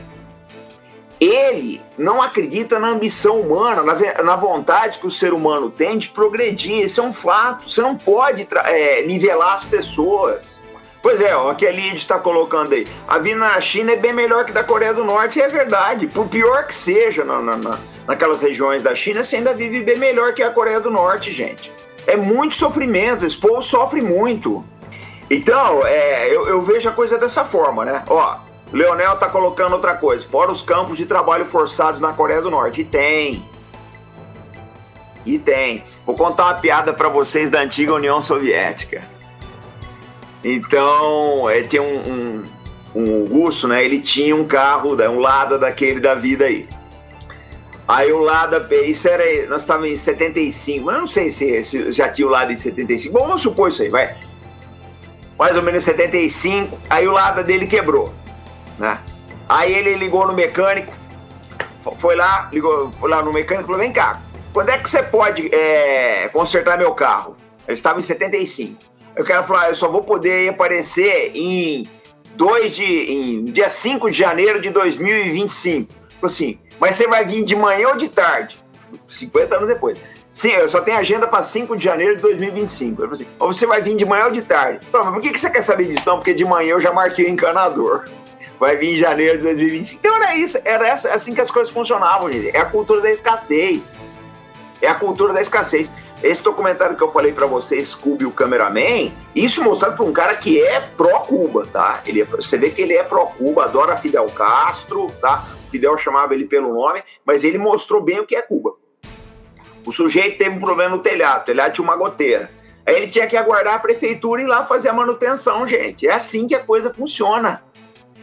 Ele 1.19 1.81
não 1.97 2.21
acredita 2.21 2.79
na 2.79 2.89
ambição 2.89 3.39
humana, 3.39 3.81
na, 3.81 4.23
na 4.23 4.35
vontade 4.35 4.99
que 4.99 5.07
o 5.07 5.11
ser 5.11 5.33
humano 5.33 5.71
tem 5.71 5.97
de 5.97 6.09
progredir. 6.09 6.85
Isso 6.85 7.01
é 7.01 7.03
um 7.03 7.13
fato. 7.13 7.69
Você 7.69 7.81
não 7.81 7.95
pode 7.95 8.47
é, 8.65 9.01
nivelar 9.03 9.55
as 9.55 9.65
pessoas. 9.65 10.61
Pois 11.07 11.21
é, 11.21 11.33
o 11.37 11.55
que 11.55 11.65
a 11.65 11.71
Lid 11.71 11.95
está 11.95 12.19
colocando 12.19 12.73
aí. 12.73 12.85
A 13.07 13.17
vida 13.17 13.39
na 13.39 13.61
China 13.61 13.93
é 13.93 13.95
bem 13.95 14.11
melhor 14.11 14.43
que 14.43 14.51
da 14.51 14.61
Coreia 14.61 14.93
do 14.93 15.05
Norte, 15.05 15.39
e 15.39 15.41
é 15.41 15.47
verdade. 15.47 16.05
Por 16.05 16.27
pior 16.27 16.67
que 16.67 16.75
seja 16.75 17.23
na, 17.23 17.39
na, 17.39 17.55
na, 17.55 17.79
naquelas 18.05 18.41
regiões 18.41 18.83
da 18.83 18.93
China, 18.93 19.23
você 19.23 19.37
ainda 19.37 19.53
vive 19.53 19.81
bem 19.83 19.97
melhor 19.97 20.33
que 20.33 20.43
a 20.43 20.49
Coreia 20.49 20.81
do 20.81 20.91
Norte, 20.91 21.31
gente. 21.31 21.71
É 22.05 22.17
muito 22.17 22.55
sofrimento, 22.55 23.25
esse 23.25 23.37
povo 23.37 23.61
sofre 23.61 24.01
muito. 24.01 24.65
Então, 25.29 25.87
é, 25.87 26.27
eu, 26.27 26.45
eu 26.45 26.61
vejo 26.61 26.89
a 26.89 26.91
coisa 26.91 27.17
dessa 27.17 27.45
forma, 27.45 27.85
né? 27.85 28.03
Ó, 28.09 28.39
Leonel 28.73 29.15
tá 29.15 29.29
colocando 29.29 29.75
outra 29.75 29.95
coisa, 29.95 30.27
fora 30.27 30.51
os 30.51 30.61
campos 30.61 30.97
de 30.97 31.05
trabalho 31.05 31.45
forçados 31.45 32.01
na 32.01 32.11
Coreia 32.11 32.41
do 32.41 32.51
Norte. 32.51 32.81
E 32.81 32.83
tem. 32.83 33.47
E 35.25 35.39
tem. 35.39 35.85
Vou 36.05 36.17
contar 36.17 36.47
uma 36.47 36.55
piada 36.55 36.91
para 36.91 37.07
vocês 37.07 37.49
da 37.49 37.61
antiga 37.61 37.93
União 37.93 38.21
Soviética. 38.21 39.15
Então, 40.43 41.49
é, 41.49 41.61
tinha 41.63 41.81
um, 41.81 41.97
um, 41.97 42.43
um, 42.95 43.25
russo, 43.25 43.67
né? 43.67 43.83
Ele 43.83 43.99
tinha 43.99 44.35
um 44.35 44.45
carro, 44.45 44.95
né, 44.95 45.09
um 45.09 45.19
Lada 45.19 45.57
daquele 45.57 45.99
da 45.99 46.15
vida 46.15 46.45
aí. 46.45 46.67
Aí 47.87 48.11
o 48.11 48.19
Lada, 48.19 48.67
isso 48.83 49.07
era, 49.07 49.47
nós 49.47 49.61
estávamos 49.61 49.89
em 49.89 49.95
75, 49.95 50.91
eu 50.91 50.99
não 50.99 51.07
sei 51.07 51.31
se, 51.31 51.63
se 51.63 51.91
já 51.93 52.09
tinha 52.09 52.27
o 52.27 52.29
Lada 52.29 52.51
em 52.51 52.55
75, 52.55 53.13
Bom, 53.13 53.25
vamos 53.25 53.41
supor 53.41 53.69
isso 53.69 53.81
aí, 53.81 53.89
vai. 53.89 54.15
Mais 55.39 55.55
ou 55.55 55.63
menos 55.63 55.85
75, 55.85 56.77
aí 56.89 57.07
o 57.07 57.11
Lada 57.11 57.43
dele 57.43 57.65
quebrou 57.65 58.13
né? 58.77 58.99
Aí 59.49 59.73
ele 59.73 59.95
ligou 59.95 60.27
no 60.27 60.33
mecânico, 60.33 60.93
foi 61.97 62.15
lá, 62.15 62.49
ligou, 62.51 62.91
foi 62.91 63.09
lá 63.09 63.21
no 63.21 63.33
mecânico 63.33 63.63
e 63.63 63.65
falou: 63.65 63.81
vem 63.81 63.91
cá, 63.91 64.21
quando 64.53 64.69
é 64.69 64.77
que 64.77 64.89
você 64.89 65.01
pode 65.01 65.53
é, 65.53 66.29
consertar 66.29 66.77
meu 66.77 66.93
carro? 66.93 67.35
Ele 67.67 67.73
estava 67.73 67.99
em 67.99 68.03
75. 68.03 68.75
Eu 69.17 69.25
quero 69.25 69.43
falar, 69.43 69.69
eu 69.69 69.75
só 69.75 69.89
vou 69.89 70.03
poder 70.03 70.49
aparecer 70.49 71.31
em 71.33 71.87
2 72.35 72.75
de. 72.75 72.85
em 72.85 73.45
dia 73.45 73.67
5 73.67 74.11
de 74.11 74.17
janeiro 74.17 74.61
de 74.61 74.69
2025. 74.69 75.91
Falou 75.91 76.25
assim, 76.25 76.59
mas 76.79 76.95
você 76.95 77.07
vai 77.07 77.25
vir 77.25 77.43
de 77.43 77.55
manhã 77.55 77.89
ou 77.89 77.97
de 77.97 78.09
tarde? 78.09 78.57
50 79.09 79.55
anos 79.55 79.67
depois. 79.67 79.99
Sim, 80.31 80.49
eu 80.49 80.69
só 80.69 80.81
tenho 80.81 80.97
agenda 80.97 81.27
para 81.27 81.43
5 81.43 81.75
de 81.75 81.83
janeiro 81.83 82.15
de 82.15 82.21
2025. 82.21 83.01
Ele 83.01 83.09
falou 83.09 83.13
assim, 83.13 83.27
ou 83.39 83.53
você 83.53 83.65
vai 83.65 83.81
vir 83.81 83.95
de 83.95 84.05
manhã 84.05 84.25
ou 84.25 84.31
de 84.31 84.43
tarde? 84.43 84.85
Falei, 84.91 85.07
mas 85.07 85.15
por 85.15 85.21
que, 85.23 85.31
que 85.31 85.39
você 85.39 85.49
quer 85.49 85.63
saber 85.63 85.85
disso? 85.85 86.03
Não, 86.05 86.17
porque 86.17 86.35
de 86.35 86.45
manhã 86.45 86.69
eu 86.69 86.79
já 86.79 86.93
marquei 86.93 87.25
o 87.25 87.29
encanador 87.29 88.05
vai 88.59 88.75
vir 88.75 88.93
em 88.93 88.97
janeiro 88.97 89.39
de 89.39 89.45
2025. 89.45 89.99
Então 89.99 90.15
era 90.15 90.35
isso, 90.35 90.59
era 90.63 90.87
essa, 90.87 91.11
assim 91.11 91.33
que 91.33 91.41
as 91.41 91.49
coisas 91.49 91.73
funcionavam, 91.73 92.31
gente. 92.31 92.55
É 92.55 92.59
a 92.59 92.65
cultura 92.65 93.01
da 93.01 93.09
escassez. 93.09 93.99
É 94.79 94.87
a 94.87 94.93
cultura 94.93 95.33
da 95.33 95.41
escassez. 95.41 95.91
Esse 96.23 96.43
documentário 96.43 96.95
que 96.95 97.03
eu 97.03 97.11
falei 97.11 97.31
para 97.31 97.45
vocês, 97.45 97.89
Scooby 97.89 98.25
o 98.25 98.31
Cameraman, 98.31 99.11
isso 99.35 99.63
mostrado 99.63 99.95
por 99.95 100.05
um 100.05 100.11
cara 100.11 100.35
que 100.35 100.59
é 100.61 100.79
pró-Cuba, 100.79 101.63
tá? 101.71 102.01
Ele 102.07 102.21
é, 102.21 102.25
você 102.25 102.57
vê 102.57 102.71
que 102.71 102.81
ele 102.81 102.93
é 102.93 103.03
pró-Cuba, 103.03 103.65
adora 103.65 103.97
Fidel 103.97 104.25
Castro, 104.25 105.05
tá? 105.21 105.45
Fidel 105.69 105.95
chamava 105.97 106.33
ele 106.33 106.45
pelo 106.45 106.73
nome, 106.73 107.03
mas 107.23 107.43
ele 107.43 107.59
mostrou 107.59 108.01
bem 108.01 108.19
o 108.19 108.25
que 108.25 108.35
é 108.35 108.41
Cuba. 108.41 108.73
O 109.85 109.91
sujeito 109.91 110.39
teve 110.39 110.55
um 110.55 110.59
problema 110.59 110.95
no 110.95 111.03
telhado, 111.03 111.43
o 111.43 111.45
telhado 111.45 111.73
tinha 111.73 111.85
uma 111.85 111.95
goteira. 111.95 112.49
Aí 112.83 112.95
ele 112.95 113.07
tinha 113.07 113.27
que 113.27 113.37
aguardar 113.37 113.75
a 113.75 113.79
prefeitura 113.79 114.41
ir 114.41 114.47
lá 114.47 114.65
fazer 114.65 114.89
a 114.89 114.93
manutenção, 114.93 115.67
gente. 115.67 116.07
É 116.07 116.13
assim 116.13 116.47
que 116.47 116.55
a 116.55 116.63
coisa 116.63 116.91
funciona. 116.91 117.61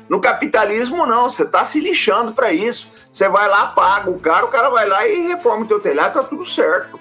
No 0.08 0.20
capitalismo, 0.20 1.06
não, 1.06 1.30
você 1.30 1.44
está 1.44 1.64
se 1.64 1.78
lixando 1.80 2.32
para 2.32 2.52
isso. 2.52 2.90
Você 3.12 3.28
vai 3.28 3.48
lá, 3.48 3.68
paga 3.68 4.10
o 4.10 4.18
cara, 4.18 4.44
o 4.44 4.48
cara 4.48 4.68
vai 4.68 4.88
lá 4.88 5.06
e 5.06 5.28
reforma 5.28 5.64
o 5.64 5.68
teu 5.68 5.80
telhado, 5.80 6.14
tá 6.14 6.22
tudo 6.22 6.44
certo. 6.44 6.98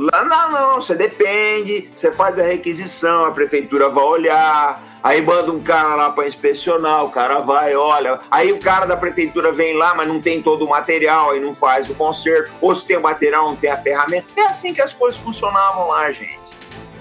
Lá 0.00 0.24
não, 0.24 0.50
não, 0.50 0.80
você 0.80 0.94
depende, 0.94 1.90
você 1.94 2.10
faz 2.10 2.38
a 2.38 2.42
requisição, 2.42 3.26
a 3.26 3.32
prefeitura 3.32 3.90
vai 3.90 4.02
olhar, 4.02 4.82
aí 5.02 5.20
manda 5.20 5.52
um 5.52 5.62
cara 5.62 5.94
lá 5.94 6.08
para 6.08 6.26
inspecionar, 6.26 7.04
o 7.04 7.10
cara 7.10 7.40
vai, 7.40 7.76
olha, 7.76 8.18
aí 8.30 8.50
o 8.50 8.58
cara 8.58 8.86
da 8.86 8.96
prefeitura 8.96 9.52
vem 9.52 9.76
lá, 9.76 9.94
mas 9.94 10.08
não 10.08 10.18
tem 10.18 10.40
todo 10.40 10.64
o 10.64 10.70
material, 10.70 11.32
aí 11.32 11.40
não 11.40 11.54
faz 11.54 11.90
o 11.90 11.94
conserto, 11.94 12.50
ou 12.62 12.74
se 12.74 12.86
tem 12.86 12.96
o 12.96 13.02
material, 13.02 13.48
não 13.48 13.56
tem 13.56 13.70
a 13.70 13.76
ferramenta. 13.76 14.28
É 14.34 14.46
assim 14.46 14.72
que 14.72 14.80
as 14.80 14.94
coisas 14.94 15.20
funcionavam 15.20 15.88
lá, 15.88 16.10
gente. 16.10 16.40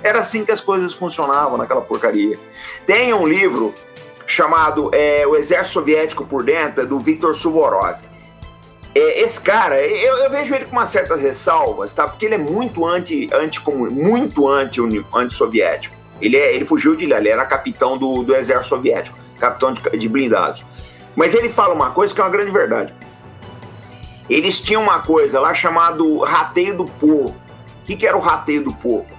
Era 0.04 0.20
assim 0.20 0.44
que 0.44 0.52
as 0.52 0.60
coisas 0.60 0.94
funcionavam 0.94 1.58
naquela 1.58 1.82
porcaria. 1.82 2.38
Tem 2.86 3.14
um 3.14 3.26
livro 3.26 3.74
chamado 4.28 4.90
é, 4.94 5.26
O 5.26 5.38
Exército 5.38 5.76
Soviético 5.76 6.26
por 6.26 6.44
Dentro, 6.44 6.82
é 6.82 6.86
do 6.86 7.00
Viktor 7.00 7.34
Suvorov. 7.34 8.09
É, 8.94 9.22
esse 9.22 9.40
cara, 9.40 9.80
eu, 9.80 10.18
eu, 10.18 10.30
vejo 10.30 10.54
ele 10.56 10.66
com 10.66 10.72
uma 10.72 10.86
certa 10.86 11.16
ressalvas, 11.16 11.94
tá? 11.94 12.08
Porque 12.08 12.26
ele 12.26 12.36
é 12.36 12.40
muito 12.40 12.86
anti, 12.86 13.30
anti 13.32 13.62
muito 13.70 14.48
anti, 14.48 14.82
anti-soviético. 15.14 15.96
Ele, 16.20 16.36
é, 16.36 16.56
ele 16.56 16.66
fugiu 16.66 16.96
de 16.96 17.06
lá, 17.06 17.18
ele 17.18 17.30
era 17.30 17.46
capitão 17.46 17.98
do, 17.98 18.24
do 18.24 18.36
exército 18.36 18.70
soviético, 18.70 19.18
capitão 19.40 19.74
de, 19.74 19.82
de 19.98 20.10
blindados. 20.10 20.66
Mas 21.16 21.34
ele 21.34 21.50
fala 21.50 21.74
uma 21.74 21.92
coisa 21.92 22.14
que 22.14 22.20
é 22.20 22.24
uma 22.24 22.30
grande 22.30 22.52
verdade. 22.52 22.94
Eles 24.30 24.60
tinham 24.60 24.82
uma 24.84 25.00
coisa 25.00 25.40
lá 25.40 25.54
chamado 25.54 26.20
rateio 26.20 26.78
do 26.78 26.86
porco. 26.86 27.36
O 27.82 27.86
que, 27.86 27.96
que 27.96 28.06
era 28.06 28.16
o 28.16 28.20
rateio 28.20 28.64
do 28.64 28.74
porco? 28.74 29.18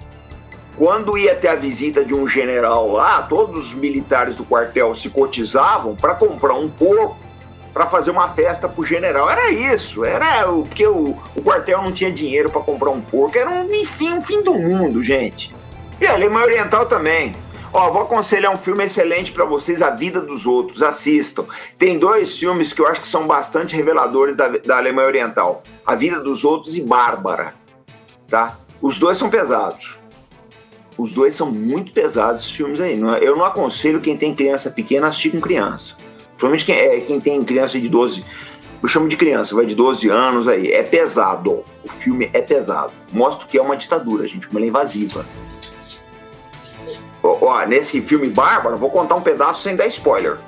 Quando 0.76 1.18
ia 1.18 1.34
ter 1.34 1.48
a 1.48 1.56
visita 1.56 2.04
de 2.04 2.14
um 2.14 2.26
general 2.26 2.92
lá, 2.92 3.22
todos 3.22 3.66
os 3.66 3.74
militares 3.74 4.36
do 4.36 4.44
quartel 4.44 4.94
se 4.94 5.10
cotizavam 5.10 5.94
para 5.94 6.14
comprar 6.14 6.54
um 6.54 6.70
porco 6.70 7.18
para 7.72 7.86
fazer 7.86 8.10
uma 8.10 8.28
festa 8.28 8.68
pro 8.68 8.84
general. 8.84 9.30
Era 9.30 9.50
isso, 9.50 10.04
era 10.04 10.50
o 10.50 10.62
porque 10.62 10.86
o, 10.86 11.16
o 11.34 11.42
quartel 11.42 11.82
não 11.82 11.92
tinha 11.92 12.10
dinheiro 12.10 12.50
para 12.50 12.60
comprar 12.60 12.90
um 12.90 13.00
porco, 13.00 13.38
era 13.38 13.50
um 13.50 13.64
enfim, 13.72 14.12
um 14.14 14.20
fim 14.22 14.42
do 14.42 14.54
mundo, 14.54 15.02
gente. 15.02 15.54
E 16.00 16.06
a 16.06 16.14
Alemanha 16.14 16.46
Oriental 16.46 16.86
também. 16.86 17.34
Ó, 17.72 17.90
vou 17.90 18.02
aconselhar 18.02 18.52
um 18.52 18.56
filme 18.56 18.84
excelente 18.84 19.30
para 19.30 19.44
vocês, 19.44 19.80
A 19.80 19.90
Vida 19.90 20.20
dos 20.20 20.44
Outros. 20.44 20.82
Assistam. 20.82 21.44
Tem 21.78 21.98
dois 21.98 22.36
filmes 22.36 22.72
que 22.72 22.80
eu 22.80 22.86
acho 22.86 23.00
que 23.00 23.06
são 23.06 23.26
bastante 23.26 23.76
reveladores 23.76 24.34
da, 24.34 24.48
da 24.48 24.78
Alemanha 24.78 25.06
Oriental: 25.06 25.62
A 25.86 25.94
Vida 25.94 26.18
dos 26.18 26.44
Outros 26.44 26.76
e 26.76 26.82
Bárbara. 26.82 27.54
Tá? 28.26 28.56
Os 28.82 28.98
dois 28.98 29.18
são 29.18 29.30
pesados. 29.30 29.98
Os 30.98 31.12
dois 31.12 31.34
são 31.34 31.50
muito 31.50 31.92
pesados, 31.92 32.42
esses 32.42 32.52
filmes 32.52 32.80
aí. 32.80 32.94
É? 32.94 33.26
Eu 33.26 33.36
não 33.36 33.44
aconselho 33.44 34.00
quem 34.00 34.16
tem 34.16 34.34
criança 34.34 34.70
pequena 34.70 35.06
assistir 35.06 35.30
com 35.30 35.40
criança. 35.40 35.96
Principalmente 36.40 36.64
quem, 36.64 36.74
é, 36.74 37.00
quem 37.00 37.20
tem 37.20 37.44
criança 37.44 37.78
de 37.78 37.88
12. 37.88 38.24
Eu 38.82 38.88
chamo 38.88 39.06
de 39.06 39.16
criança, 39.16 39.54
vai 39.54 39.66
de 39.66 39.74
12 39.74 40.08
anos 40.08 40.48
aí. 40.48 40.72
É 40.72 40.82
pesado. 40.82 41.62
O 41.84 41.88
filme 41.98 42.30
é 42.32 42.40
pesado. 42.40 42.94
Mostra 43.12 43.46
que 43.46 43.58
é 43.58 43.62
uma 43.62 43.76
ditadura, 43.76 44.26
gente, 44.26 44.46
como 44.46 44.58
ela 44.58 44.64
é 44.64 44.68
invasiva. 44.68 45.26
Ó, 47.22 47.38
ó, 47.42 47.66
nesse 47.66 48.00
filme 48.00 48.28
Bárbara, 48.28 48.74
vou 48.74 48.90
contar 48.90 49.16
um 49.16 49.20
pedaço 49.20 49.62
sem 49.62 49.76
dar 49.76 49.86
spoiler. 49.88 50.38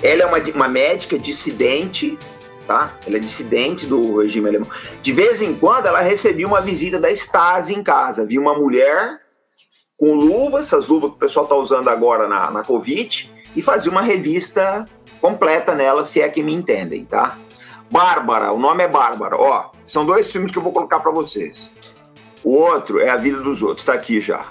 Ela 0.00 0.22
é 0.22 0.26
uma, 0.26 0.38
uma 0.54 0.68
médica 0.68 1.18
dissidente 1.18 2.16
tá? 2.68 2.94
Ela 3.06 3.16
é 3.16 3.18
dissidente 3.18 3.86
do 3.86 4.20
regime 4.20 4.46
alemão. 4.46 4.68
De 5.02 5.10
vez 5.10 5.40
em 5.40 5.54
quando 5.54 5.86
ela 5.86 6.02
recebia 6.02 6.46
uma 6.46 6.60
visita 6.60 7.00
da 7.00 7.10
Stasi 7.10 7.74
em 7.74 7.82
casa. 7.82 8.26
Via 8.26 8.38
uma 8.38 8.54
mulher 8.54 9.22
com 9.96 10.14
luvas, 10.14 10.66
essas 10.66 10.86
luvas 10.86 11.10
que 11.10 11.16
o 11.16 11.18
pessoal 11.18 11.46
está 11.46 11.56
usando 11.56 11.88
agora 11.88 12.28
na, 12.28 12.50
na 12.50 12.62
Covid, 12.62 13.32
e 13.58 13.62
fazia 13.62 13.90
uma 13.90 14.02
revista 14.02 14.88
completa 15.20 15.74
nela, 15.74 16.04
se 16.04 16.22
é 16.22 16.28
que 16.28 16.44
me 16.44 16.54
entendem, 16.54 17.04
tá? 17.04 17.36
Bárbara, 17.90 18.52
o 18.52 18.58
nome 18.58 18.84
é 18.84 18.88
Bárbara. 18.88 19.36
Ó, 19.36 19.70
são 19.84 20.06
dois 20.06 20.30
filmes 20.30 20.52
que 20.52 20.58
eu 20.58 20.62
vou 20.62 20.72
colocar 20.72 21.00
para 21.00 21.10
vocês. 21.10 21.68
O 22.44 22.54
outro 22.54 23.00
é 23.00 23.10
A 23.10 23.16
Vida 23.16 23.40
dos 23.40 23.60
Outros, 23.60 23.84
tá 23.84 23.94
aqui 23.94 24.20
já. 24.20 24.44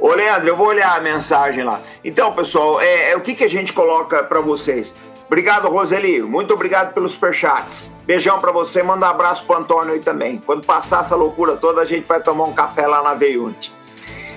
Ô, 0.00 0.08
Leandro, 0.08 0.48
eu 0.48 0.56
vou 0.56 0.66
olhar 0.66 0.96
a 0.96 1.00
mensagem 1.00 1.62
lá. 1.62 1.80
Então, 2.04 2.32
pessoal, 2.32 2.80
é, 2.80 3.12
é 3.12 3.16
o 3.16 3.20
que, 3.20 3.32
que 3.32 3.44
a 3.44 3.48
gente 3.48 3.72
coloca 3.72 4.24
para 4.24 4.40
vocês? 4.40 4.92
Obrigado, 5.28 5.68
Roseli. 5.68 6.20
Muito 6.20 6.52
obrigado 6.52 6.94
pelos 6.94 7.12
superchats. 7.12 7.92
Beijão 8.04 8.40
para 8.40 8.50
você. 8.50 8.82
Manda 8.82 9.06
um 9.06 9.10
abraço 9.10 9.46
pro 9.46 9.56
Antônio 9.56 9.94
aí 9.94 10.00
também. 10.00 10.42
Quando 10.44 10.66
passar 10.66 11.00
essa 11.00 11.14
loucura 11.14 11.56
toda, 11.56 11.80
a 11.80 11.84
gente 11.84 12.08
vai 12.08 12.20
tomar 12.20 12.44
um 12.44 12.52
café 12.52 12.88
lá 12.88 13.04
na 13.04 13.14
Veiunte. 13.14 13.72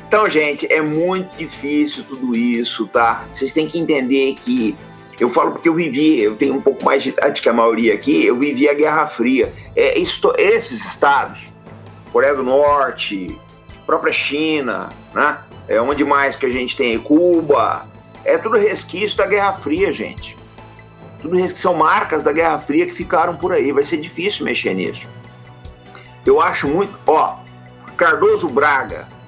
Então, 0.10 0.28
gente, 0.28 0.66
é 0.74 0.82
muito 0.82 1.38
difícil 1.38 2.04
tudo 2.04 2.36
isso, 2.36 2.88
tá? 2.88 3.26
Vocês 3.32 3.54
têm 3.54 3.68
que 3.68 3.78
entender 3.78 4.34
que 4.34 4.76
eu 5.20 5.30
falo 5.30 5.52
porque 5.52 5.70
eu 5.70 5.76
vivi, 5.76 6.20
eu 6.20 6.36
tenho 6.36 6.56
um 6.56 6.62
pouco 6.62 6.84
mais 6.84 7.04
de 7.04 7.10
idade 7.10 7.40
que 7.40 7.48
a 7.48 7.54
maioria 7.54 7.94
aqui, 7.94 8.26
eu 8.26 8.36
vivi 8.36 8.68
a 8.68 8.74
Guerra 8.74 9.06
Fria. 9.06 9.54
É, 9.76 10.00
isto, 10.00 10.34
esses 10.36 10.84
estados, 10.84 11.54
Coreia 12.12 12.34
do 12.34 12.42
Norte, 12.42 13.40
própria 13.86 14.12
China, 14.12 14.90
né? 15.14 15.42
É 15.68 15.80
onde 15.80 16.04
mais 16.04 16.36
que 16.36 16.48
a 16.48 16.50
gente 16.50 16.76
tem 16.76 16.98
Cuba, 16.98 17.84
é 18.26 18.36
tudo 18.40 18.58
resquício 18.58 19.16
da 19.16 19.28
Guerra 19.28 19.54
Fria, 19.54 19.94
gente. 19.94 20.36
Tudo 21.22 21.38
que 21.38 21.50
são 21.50 21.76
marcas 21.76 22.24
da 22.24 22.32
Guerra 22.32 22.58
Fria 22.58 22.88
que 22.88 22.94
ficaram 22.94 23.38
por 23.38 23.54
aí. 23.54 23.72
Vai 23.72 23.84
ser 23.84 23.98
difícil 23.98 24.44
mexer 24.44 24.74
nisso. 24.74 25.08
Eu 26.26 26.42
acho 26.42 26.68
muito. 26.68 26.98
Ó, 27.06 27.36
Cardoso 27.96 28.50
Braga. 28.50 29.19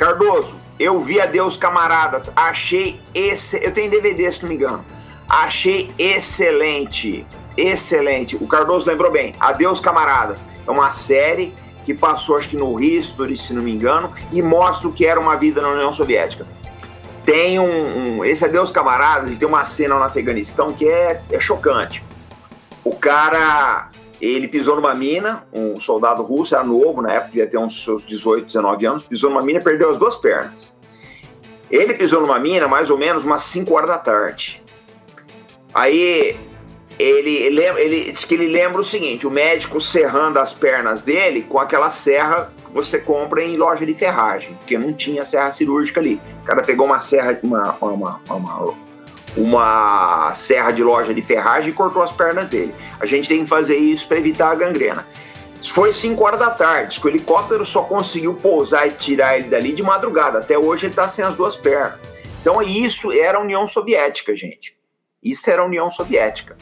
Cardoso, 0.00 0.54
eu 0.78 0.98
vi 1.02 1.20
Adeus 1.20 1.58
Camaradas. 1.58 2.32
Achei 2.34 2.98
esse. 3.14 3.62
Eu 3.62 3.70
tenho 3.70 3.90
DVD, 3.90 4.32
se 4.32 4.40
não 4.40 4.48
me 4.48 4.54
engano. 4.54 4.82
Achei 5.28 5.90
excelente. 5.98 7.26
Excelente. 7.54 8.34
O 8.34 8.46
Cardoso 8.46 8.88
lembrou 8.88 9.10
bem. 9.10 9.34
Adeus 9.38 9.78
Camaradas. 9.78 10.38
É 10.66 10.70
uma 10.70 10.90
série 10.90 11.52
que 11.84 11.92
passou, 11.92 12.38
acho 12.38 12.48
que 12.48 12.56
no 12.56 12.82
History, 12.82 13.36
se 13.36 13.52
não 13.52 13.62
me 13.62 13.70
engano, 13.70 14.10
e 14.32 14.40
mostra 14.40 14.88
o 14.88 14.92
que 14.92 15.04
era 15.04 15.20
uma 15.20 15.36
vida 15.36 15.60
na 15.60 15.68
União 15.68 15.92
Soviética. 15.92 16.46
tem 17.22 17.58
um, 17.60 18.20
um, 18.20 18.24
Esse 18.24 18.46
Adeus 18.46 18.70
Camaradas, 18.70 19.36
tem 19.36 19.46
uma 19.46 19.66
cena 19.66 19.96
no 19.96 20.02
Afeganistão 20.02 20.72
que 20.72 20.88
é, 20.88 21.20
é 21.30 21.38
chocante. 21.38 22.02
O 22.82 22.96
cara. 22.96 23.89
Ele 24.20 24.46
pisou 24.46 24.76
numa 24.76 24.94
mina, 24.94 25.46
um 25.52 25.80
soldado 25.80 26.22
russo, 26.22 26.54
era 26.54 26.62
novo 26.62 27.00
na 27.00 27.12
época, 27.12 27.28
devia 27.28 27.46
ter 27.46 27.58
uns 27.58 27.82
seus 27.82 28.04
18, 28.04 28.46
19 28.46 28.86
anos, 28.86 29.04
pisou 29.04 29.30
numa 29.30 29.42
mina 29.42 29.60
e 29.60 29.64
perdeu 29.64 29.90
as 29.90 29.98
duas 29.98 30.16
pernas. 30.16 30.76
Ele 31.70 31.94
pisou 31.94 32.20
numa 32.20 32.38
mina 32.38 32.68
mais 32.68 32.90
ou 32.90 32.98
menos 32.98 33.24
umas 33.24 33.42
5 33.44 33.72
horas 33.72 33.88
da 33.88 33.98
tarde. 33.98 34.62
Aí 35.72 36.36
ele, 36.98 37.30
ele, 37.30 37.62
ele 37.62 38.12
diz 38.12 38.24
que 38.24 38.34
ele 38.34 38.48
lembra 38.48 38.80
o 38.80 38.84
seguinte: 38.84 39.26
o 39.26 39.30
médico 39.30 39.80
serrando 39.80 40.38
as 40.38 40.52
pernas 40.52 41.02
dele 41.02 41.42
com 41.42 41.58
aquela 41.58 41.90
serra 41.90 42.52
que 42.66 42.72
você 42.72 42.98
compra 42.98 43.42
em 43.42 43.56
loja 43.56 43.86
de 43.86 43.94
ferragem, 43.94 44.54
porque 44.54 44.76
não 44.76 44.92
tinha 44.92 45.24
serra 45.24 45.50
cirúrgica 45.50 46.00
ali. 46.00 46.20
O 46.42 46.46
cara 46.46 46.60
pegou 46.60 46.84
uma 46.84 47.00
serra, 47.00 47.38
uma, 47.42 47.76
uma, 47.80 48.20
uma, 48.28 48.36
uma 48.36 48.89
serra 50.34 50.70
de 50.70 50.82
loja 50.82 51.14
de 51.14 51.22
ferragem 51.22 51.70
e 51.70 51.72
cortou 51.72 52.02
as 52.02 52.12
pernas 52.12 52.48
dele. 52.48 52.74
A 52.98 53.06
gente 53.06 53.28
tem 53.28 53.44
que 53.44 53.48
fazer 53.48 53.76
isso 53.76 54.06
para 54.06 54.18
evitar 54.18 54.50
a 54.50 54.54
gangrena. 54.54 55.06
Foi 55.62 55.92
5 55.92 56.24
horas 56.24 56.40
da 56.40 56.50
tarde, 56.50 56.98
o 57.02 57.08
helicóptero 57.08 57.66
só 57.66 57.82
conseguiu 57.82 58.34
pousar 58.34 58.86
e 58.88 58.92
tirar 58.92 59.38
ele 59.38 59.48
dali 59.48 59.72
de 59.72 59.82
madrugada. 59.82 60.38
Até 60.38 60.58
hoje 60.58 60.86
ele 60.86 60.92
está 60.92 61.06
sem 61.06 61.24
as 61.24 61.34
duas 61.34 61.54
pernas. 61.54 61.98
Então 62.40 62.62
isso 62.62 63.12
era 63.12 63.38
a 63.38 63.40
União 63.42 63.66
Soviética, 63.66 64.34
gente. 64.34 64.74
Isso 65.22 65.50
era 65.50 65.60
a 65.60 65.66
União 65.66 65.90
Soviética. 65.90 66.56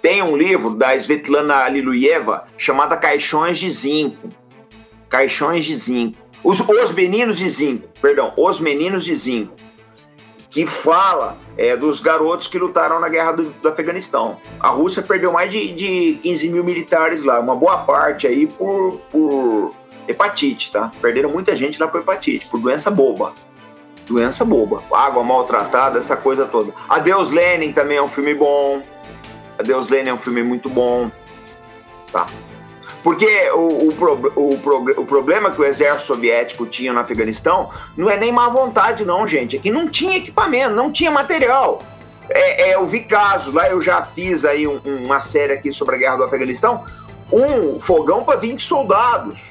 Tem 0.00 0.22
um 0.22 0.36
livro 0.36 0.70
da 0.70 0.94
Svetlana 0.96 1.68
Liluyeva 1.68 2.46
chamado 2.56 2.98
Caixões 2.98 3.58
de 3.58 3.70
Zinco. 3.70 4.28
Caixões 5.08 5.64
de 5.64 5.76
Zinco. 5.76 6.18
Os, 6.42 6.60
os 6.60 6.92
Meninos 6.92 7.38
de 7.38 7.48
Zinco, 7.48 7.88
perdão, 8.02 8.34
Os 8.36 8.60
Meninos 8.60 9.02
de 9.02 9.16
Zinco, 9.16 9.54
que 10.54 10.68
fala 10.68 11.36
é, 11.58 11.76
dos 11.76 12.00
garotos 12.00 12.46
que 12.46 12.56
lutaram 12.56 13.00
na 13.00 13.08
guerra 13.08 13.32
do, 13.32 13.42
do 13.50 13.68
Afeganistão. 13.68 14.36
A 14.60 14.68
Rússia 14.68 15.02
perdeu 15.02 15.32
mais 15.32 15.50
de, 15.50 15.74
de 15.74 16.20
15 16.22 16.48
mil 16.48 16.62
militares 16.62 17.24
lá, 17.24 17.40
uma 17.40 17.56
boa 17.56 17.78
parte 17.78 18.28
aí 18.28 18.46
por, 18.46 19.00
por 19.10 19.74
hepatite, 20.06 20.70
tá? 20.70 20.92
Perderam 21.02 21.28
muita 21.28 21.56
gente 21.56 21.80
lá 21.80 21.88
por 21.88 22.00
hepatite, 22.00 22.46
por 22.46 22.60
doença 22.60 22.88
boba. 22.88 23.32
Doença 24.06 24.44
boba, 24.44 24.80
água 24.92 25.24
maltratada, 25.24 25.98
essa 25.98 26.16
coisa 26.16 26.46
toda. 26.46 26.72
Adeus 26.88 27.32
Lenin 27.32 27.72
também 27.72 27.96
é 27.96 28.02
um 28.02 28.08
filme 28.08 28.32
bom. 28.32 28.80
Deus 29.64 29.88
Lenin 29.88 30.10
é 30.10 30.14
um 30.14 30.18
filme 30.18 30.44
muito 30.44 30.70
bom. 30.70 31.10
Tá. 32.12 32.26
Porque 33.04 33.50
o, 33.50 33.58
o, 33.58 34.30
o, 34.34 35.00
o, 35.02 35.04
problema 35.04 35.50
que 35.50 35.60
o 35.60 35.64
exército 35.64 36.06
soviético 36.06 36.64
tinha 36.64 36.90
no 36.90 36.98
Afeganistão 36.98 37.68
não 37.94 38.08
é 38.08 38.16
nem 38.16 38.32
má 38.32 38.48
vontade, 38.48 39.04
não, 39.04 39.28
gente. 39.28 39.56
É 39.56 39.58
que 39.58 39.70
não 39.70 39.90
tinha 39.90 40.16
equipamento, 40.16 40.74
não 40.74 40.90
tinha 40.90 41.10
material. 41.10 41.82
É, 42.30 42.70
é, 42.70 42.74
eu 42.74 42.86
vi 42.86 43.00
casos 43.00 43.52
lá, 43.52 43.68
eu 43.68 43.82
já 43.82 44.02
fiz 44.02 44.46
aí 44.46 44.66
um, 44.66 44.80
uma 45.04 45.20
série 45.20 45.52
aqui 45.52 45.70
sobre 45.70 45.96
a 45.96 45.98
guerra 45.98 46.16
do 46.16 46.24
Afeganistão. 46.24 46.82
Um 47.30 47.78
fogão 47.78 48.24
para 48.24 48.38
20 48.38 48.64
soldados. 48.64 49.50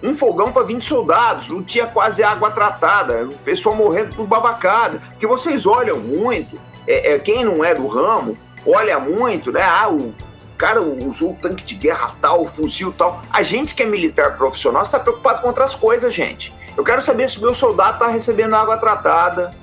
Um 0.00 0.14
fogão 0.14 0.52
para 0.52 0.62
20 0.62 0.84
soldados, 0.84 1.48
não 1.48 1.60
tinha 1.60 1.88
quase 1.88 2.22
água 2.22 2.52
tratada, 2.52 3.24
o 3.24 3.32
pessoal 3.38 3.74
morrendo 3.74 4.14
por 4.14 4.24
babacada. 4.24 5.02
Porque 5.10 5.26
vocês 5.26 5.66
olham 5.66 5.98
muito, 5.98 6.56
é, 6.86 7.14
é, 7.14 7.18
quem 7.18 7.44
não 7.44 7.64
é 7.64 7.74
do 7.74 7.88
ramo, 7.88 8.38
olha 8.64 9.00
muito, 9.00 9.50
né? 9.50 9.62
Ah, 9.62 9.88
o 9.90 10.14
cara 10.58 10.82
usou 10.82 11.30
o 11.30 11.36
tanque 11.40 11.64
de 11.64 11.76
guerra 11.76 12.14
tal, 12.20 12.42
o 12.42 12.48
fuzil 12.48 12.92
tal. 12.92 13.22
A 13.30 13.42
gente 13.42 13.74
que 13.74 13.82
é 13.82 13.86
militar 13.86 14.36
profissional 14.36 14.82
está 14.82 14.98
preocupado 14.98 15.40
com 15.40 15.48
outras 15.48 15.74
coisas, 15.74 16.12
gente. 16.12 16.52
Eu 16.76 16.84
quero 16.84 17.00
saber 17.00 17.30
se 17.30 17.38
o 17.38 17.40
meu 17.40 17.54
soldado 17.54 17.94
está 17.94 18.08
recebendo 18.08 18.54
água 18.54 18.76
tratada, 18.76 19.54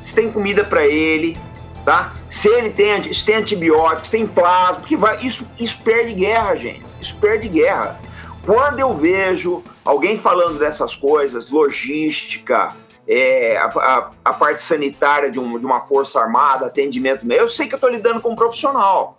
se 0.00 0.14
tem 0.14 0.30
comida 0.30 0.64
para 0.64 0.86
ele, 0.86 1.36
tá? 1.84 2.14
Se 2.30 2.48
ele 2.48 2.70
tem, 2.70 3.12
se 3.12 3.24
tem 3.24 3.36
antibióticos, 3.36 4.08
tem 4.08 4.26
plasma, 4.26 4.82
que 4.82 4.96
vai, 4.96 5.24
isso, 5.24 5.46
isso 5.58 5.78
perde 5.82 6.14
guerra, 6.14 6.54
gente. 6.56 6.84
Isso 7.00 7.16
perde 7.16 7.48
guerra. 7.48 8.00
Quando 8.44 8.78
eu 8.78 8.96
vejo 8.96 9.62
alguém 9.84 10.16
falando 10.16 10.58
dessas 10.58 10.94
coisas, 10.94 11.50
logística, 11.50 12.68
é, 13.06 13.56
a, 13.56 13.66
a, 13.66 14.10
a, 14.24 14.32
parte 14.32 14.62
sanitária 14.62 15.30
de, 15.30 15.38
um, 15.38 15.58
de, 15.58 15.64
uma 15.64 15.80
força 15.80 16.20
armada, 16.20 16.66
atendimento. 16.66 17.30
Eu 17.32 17.48
sei 17.48 17.66
que 17.66 17.74
eu 17.74 17.78
estou 17.78 17.90
lidando 17.90 18.20
com 18.20 18.30
um 18.30 18.36
profissional. 18.36 19.16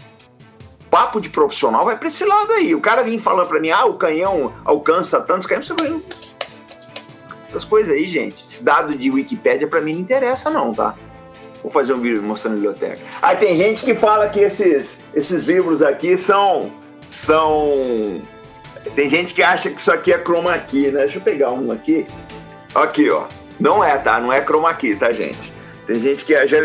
Papo 0.89 1.21
de 1.21 1.29
profissional 1.29 1.85
vai 1.85 1.97
para 1.97 2.07
esse 2.07 2.25
lado 2.25 2.51
aí. 2.53 2.73
O 2.73 2.81
cara 2.81 3.03
vem 3.03 3.19
falando 3.19 3.47
para 3.47 3.59
mim, 3.59 3.69
ah, 3.69 3.85
o 3.85 3.93
canhão 3.93 4.53
alcança 4.65 5.19
tantos 5.19 5.47
canhões. 5.47 5.67
Você 5.67 5.73
vai... 5.73 6.01
Essas 7.47 7.65
coisas 7.65 7.93
aí, 7.93 8.07
gente. 8.07 8.35
Esse 8.35 8.63
dado 8.63 8.95
de 8.95 9.09
Wikipédia 9.09 9.67
para 9.67 9.81
mim 9.81 9.93
não 9.93 10.01
interessa, 10.01 10.49
não, 10.49 10.71
tá? 10.71 10.95
Vou 11.61 11.71
fazer 11.71 11.93
um 11.93 11.99
vídeo 11.99 12.21
mostrando 12.23 12.53
a 12.53 12.55
biblioteca. 12.55 13.01
Aí 13.21 13.37
tem 13.37 13.57
gente 13.57 13.83
que 13.83 13.93
fala 13.93 14.29
que 14.29 14.39
esses, 14.39 14.99
esses 15.13 15.43
livros 15.43 15.81
aqui 15.81 16.17
são. 16.17 16.71
são. 17.09 18.21
Tem 18.95 19.09
gente 19.09 19.33
que 19.33 19.43
acha 19.43 19.69
que 19.69 19.79
isso 19.79 19.91
aqui 19.91 20.13
é 20.13 20.17
chroma 20.17 20.57
key, 20.57 20.89
né? 20.89 20.99
Deixa 20.99 21.17
eu 21.17 21.21
pegar 21.21 21.51
um 21.51 21.71
aqui. 21.71 22.07
Aqui, 22.73 23.09
ó. 23.09 23.25
Não 23.59 23.83
é, 23.83 23.97
tá? 23.97 24.19
Não 24.19 24.31
é 24.31 24.41
chroma 24.41 24.73
key, 24.73 24.95
tá, 24.95 25.11
gente? 25.11 25.51
Tem 25.85 25.99
gente 25.99 26.23
que 26.23 26.33
já, 26.47 26.57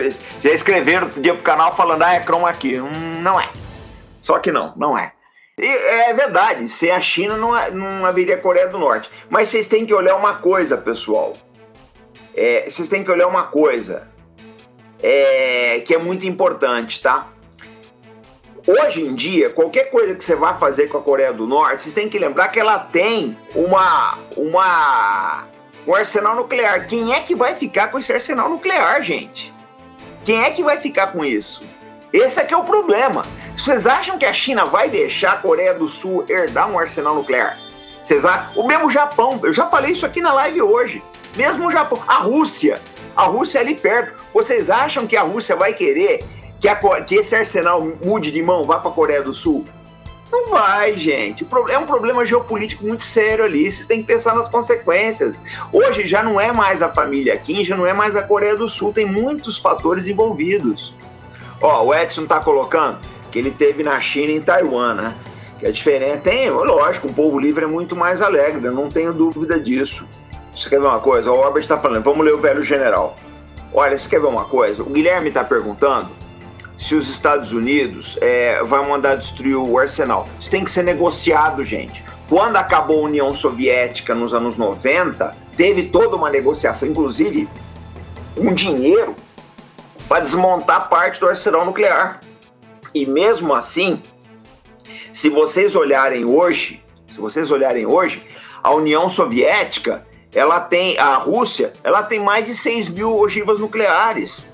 já 0.43 0.51
escreveram 0.51 1.07
outro 1.07 1.20
dia 1.20 1.35
pro 1.35 1.43
canal 1.43 1.75
falando, 1.75 2.03
ah, 2.03 2.14
é 2.14 2.20
chroma 2.20 2.53
key. 2.53 2.79
Hum, 2.79 3.20
não 3.20 3.41
é. 3.41 3.49
Só 4.25 4.39
que 4.39 4.51
não, 4.51 4.72
não 4.75 4.97
é. 4.97 5.12
E 5.59 5.66
é 5.66 6.14
verdade, 6.14 6.66
sem 6.70 6.91
a 6.91 6.99
China 6.99 7.37
não, 7.37 7.51
não 7.72 8.07
haveria 8.07 8.39
Coreia 8.39 8.66
do 8.66 8.79
Norte. 8.79 9.11
Mas 9.29 9.51
vocês 9.51 9.68
têm 9.68 9.85
que 9.85 9.93
olhar 9.93 10.16
uma 10.16 10.37
coisa, 10.37 10.79
pessoal. 10.79 11.35
É, 12.35 12.64
vocês 12.66 12.89
têm 12.89 13.05
que 13.05 13.11
olhar 13.11 13.29
uma 13.29 13.43
coisa 13.49 14.09
é, 15.03 15.83
que 15.85 15.95
é 15.95 15.99
muito 15.99 16.25
importante, 16.25 17.03
tá? 17.03 17.29
Hoje 18.66 19.03
em 19.03 19.14
dia, 19.14 19.51
qualquer 19.51 19.91
coisa 19.91 20.14
que 20.14 20.25
você 20.25 20.35
vá 20.35 20.55
fazer 20.55 20.89
com 20.89 20.97
a 20.97 21.03
Coreia 21.03 21.31
do 21.31 21.47
Norte, 21.47 21.83
vocês 21.83 21.93
têm 21.93 22.09
que 22.09 22.18
lembrar 22.18 22.49
que 22.49 22.59
ela 22.59 22.79
tem 22.79 23.37
uma, 23.55 24.16
uma 24.39 25.45
um 25.87 25.95
arsenal 25.95 26.35
nuclear. 26.35 26.87
Quem 26.87 27.12
é 27.12 27.20
que 27.20 27.35
vai 27.35 27.55
ficar 27.55 27.89
com 27.89 27.99
esse 27.99 28.11
arsenal 28.11 28.49
nuclear, 28.49 29.03
gente? 29.03 29.53
Quem 30.25 30.43
é 30.43 30.51
que 30.51 30.64
vai 30.64 30.79
ficar 30.79 31.09
com 31.09 31.22
isso? 31.22 31.74
Esse 32.14 32.38
é 32.38 32.44
que 32.44 32.54
é 32.54 32.56
o 32.56 32.62
problema. 32.62 33.26
Vocês 33.56 33.88
acham 33.88 34.16
que 34.16 34.24
a 34.24 34.32
China 34.32 34.64
vai 34.64 34.88
deixar 34.88 35.32
a 35.32 35.36
Coreia 35.36 35.74
do 35.74 35.88
Sul 35.88 36.24
herdar 36.28 36.70
um 36.70 36.78
arsenal 36.78 37.16
nuclear? 37.16 37.58
Vocês 38.00 38.24
acham? 38.24 38.54
O 38.54 38.64
mesmo 38.64 38.88
Japão, 38.88 39.40
eu 39.42 39.52
já 39.52 39.66
falei 39.66 39.90
isso 39.90 40.06
aqui 40.06 40.20
na 40.20 40.32
live 40.32 40.62
hoje. 40.62 41.02
Mesmo 41.34 41.66
o 41.66 41.70
Japão, 41.72 42.00
a 42.06 42.18
Rússia, 42.18 42.80
a 43.16 43.24
Rússia 43.24 43.58
é 43.58 43.62
ali 43.62 43.74
perto. 43.74 44.14
Vocês 44.32 44.70
acham 44.70 45.08
que 45.08 45.16
a 45.16 45.22
Rússia 45.22 45.56
vai 45.56 45.74
querer 45.74 46.24
que, 46.60 46.68
a, 46.68 46.76
que 47.02 47.16
esse 47.16 47.34
arsenal 47.34 47.84
mude 48.04 48.30
de 48.30 48.44
mão, 48.44 48.62
vá 48.62 48.78
para 48.78 48.92
a 48.92 48.94
Coreia 48.94 49.20
do 49.20 49.34
Sul? 49.34 49.66
Não 50.30 50.50
vai, 50.50 50.96
gente. 50.96 51.44
É 51.68 51.78
um 51.78 51.86
problema 51.86 52.24
geopolítico 52.24 52.86
muito 52.86 53.02
sério 53.02 53.44
ali. 53.44 53.68
Vocês 53.68 53.88
têm 53.88 54.02
que 54.02 54.06
pensar 54.06 54.36
nas 54.36 54.48
consequências. 54.48 55.42
Hoje 55.72 56.06
já 56.06 56.22
não 56.22 56.40
é 56.40 56.52
mais 56.52 56.80
a 56.80 56.88
família 56.88 57.36
Kim, 57.36 57.64
já 57.64 57.76
não 57.76 57.84
é 57.84 57.92
mais 57.92 58.14
a 58.14 58.22
Coreia 58.22 58.54
do 58.54 58.68
Sul. 58.68 58.92
Tem 58.92 59.04
muitos 59.04 59.58
fatores 59.58 60.06
envolvidos. 60.06 60.94
Ó, 61.61 61.84
o 61.84 61.94
Edson 61.94 62.26
tá 62.26 62.40
colocando 62.40 62.98
que 63.30 63.38
ele 63.38 63.50
teve 63.50 63.82
na 63.82 64.00
China 64.00 64.32
e 64.32 64.36
em 64.36 64.40
Taiwan, 64.40 64.94
né? 64.94 65.14
Que 65.59 65.66
a 65.66 65.72
diferença 65.72 66.18
tem, 66.18 66.50
lógico, 66.50 67.09
o 67.09 67.12
povo 67.12 67.38
livre 67.38 67.64
é 67.64 67.66
muito 67.66 67.96
mais 67.96 68.22
alegre, 68.22 68.64
eu 68.64 68.72
não 68.72 68.88
tenho 68.88 69.12
dúvida 69.12 69.59
disso. 69.59 70.07
Você 70.55 70.68
quer 70.68 70.80
ver 70.80 70.86
uma 70.86 71.00
coisa? 71.00 71.32
O 71.32 71.42
Albert 71.42 71.62
está 71.62 71.78
falando, 71.78 72.05
vamos 72.05 72.24
ler 72.24 72.34
o 72.34 72.38
velho 72.38 72.62
general. 72.62 73.16
Olha, 73.72 73.98
você 73.98 74.09
quer 74.09 74.20
ver 74.20 74.28
uma 74.28 74.44
coisa? 74.44 74.82
O 74.82 74.86
Guilherme 74.86 75.28
está 75.28 75.42
perguntando 75.42 76.11
se 76.78 76.94
os 76.94 77.09
Estados 77.09 77.50
Unidos 77.50 78.16
é, 78.20 78.62
vai 78.62 78.86
mandar 78.86 79.16
destruir 79.16 79.57
o 79.57 79.78
arsenal. 79.78 80.28
Isso 80.40 80.50
tem 80.50 80.62
que 80.62 80.70
ser 80.70 80.84
negociado, 80.84 81.64
gente. 81.64 82.05
Quando 82.28 82.57
acabou 82.57 83.00
a 83.00 83.09
União 83.09 83.34
Soviética 83.34 84.14
nos 84.14 84.32
anos 84.32 84.57
90, 84.57 85.34
teve 85.57 85.84
toda 85.84 86.16
uma 86.16 86.30
negociação, 86.30 86.88
inclusive 86.88 87.48
um 88.36 88.52
dinheiro 88.52 89.14
para 90.14 90.22
desmontar 90.22 90.88
parte 90.88 91.18
do 91.18 91.28
arsenal 91.28 91.66
nuclear. 91.66 92.20
E 92.94 93.04
mesmo 93.04 93.52
assim, 93.52 94.00
se 95.12 95.28
vocês 95.28 95.74
olharem 95.74 96.24
hoje, 96.24 96.80
se 97.08 97.18
vocês 97.18 97.50
olharem 97.50 97.84
hoje, 97.84 98.22
a 98.62 98.72
União 98.72 99.10
Soviética, 99.10 100.06
ela 100.32 100.60
tem, 100.60 100.96
a 101.00 101.16
Rússia, 101.16 101.72
ela 101.82 102.00
tem 102.04 102.20
mais 102.20 102.44
de 102.44 102.54
6 102.54 102.90
mil 102.90 103.18
ogivas 103.18 103.58
nucleares. 103.58 104.44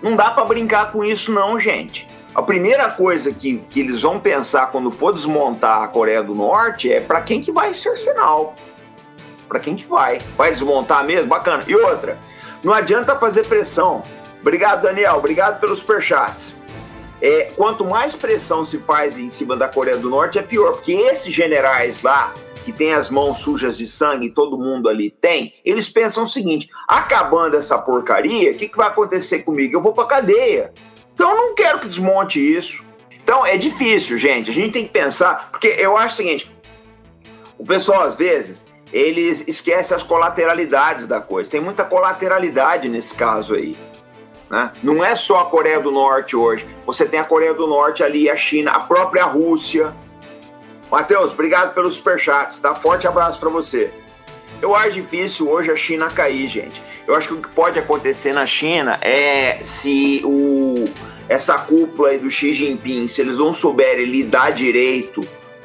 Não 0.00 0.16
dá 0.16 0.30
para 0.30 0.46
brincar 0.46 0.90
com 0.90 1.04
isso, 1.04 1.30
não, 1.30 1.60
gente. 1.60 2.06
A 2.34 2.42
primeira 2.42 2.90
coisa 2.90 3.30
que, 3.32 3.58
que 3.68 3.80
eles 3.80 4.00
vão 4.00 4.18
pensar 4.18 4.68
quando 4.68 4.90
for 4.90 5.12
desmontar 5.12 5.82
a 5.82 5.88
Coreia 5.88 6.22
do 6.22 6.34
Norte 6.34 6.90
é 6.90 6.98
para 6.98 7.20
quem 7.20 7.42
que 7.42 7.52
vai 7.52 7.74
ser 7.74 7.94
sinal. 7.98 8.54
Para 9.46 9.60
quem 9.60 9.76
que 9.76 9.86
vai? 9.86 10.18
Vai 10.34 10.50
desmontar 10.50 11.04
mesmo? 11.04 11.26
Bacana. 11.26 11.62
E 11.68 11.76
outra, 11.76 12.18
não 12.64 12.72
adianta 12.72 13.16
fazer 13.16 13.44
pressão. 13.46 14.02
Obrigado, 14.40 14.82
Daniel. 14.82 15.16
Obrigado 15.16 15.60
pelos 15.60 15.80
superchats. 15.80 16.54
É, 17.20 17.52
quanto 17.54 17.84
mais 17.84 18.14
pressão 18.14 18.64
se 18.64 18.78
faz 18.78 19.18
em 19.18 19.28
cima 19.28 19.54
da 19.54 19.68
Coreia 19.68 19.98
do 19.98 20.08
Norte, 20.08 20.38
é 20.38 20.42
pior, 20.42 20.72
porque 20.72 20.92
esses 20.92 21.34
generais 21.34 22.02
lá 22.02 22.32
que 22.64 22.72
tem 22.72 22.94
as 22.94 23.10
mãos 23.10 23.38
sujas 23.38 23.76
de 23.76 23.86
sangue, 23.86 24.30
todo 24.30 24.58
mundo 24.58 24.88
ali 24.88 25.10
tem, 25.10 25.54
eles 25.64 25.88
pensam 25.88 26.22
o 26.22 26.26
seguinte: 26.26 26.68
acabando 26.86 27.56
essa 27.56 27.76
porcaria, 27.78 28.52
o 28.52 28.54
que, 28.54 28.68
que 28.68 28.76
vai 28.76 28.88
acontecer 28.88 29.40
comigo? 29.40 29.76
Eu 29.76 29.82
vou 29.82 29.92
para 29.92 30.06
cadeia. 30.06 30.72
Então 31.14 31.30
eu 31.30 31.36
não 31.36 31.54
quero 31.54 31.78
que 31.78 31.88
desmonte 31.88 32.40
isso. 32.40 32.82
Então 33.22 33.44
é 33.44 33.56
difícil, 33.56 34.16
gente. 34.16 34.50
A 34.50 34.52
gente 34.52 34.72
tem 34.72 34.84
que 34.84 34.92
pensar, 34.92 35.50
porque 35.50 35.68
eu 35.78 35.96
acho 35.96 36.14
o 36.14 36.16
seguinte: 36.16 36.50
o 37.58 37.64
pessoal 37.64 38.02
às 38.02 38.14
vezes 38.14 38.66
eles 38.92 39.44
esquecem 39.46 39.96
as 39.96 40.02
colateralidades 40.02 41.06
da 41.06 41.20
coisa. 41.20 41.50
Tem 41.50 41.60
muita 41.60 41.84
colateralidade 41.84 42.88
nesse 42.88 43.14
caso 43.14 43.54
aí. 43.54 43.76
Né? 44.50 44.72
Não 44.82 45.04
é 45.04 45.14
só 45.14 45.40
a 45.40 45.44
Coreia 45.44 45.78
do 45.78 45.92
Norte 45.92 46.34
hoje. 46.34 46.66
Você 46.84 47.06
tem 47.06 47.20
a 47.20 47.24
Coreia 47.24 47.54
do 47.54 47.68
Norte 47.68 48.02
ali, 48.02 48.28
a 48.28 48.36
China, 48.36 48.72
a 48.72 48.80
própria 48.80 49.24
Rússia. 49.24 49.94
Matheus, 50.90 51.32
obrigado 51.32 51.72
pelos 51.72 51.94
superchats, 51.94 52.58
tá? 52.58 52.74
Forte 52.74 53.06
abraço 53.06 53.38
para 53.38 53.48
você. 53.48 53.92
Eu 54.60 54.74
acho 54.74 54.92
difícil 54.92 55.48
hoje 55.48 55.70
a 55.70 55.76
China 55.76 56.10
cair, 56.10 56.48
gente. 56.48 56.82
Eu 57.06 57.14
acho 57.14 57.28
que 57.28 57.34
o 57.34 57.40
que 57.40 57.48
pode 57.48 57.78
acontecer 57.78 58.32
na 58.32 58.44
China 58.44 58.98
é 59.00 59.60
se 59.62 60.20
o, 60.24 60.84
essa 61.28 61.56
cúpula 61.56 62.08
aí 62.08 62.18
do 62.18 62.28
Xi 62.28 62.52
Jinping, 62.52 63.06
se 63.06 63.20
eles 63.20 63.38
não 63.38 63.54
souberem 63.54 64.04
lidar 64.04 64.50
direito 64.50 65.20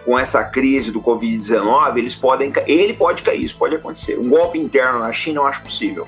com 0.06 0.18
essa 0.18 0.44
crise 0.44 0.92
do 0.92 1.02
Covid-19, 1.02 1.98
eles 1.98 2.16
podem, 2.16 2.54
ele 2.68 2.94
pode 2.94 3.24
cair, 3.24 3.44
isso 3.44 3.58
pode 3.58 3.76
acontecer. 3.76 4.18
Um 4.20 4.30
golpe 4.30 4.60
interno 4.60 5.00
na 5.00 5.12
China 5.12 5.42
eu 5.42 5.48
acho 5.48 5.64
possível. 5.64 6.08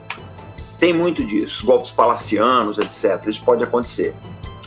Tem 0.80 0.94
muito 0.94 1.24
disso, 1.24 1.66
golpes 1.66 1.92
palacianos, 1.92 2.78
etc. 2.78 3.26
Isso 3.28 3.44
pode 3.44 3.64
acontecer. 3.64 4.14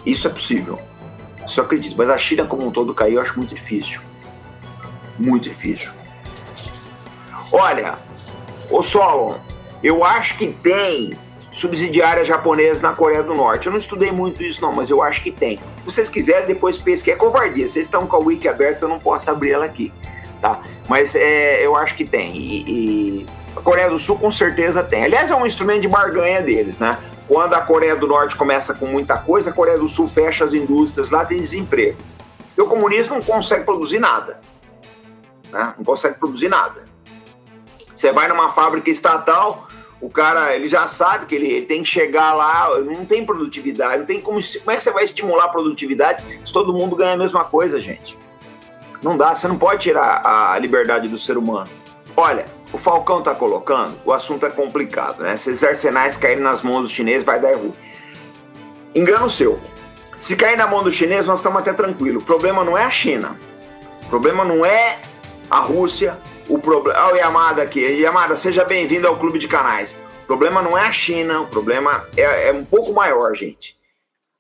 Isso 0.05 0.27
é 0.27 0.31
possível. 0.31 0.81
Isso 1.47 1.61
eu 1.61 1.65
acredito. 1.65 1.95
Mas 1.97 2.09
a 2.09 2.19
China 2.19 2.45
como 2.45 2.67
um 2.67 2.71
todo 2.71 2.93
cair 2.95 3.15
eu 3.15 3.21
acho 3.21 3.37
muito 3.37 3.55
difícil. 3.55 4.01
Muito 5.19 5.49
difícil. 5.49 5.91
Olha, 7.53 7.99
o 8.71 8.83
Solon, 8.83 9.37
eu 9.83 10.05
acho 10.05 10.37
que 10.37 10.49
tem 10.49 11.17
subsidiária 11.51 12.25
japonesa 12.25 12.89
na 12.89 12.95
Coreia 12.95 13.23
do 13.23 13.35
Norte. 13.35 13.67
Eu 13.67 13.73
não 13.73 13.79
estudei 13.79 14.13
muito 14.13 14.43
isso 14.43 14.61
não, 14.63 14.73
mas 14.73 14.91
eu 14.91 15.03
acho 15.03 15.23
que 15.23 15.31
tem. 15.31 15.59
Se 15.59 15.85
vocês 15.85 16.09
quiserem, 16.09 16.47
depois 16.47 16.79
pesquisem. 16.79 17.15
É 17.15 17.17
covardia. 17.17 17.67
Vocês 17.67 17.87
estão 17.87 18.07
com 18.07 18.17
a 18.17 18.19
wiki 18.21 18.49
aberta, 18.49 18.85
eu 18.85 18.89
não 18.89 18.99
posso 18.99 19.31
abrir 19.31 19.53
ela 19.53 19.65
aqui, 19.65 19.93
tá? 20.41 20.61
Mas 20.89 21.15
é, 21.15 21.65
eu 21.65 21.75
acho 21.77 21.95
que 21.97 22.05
tem. 22.05 22.37
E, 22.37 22.65
e, 22.69 23.27
a 23.57 23.61
Coreia 23.61 23.91
do 23.91 23.99
Sul 23.99 24.19
com 24.19 24.31
certeza 24.31 24.83
tem. 24.83 25.05
Aliás, 25.05 25.31
é 25.31 25.35
um 25.35 25.47
instrumento 25.47 25.83
de 25.83 25.89
barganha 25.89 26.43
deles, 26.43 26.79
né? 26.79 26.99
Quando 27.27 27.55
a 27.55 27.61
Coreia 27.61 27.95
do 27.95 28.07
Norte 28.07 28.37
começa 28.37 28.75
com 28.75 28.87
muita 28.87 29.17
coisa, 29.19 29.51
a 29.51 29.53
Coreia 29.53 29.79
do 29.79 29.89
Sul 29.89 30.09
fecha 30.09 30.45
as 30.45 30.53
indústrias, 30.53 31.11
lá 31.11 31.25
tem 31.25 31.39
desemprego. 31.39 31.97
E 32.57 32.61
o 32.61 32.67
comunismo 32.67 33.15
não 33.15 33.23
consegue 33.23 33.65
produzir 33.65 33.99
nada. 33.99 34.41
Né? 35.51 35.75
Não 35.79 35.85
consegue 35.85 36.19
produzir 36.19 36.49
nada. 36.49 36.85
Você 37.95 38.13
vai 38.13 38.29
numa 38.29 38.51
fábrica 38.51 38.91
estatal, 38.91 39.69
o 40.01 40.09
cara 40.09 40.55
ele 40.57 40.67
já 40.67 40.87
sabe 40.87 41.27
que 41.27 41.35
ele, 41.35 41.63
tem 41.63 41.83
que 41.83 41.89
chegar 41.89 42.33
lá, 42.33 42.79
não 42.81 43.05
tem 43.05 43.25
produtividade, 43.25 43.99
não 43.99 44.07
tem 44.07 44.21
como. 44.21 44.41
Como 44.41 44.71
é 44.71 44.77
que 44.77 44.83
você 44.83 44.91
vai 44.91 45.05
estimular 45.05 45.45
a 45.45 45.49
produtividade 45.49 46.25
se 46.45 46.53
todo 46.53 46.73
mundo 46.73 46.97
ganha 46.97 47.13
a 47.13 47.17
mesma 47.17 47.45
coisa, 47.45 47.79
gente? 47.79 48.19
Não 49.03 49.17
dá, 49.17 49.35
você 49.35 49.47
não 49.47 49.59
pode 49.59 49.83
tirar 49.83 50.23
a 50.25 50.59
liberdade 50.59 51.09
do 51.09 51.19
ser 51.19 51.37
humano. 51.37 51.69
Olha, 52.17 52.45
o 52.73 52.79
Falcão 52.79 53.23
tá 53.23 53.35
colocando, 53.35 53.95
o 54.05 54.13
assunto 54.13 54.47
é 54.47 54.51
complicado, 54.51 55.23
né? 55.23 55.37
Se 55.37 55.51
esses 55.51 55.65
arsenais 55.65 56.17
caírem 56.17 56.43
nas 56.43 56.63
mãos 56.63 56.83
dos 56.83 56.91
chineses, 56.93 57.25
vai 57.25 57.41
dar 57.41 57.57
ruim. 57.57 57.73
Engano 58.95 59.29
seu. 59.29 59.59
Se 60.19 60.37
cair 60.37 60.57
na 60.57 60.67
mão 60.67 60.83
do 60.83 60.91
chinês, 60.91 61.27
nós 61.27 61.41
estamos 61.41 61.61
até 61.61 61.73
tranquilo. 61.73 62.21
O 62.21 62.25
problema 62.25 62.63
não 62.63 62.77
é 62.77 62.85
a 62.85 62.91
China. 62.91 63.37
O 64.05 64.09
problema 64.09 64.45
não 64.45 64.65
é 64.65 64.99
a 65.51 65.61
Rússia, 65.61 66.19
o 66.49 66.59
problema. 66.59 67.07
Olha 67.07 67.15
o 67.15 67.17
Yamada 67.17 67.63
aqui. 67.63 67.81
Yamada, 67.81 68.37
seja 68.37 68.65
bem-vindo 68.65 69.09
ao 69.09 69.17
clube 69.17 69.39
de 69.39 69.49
canais. 69.49 69.95
O 70.23 70.27
problema 70.27 70.63
não 70.63 70.77
é 70.77 70.87
a 70.87 70.93
China, 70.93 71.41
o 71.41 71.47
problema 71.47 72.07
é, 72.17 72.49
é 72.49 72.53
um 72.53 72.65
pouco 72.65 72.93
maior, 72.93 73.35
gente. 73.35 73.77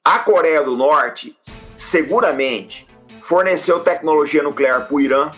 A 0.05 0.19
Coreia 0.19 0.63
do 0.63 0.77
Norte, 0.77 1.37
seguramente, 1.75 2.87
forneceu 3.23 3.81
tecnologia 3.81 4.43
nuclear 4.43 4.87
para 4.87 4.95
o 4.95 5.01
Irã, 5.01 5.31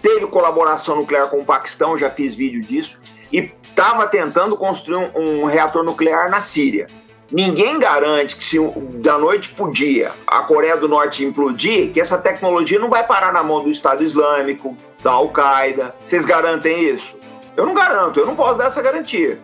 teve 0.00 0.26
colaboração 0.26 0.96
nuclear 0.96 1.28
com 1.28 1.38
o 1.38 1.44
Paquistão, 1.44 1.96
já 1.96 2.10
fiz 2.10 2.34
vídeo 2.34 2.60
disso, 2.60 2.98
e 3.32 3.52
estava 3.62 4.06
tentando 4.06 4.56
construir 4.56 4.96
um, 4.96 5.42
um, 5.42 5.44
reator 5.44 5.82
nuclear 5.82 6.30
na 6.30 6.40
Síria. 6.40 6.86
Ninguém 7.30 7.78
garante 7.78 8.36
que 8.36 8.44
se 8.44 8.56
da 8.94 9.18
noite 9.18 9.48
para 9.48 9.64
o 9.64 9.72
dia 9.72 10.12
a 10.26 10.42
Coreia 10.42 10.76
do 10.76 10.88
Norte 10.88 11.24
implodir, 11.24 11.90
que 11.92 12.00
essa 12.00 12.16
tecnologia 12.16 12.78
não 12.78 12.88
vai 12.88 13.04
parar 13.04 13.32
na 13.32 13.42
mão 13.42 13.62
do 13.62 13.68
Estado 13.68 14.04
Islâmico, 14.04 14.76
da 15.02 15.10
Al-Qaeda. 15.10 15.94
Vocês 16.04 16.24
garantem 16.24 16.88
isso? 16.88 17.16
Eu 17.56 17.66
não 17.66 17.74
garanto, 17.74 18.20
eu 18.20 18.26
não 18.26 18.36
posso 18.36 18.58
dar 18.58 18.66
essa 18.66 18.80
garantia. 18.80 19.40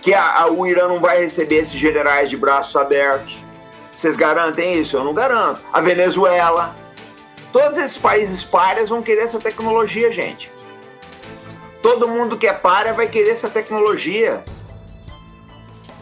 Que 0.00 0.14
a, 0.14 0.42
a, 0.42 0.50
o 0.50 0.66
Irã 0.66 0.88
não 0.88 1.00
vai 1.00 1.20
receber 1.20 1.56
esses 1.56 1.74
generais 1.74 2.30
de 2.30 2.36
braços 2.36 2.74
abertos. 2.76 3.44
Vocês 3.96 4.16
garantem 4.16 4.78
isso? 4.78 4.96
Eu 4.96 5.04
não 5.04 5.12
garanto. 5.12 5.60
A 5.72 5.80
Venezuela. 5.80 6.74
Todos 7.52 7.78
esses 7.78 7.96
países 7.96 8.44
párias 8.44 8.90
vão 8.90 9.02
querer 9.02 9.22
essa 9.22 9.38
tecnologia, 9.38 10.12
gente. 10.12 10.52
Todo 11.82 12.08
mundo 12.08 12.36
que 12.36 12.46
é 12.46 12.52
párea 12.52 12.92
vai 12.92 13.08
querer 13.08 13.30
essa 13.30 13.48
tecnologia. 13.48 14.44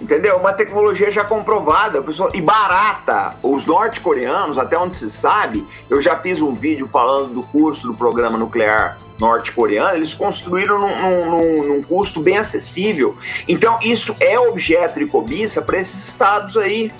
Entendeu? 0.00 0.36
Uma 0.36 0.52
tecnologia 0.52 1.10
já 1.10 1.24
comprovada 1.24 2.02
pessoal, 2.02 2.30
e 2.34 2.40
barata. 2.40 3.34
Os 3.42 3.64
norte-coreanos, 3.64 4.58
até 4.58 4.76
onde 4.76 4.96
se 4.96 5.10
sabe, 5.10 5.66
eu 5.88 6.02
já 6.02 6.16
fiz 6.16 6.40
um 6.40 6.54
vídeo 6.54 6.86
falando 6.86 7.32
do 7.32 7.42
custo 7.42 7.88
do 7.88 7.94
programa 7.94 8.36
nuclear 8.36 8.98
norte-coreano, 9.18 9.96
eles 9.96 10.12
construíram 10.12 10.78
num, 10.78 11.30
num, 11.30 11.62
num, 11.68 11.82
custo 11.82 12.20
bem 12.20 12.36
acessível. 12.36 13.16
Então, 13.48 13.78
isso 13.80 14.14
é 14.20 14.38
objeto 14.38 14.98
de 14.98 15.06
cobiça 15.06 15.62
para 15.62 15.78
esses 15.78 16.06
estados 16.06 16.56
aí, 16.58 16.92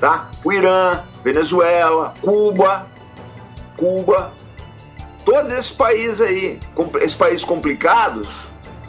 tá? 0.00 0.30
O 0.44 0.52
Irã, 0.52 1.02
Venezuela, 1.24 2.14
Cuba, 2.20 2.86
Cuba, 3.78 4.32
todos 5.24 5.50
esses 5.52 5.70
países 5.70 6.20
aí, 6.20 6.58
esses 7.00 7.14
países 7.14 7.44
complicados, 7.44 8.28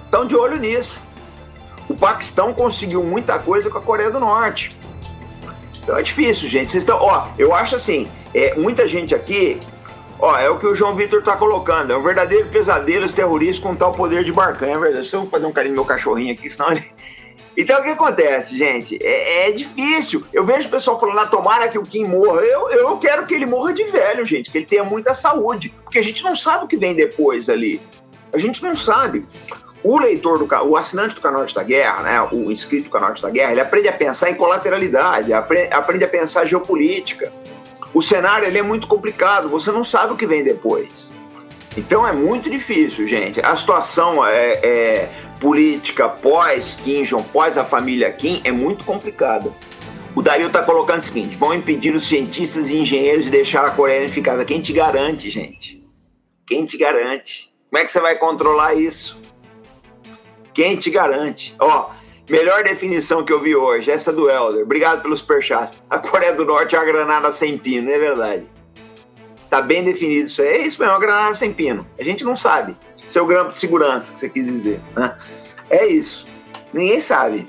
estão 0.04 0.26
de 0.26 0.36
olho 0.36 0.58
nisso. 0.58 1.00
O 1.88 1.96
Paquistão 1.96 2.54
conseguiu 2.54 3.04
muita 3.04 3.40
coisa 3.40 3.70
com 3.70 3.78
a 3.78 3.82
Coreia 3.82 4.12
do 4.12 4.20
Norte. 4.20 4.76
Então 5.82 5.98
é 5.98 6.02
difícil, 6.02 6.50
gente. 6.50 6.72
Vocês 6.72 6.84
estão, 6.84 6.98
ó, 7.00 7.28
eu 7.38 7.54
acho 7.54 7.76
assim, 7.76 8.08
é, 8.34 8.56
muita 8.56 8.88
gente 8.88 9.16
aqui, 9.16 9.60
ó, 10.20 10.38
é 10.38 10.50
o 10.50 10.58
que 10.58 10.68
o 10.68 10.76
João 10.76 10.96
Vitor 10.96 11.24
tá 11.24 11.36
colocando. 11.38 11.94
É 11.94 11.98
um 11.98 12.04
verdadeiro 12.04 12.48
pesadelo 12.50 13.06
os 13.06 13.14
terroristas 13.14 13.60
com 13.60 13.76
tal 13.76 13.92
poder 13.92 14.24
de 14.24 14.32
barcanha, 14.32 14.76
é 14.76 14.80
verdade. 14.80 15.02
Deixa 15.02 15.18
eu 15.18 15.28
fazer 15.28 15.46
um 15.46 15.52
carinho 15.52 15.76
no 15.76 15.82
meu 15.82 15.86
cachorrinho 15.86 16.34
aqui, 16.34 16.50
senão 16.50 16.72
ele. 16.72 16.84
Então 17.58 17.80
o 17.80 17.84
que 17.84 17.90
acontece, 17.90 18.58
gente? 18.58 18.98
É, 19.02 19.50
é, 19.50 19.52
difícil. 19.52 20.24
Eu 20.32 20.46
vejo 20.46 20.68
o 20.68 20.72
pessoal 20.72 21.00
falando, 21.00 21.20
ah, 21.20 21.26
tomara 21.26 21.68
que 21.68 21.78
o 21.78 21.84
Kim 21.84 22.06
morra. 22.06 22.42
Eu, 22.42 22.70
eu 22.70 22.98
quero 22.98 23.26
que 23.26 23.34
ele 23.34 23.46
morra 23.46 23.74
de 23.74 23.84
velho, 23.86 24.26
gente, 24.26 24.52
que 24.52 24.58
ele 24.58 24.66
tenha 24.66 24.84
muita 24.84 25.14
saúde. 25.14 25.74
Porque 25.84 26.00
a 26.00 26.04
gente 26.04 26.24
não 26.24 26.36
sabe 26.36 26.66
o 26.66 26.68
que 26.68 26.78
vem 26.78 26.96
depois 26.96 27.50
ali. 27.50 27.82
A 28.32 28.38
gente 28.38 28.64
não 28.64 28.74
sabe 28.76 29.26
o 29.84 29.98
leitor 29.98 30.38
do 30.38 30.48
o 30.66 30.76
assinante 30.76 31.16
do 31.16 31.22
canal 31.22 31.46
da 31.46 31.64
Guerra, 31.64 32.04
né, 32.04 32.30
o 32.32 32.52
inscrito 32.52 32.86
do 32.86 32.90
canal 32.90 33.14
da 33.14 33.30
Guerra, 33.30 33.52
ele 33.52 33.62
aprende 33.62 33.88
a 33.88 33.94
pensar 33.94 34.30
em 34.30 34.36
colateralidade, 34.36 35.32
aprende, 35.32 36.04
a 36.04 36.08
pensar 36.08 36.46
geopolítica. 36.46 37.32
O 37.94 38.02
cenário 38.02 38.46
ele 38.46 38.58
é 38.58 38.62
muito 38.62 38.88
complicado, 38.88 39.48
você 39.48 39.72
não 39.72 39.84
sabe 39.84 40.14
o 40.14 40.18
que 40.18 40.28
vem 40.28 40.44
depois. 40.44 41.12
Então 41.78 42.08
é 42.08 42.12
muito 42.12 42.50
difícil, 42.50 43.08
gente. 43.08 43.40
A 43.40 43.56
situação 43.56 44.26
é, 44.26 44.60
é 44.62 45.10
política 45.40 46.10
pós 46.10 46.78
Kim 46.84 47.04
Jong, 47.04 47.24
pós 47.30 47.58
a 47.58 47.64
família 47.64 48.12
Kim, 48.12 48.42
é 48.44 48.52
muito 48.52 48.86
complicada. 48.86 49.54
O 50.16 50.22
Dario 50.22 50.48
está 50.48 50.64
colocando 50.64 51.00
o 51.00 51.04
seguinte: 51.04 51.36
vão 51.36 51.54
impedir 51.54 51.96
os 51.96 52.08
cientistas 52.08 52.70
e 52.70 52.78
engenheiros 52.78 53.26
de 53.26 53.32
deixar 53.32 53.66
a 53.66 53.72
Coreia 53.72 54.02
unificada. 54.02 54.44
Quem 54.44 54.60
te 54.60 54.74
garante, 54.74 55.30
gente? 55.30 55.82
Quem 56.46 56.66
te 56.66 56.78
garante? 56.78 57.50
Como 57.70 57.82
é 57.82 57.86
que 57.86 57.92
você 57.92 58.00
vai 58.00 58.16
controlar 58.16 58.74
isso? 58.74 59.20
Quem 60.54 60.76
te 60.76 60.90
garante? 60.90 61.56
Ó, 61.60 61.92
melhor 62.30 62.64
definição 62.64 63.24
que 63.24 63.32
eu 63.32 63.40
vi 63.40 63.56
hoje, 63.56 63.92
essa 63.92 64.12
do 64.12 64.30
Helder. 64.30 64.64
Obrigado 64.64 65.02
pelo 65.02 65.16
superchat. 65.16 65.78
A 65.90 66.00
Coreia 66.00 66.34
do 66.34 66.44
Norte 66.44 66.76
é 66.76 66.80
uma 66.80 66.86
granada 66.86 67.32
sem 67.32 67.58
pino, 67.58 67.90
é 67.90 68.00
verdade. 68.00 68.59
Tá 69.50 69.62
bem 69.62 69.84
definido 69.84 70.26
isso 70.26 70.42
aí. 70.42 70.48
É 70.50 70.58
isso 70.60 70.80
mesmo, 70.80 70.94
uma 70.94 71.00
granada 71.00 71.34
sem 71.34 71.52
pino. 71.52 71.86
A 72.00 72.04
gente 72.04 72.24
não 72.24 72.36
sabe. 72.36 72.78
Seu 73.08 73.26
grampo 73.26 73.52
de 73.52 73.58
segurança, 73.58 74.14
que 74.14 74.20
você 74.20 74.30
quis 74.30 74.46
dizer. 74.46 74.80
Né? 74.96 75.16
É 75.70 75.88
isso. 75.88 76.28
Ninguém 76.72 77.02
sabe. 77.02 77.48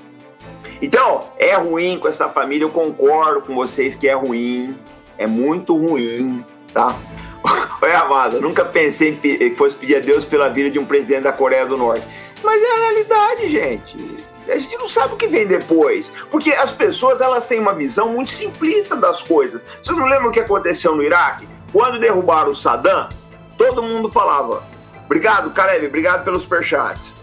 Então, 0.81 1.29
é 1.37 1.53
ruim 1.55 1.99
com 1.99 2.07
essa 2.07 2.27
família, 2.29 2.65
eu 2.65 2.69
concordo 2.69 3.41
com 3.41 3.53
vocês 3.53 3.95
que 3.95 4.07
é 4.07 4.13
ruim. 4.13 4.75
É 5.17 5.27
muito 5.27 5.75
ruim, 5.75 6.43
tá? 6.73 6.97
Oi, 7.81 7.93
amada, 7.93 8.39
nunca 8.39 8.65
pensei 8.65 9.15
que 9.15 9.53
fosse 9.55 9.75
pedir 9.75 9.97
a 9.97 9.99
Deus 9.99 10.25
pela 10.25 10.49
vida 10.49 10.71
de 10.71 10.79
um 10.79 10.85
presidente 10.85 11.23
da 11.23 11.31
Coreia 11.31 11.65
do 11.65 11.77
Norte. 11.77 12.05
Mas 12.43 12.61
é 12.61 12.71
a 12.71 12.79
realidade, 12.79 13.47
gente. 13.47 14.17
A 14.47 14.57
gente 14.57 14.75
não 14.77 14.87
sabe 14.87 15.13
o 15.13 15.17
que 15.17 15.27
vem 15.27 15.45
depois. 15.45 16.11
Porque 16.31 16.51
as 16.51 16.71
pessoas 16.71 17.21
elas 17.21 17.45
têm 17.45 17.59
uma 17.59 17.73
visão 17.73 18.09
muito 18.09 18.31
simplista 18.31 18.95
das 18.95 19.21
coisas. 19.21 19.63
Vocês 19.83 19.97
não 19.97 20.07
lembram 20.07 20.29
o 20.29 20.31
que 20.31 20.39
aconteceu 20.39 20.95
no 20.95 21.03
Iraque? 21.03 21.47
Quando 21.71 21.99
derrubaram 21.99 22.51
o 22.51 22.55
Saddam, 22.55 23.09
todo 23.57 23.81
mundo 23.83 24.09
falava: 24.09 24.63
Obrigado, 25.05 25.51
Caleb. 25.51 25.87
Obrigado 25.87 26.23
pelos 26.23 26.43
superchats. 26.43 27.13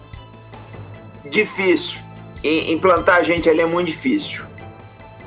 Difícil. 1.24 2.01
implantar 2.42 3.16
a 3.16 3.22
gente 3.22 3.49
ali 3.49 3.61
é 3.61 3.66
muito 3.66 3.86
difícil. 3.86 4.44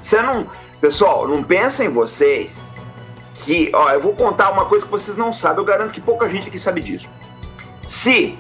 Você 0.02 0.22
não. 0.22 0.48
Pessoal, 0.80 1.28
não 1.28 1.44
pensa 1.44 1.84
em 1.84 1.90
vocês 1.90 2.66
que. 3.34 3.72
Ó, 3.74 3.90
eu 3.90 4.00
vou 4.00 4.16
contar 4.16 4.52
uma 4.52 4.66
coisa 4.66 4.86
que 4.86 4.92
vocês 4.92 5.16
não 5.16 5.32
sabem. 5.32 5.60
Eu 5.60 5.66
garanto 5.66 5.92
que 5.92 6.02
pouca 6.02 6.30
gente 6.30 6.48
aqui 6.48 6.58
sabe 6.58 6.82
disso. 6.82 7.08
Se. 7.86 8.38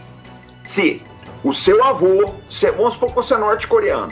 Se 0.63 1.03
o 1.43 1.53
seu 1.53 1.83
avô. 1.83 2.33
Se, 2.49 2.69
vamos 2.71 2.93
supor 2.93 3.09
que 3.09 3.15
você 3.15 3.33
é 3.33 3.37
norte-coreano. 3.37 4.11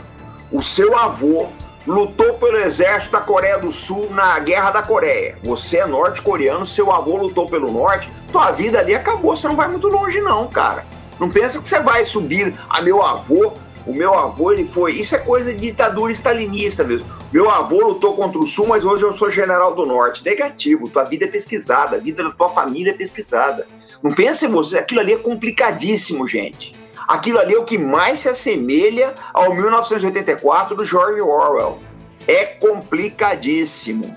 O 0.52 0.62
seu 0.62 0.98
avô 0.98 1.50
lutou 1.90 2.36
pelo 2.36 2.58
exército 2.58 3.12
da 3.14 3.22
Coreia 3.22 3.58
do 3.58 3.72
Sul 3.72 4.10
na 4.12 4.38
Guerra 4.40 4.72
da 4.72 4.82
Coreia. 4.82 5.38
Você 5.44 5.78
é 5.78 5.86
norte-coreano, 5.86 6.66
seu 6.66 6.92
avô 6.92 7.18
lutou 7.18 7.50
pelo 7.50 7.72
norte 7.72 8.10
tua 8.32 8.52
vida 8.52 8.80
ali 8.80 8.96
acabou, 8.96 9.36
você 9.36 9.48
não 9.48 9.56
vai 9.56 9.68
muito 9.68 9.88
longe 9.88 10.22
não, 10.22 10.48
cara. 10.48 10.86
Não 11.20 11.30
pensa 11.30 11.60
que 11.60 11.68
você 11.68 11.80
vai 11.80 12.06
subir 12.06 12.54
a 12.70 12.82
meu 12.82 13.04
avô. 13.04 13.54
O 13.86 13.94
meu 13.94 14.14
avô, 14.14 14.52
ele 14.52 14.68
foi. 14.68 14.94
Isso 14.94 15.16
é 15.16 15.18
coisa 15.18 15.54
de 15.54 15.60
ditadura 15.60 16.12
stalinista 16.12 16.84
mesmo. 16.84 17.08
Meu 17.32 17.50
avô 17.50 17.80
lutou 17.80 18.14
contra 18.14 18.38
o 18.38 18.46
Sul, 18.46 18.68
mas 18.68 18.86
hoje 18.86 19.04
eu 19.04 19.14
sou 19.14 19.32
general 19.32 19.74
do 19.74 19.86
Norte. 19.86 20.24
Negativo. 20.24 20.88
Tua 20.90 21.04
vida 21.04 21.26
é 21.26 21.28
pesquisada, 21.28 21.96
a 21.96 22.00
vida 22.00 22.24
da 22.24 22.32
tua 22.32 22.50
família 22.50 22.92
é 22.92 22.94
pesquisada. 22.94 23.68
Não 24.02 24.14
pense 24.14 24.46
em 24.46 24.50
você, 24.50 24.78
aquilo 24.78 25.02
ali 25.02 25.14
é 25.14 25.18
complicadíssimo, 25.18 26.28
gente. 26.28 26.74
Aquilo 27.08 27.40
ali 27.40 27.54
é 27.54 27.58
o 27.58 27.64
que 27.64 27.78
mais 27.78 28.22
se 28.22 28.30
assemelha 28.30 29.14
ao 29.34 29.54
1984 29.54 30.76
do 30.76 30.86
George 30.86 31.22
Orwell. 31.22 31.80
É 32.28 32.46
complicadíssimo. 32.46 34.16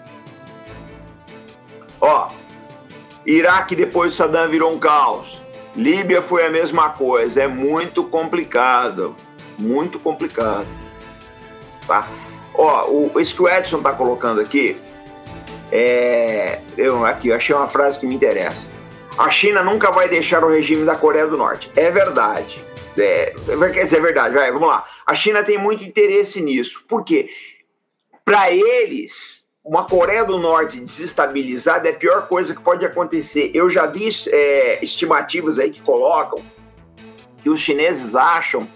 Ó, 2.00 2.28
Iraque 3.24 3.76
depois 3.76 4.12
de 4.12 4.18
Saddam 4.18 4.50
virou 4.50 4.72
um 4.72 4.78
caos. 4.78 5.40
Líbia 5.74 6.20
foi 6.20 6.44
a 6.44 6.50
mesma 6.50 6.90
coisa. 6.90 7.42
É 7.42 7.48
muito 7.48 8.04
complicado. 8.04 9.14
Muito 9.58 9.98
complicado. 9.98 10.66
Tá? 11.86 12.06
Ó, 12.54 12.86
o, 12.90 13.20
esse 13.20 13.34
que 13.34 13.42
o 13.42 13.48
Edson 13.48 13.80
tá 13.80 13.92
colocando 13.92 14.40
aqui, 14.40 14.76
é, 15.70 16.60
eu 16.76 17.06
aqui 17.06 17.28
eu 17.28 17.36
achei 17.36 17.54
uma 17.54 17.68
frase 17.68 17.98
que 17.98 18.06
me 18.06 18.14
interessa. 18.14 18.68
A 19.16 19.30
China 19.30 19.62
nunca 19.62 19.90
vai 19.90 20.08
deixar 20.08 20.44
o 20.44 20.50
regime 20.50 20.84
da 20.84 20.94
Coreia 20.94 21.26
do 21.26 21.36
Norte. 21.36 21.70
É 21.76 21.90
verdade. 21.90 22.62
É, 22.98 23.34
quer 23.72 23.84
dizer, 23.84 23.96
é 23.96 24.00
verdade. 24.00 24.34
Vai, 24.34 24.50
vamos 24.52 24.68
lá. 24.68 24.86
A 25.06 25.14
China 25.14 25.42
tem 25.42 25.58
muito 25.58 25.84
interesse 25.84 26.40
nisso. 26.40 26.84
Por 26.88 27.04
quê? 27.04 27.28
Para 28.24 28.50
eles, 28.50 29.48
uma 29.64 29.84
Coreia 29.84 30.24
do 30.24 30.38
Norte 30.38 30.80
desestabilizada 30.80 31.88
é 31.88 31.92
a 31.92 31.96
pior 31.96 32.26
coisa 32.28 32.54
que 32.54 32.62
pode 32.62 32.84
acontecer. 32.84 33.50
Eu 33.54 33.70
já 33.70 33.86
vi 33.86 34.08
é, 34.30 34.84
estimativas 34.84 35.58
aí 35.58 35.70
que 35.70 35.80
colocam 35.80 36.42
que 37.42 37.50
os 37.50 37.60
chineses 37.60 38.14
acham 38.14 38.68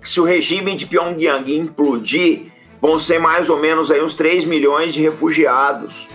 que 0.00 0.08
se 0.08 0.20
o 0.20 0.24
regime 0.24 0.74
de 0.74 0.84
Pyongyang 0.84 1.56
implodir, 1.56 2.52
vão 2.80 2.98
ser 2.98 3.20
mais 3.20 3.48
ou 3.48 3.58
menos 3.58 3.90
aí 3.90 4.02
uns 4.02 4.14
3 4.14 4.44
milhões 4.44 4.92
de 4.92 5.00
refugiados. 5.00 6.08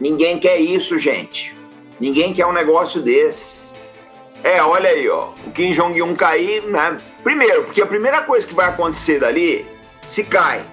Ninguém 0.00 0.38
quer 0.38 0.58
isso, 0.58 0.98
gente. 0.98 1.54
Ninguém 2.00 2.32
quer 2.32 2.46
um 2.46 2.52
negócio 2.52 3.02
desses. 3.02 3.74
É, 4.42 4.62
olha 4.62 4.90
aí, 4.90 5.08
ó. 5.08 5.30
O 5.46 5.50
Kim 5.50 5.72
Jong-un 5.72 6.14
cair, 6.14 6.62
né? 6.62 6.96
Primeiro, 7.22 7.64
porque 7.64 7.82
a 7.82 7.86
primeira 7.86 8.22
coisa 8.22 8.46
que 8.46 8.54
vai 8.54 8.68
acontecer 8.68 9.18
dali, 9.18 9.66
se 10.06 10.24
cai, 10.24 10.64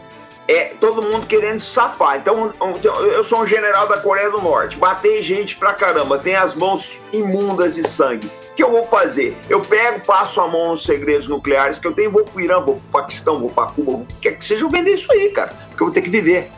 é 0.47 0.73
todo 0.79 1.01
mundo 1.01 1.27
querendo 1.27 1.59
safar. 1.59 2.17
Então, 2.17 2.53
eu 2.81 3.23
sou 3.23 3.41
um 3.41 3.45
general 3.45 3.87
da 3.87 3.97
Coreia 3.97 4.29
do 4.29 4.41
Norte, 4.41 4.77
batei 4.77 5.21
gente 5.21 5.57
pra 5.57 5.73
caramba, 5.73 6.17
tem 6.17 6.35
as 6.35 6.55
mãos 6.55 7.03
imundas 7.11 7.75
de 7.75 7.87
sangue. 7.87 8.27
O 8.27 8.53
que 8.57 8.63
eu 8.63 8.71
vou 8.71 8.87
fazer? 8.87 9.37
Eu 9.49 9.59
pego, 9.59 9.99
passo 9.99 10.39
a 10.41 10.47
mão 10.47 10.69
nos 10.69 10.83
segredos 10.83 11.27
nucleares 11.27 11.77
que 11.77 11.85
eu 11.85 11.93
tenho, 11.93 12.09
vou 12.09 12.23
pro 12.23 12.41
Irã, 12.41 12.61
vou 12.61 12.75
pro 12.77 13.01
Paquistão, 13.01 13.39
vou 13.39 13.49
pra 13.49 13.65
Cuba, 13.67 14.05
que 14.05 14.15
quer 14.21 14.37
que 14.37 14.45
seja, 14.45 14.63
eu 14.63 14.69
vender 14.69 14.93
isso 14.93 15.11
aí, 15.11 15.29
cara, 15.29 15.51
porque 15.69 15.83
eu 15.83 15.87
vou 15.87 15.93
ter 15.93 16.01
que 16.01 16.09
viver. 16.09 16.49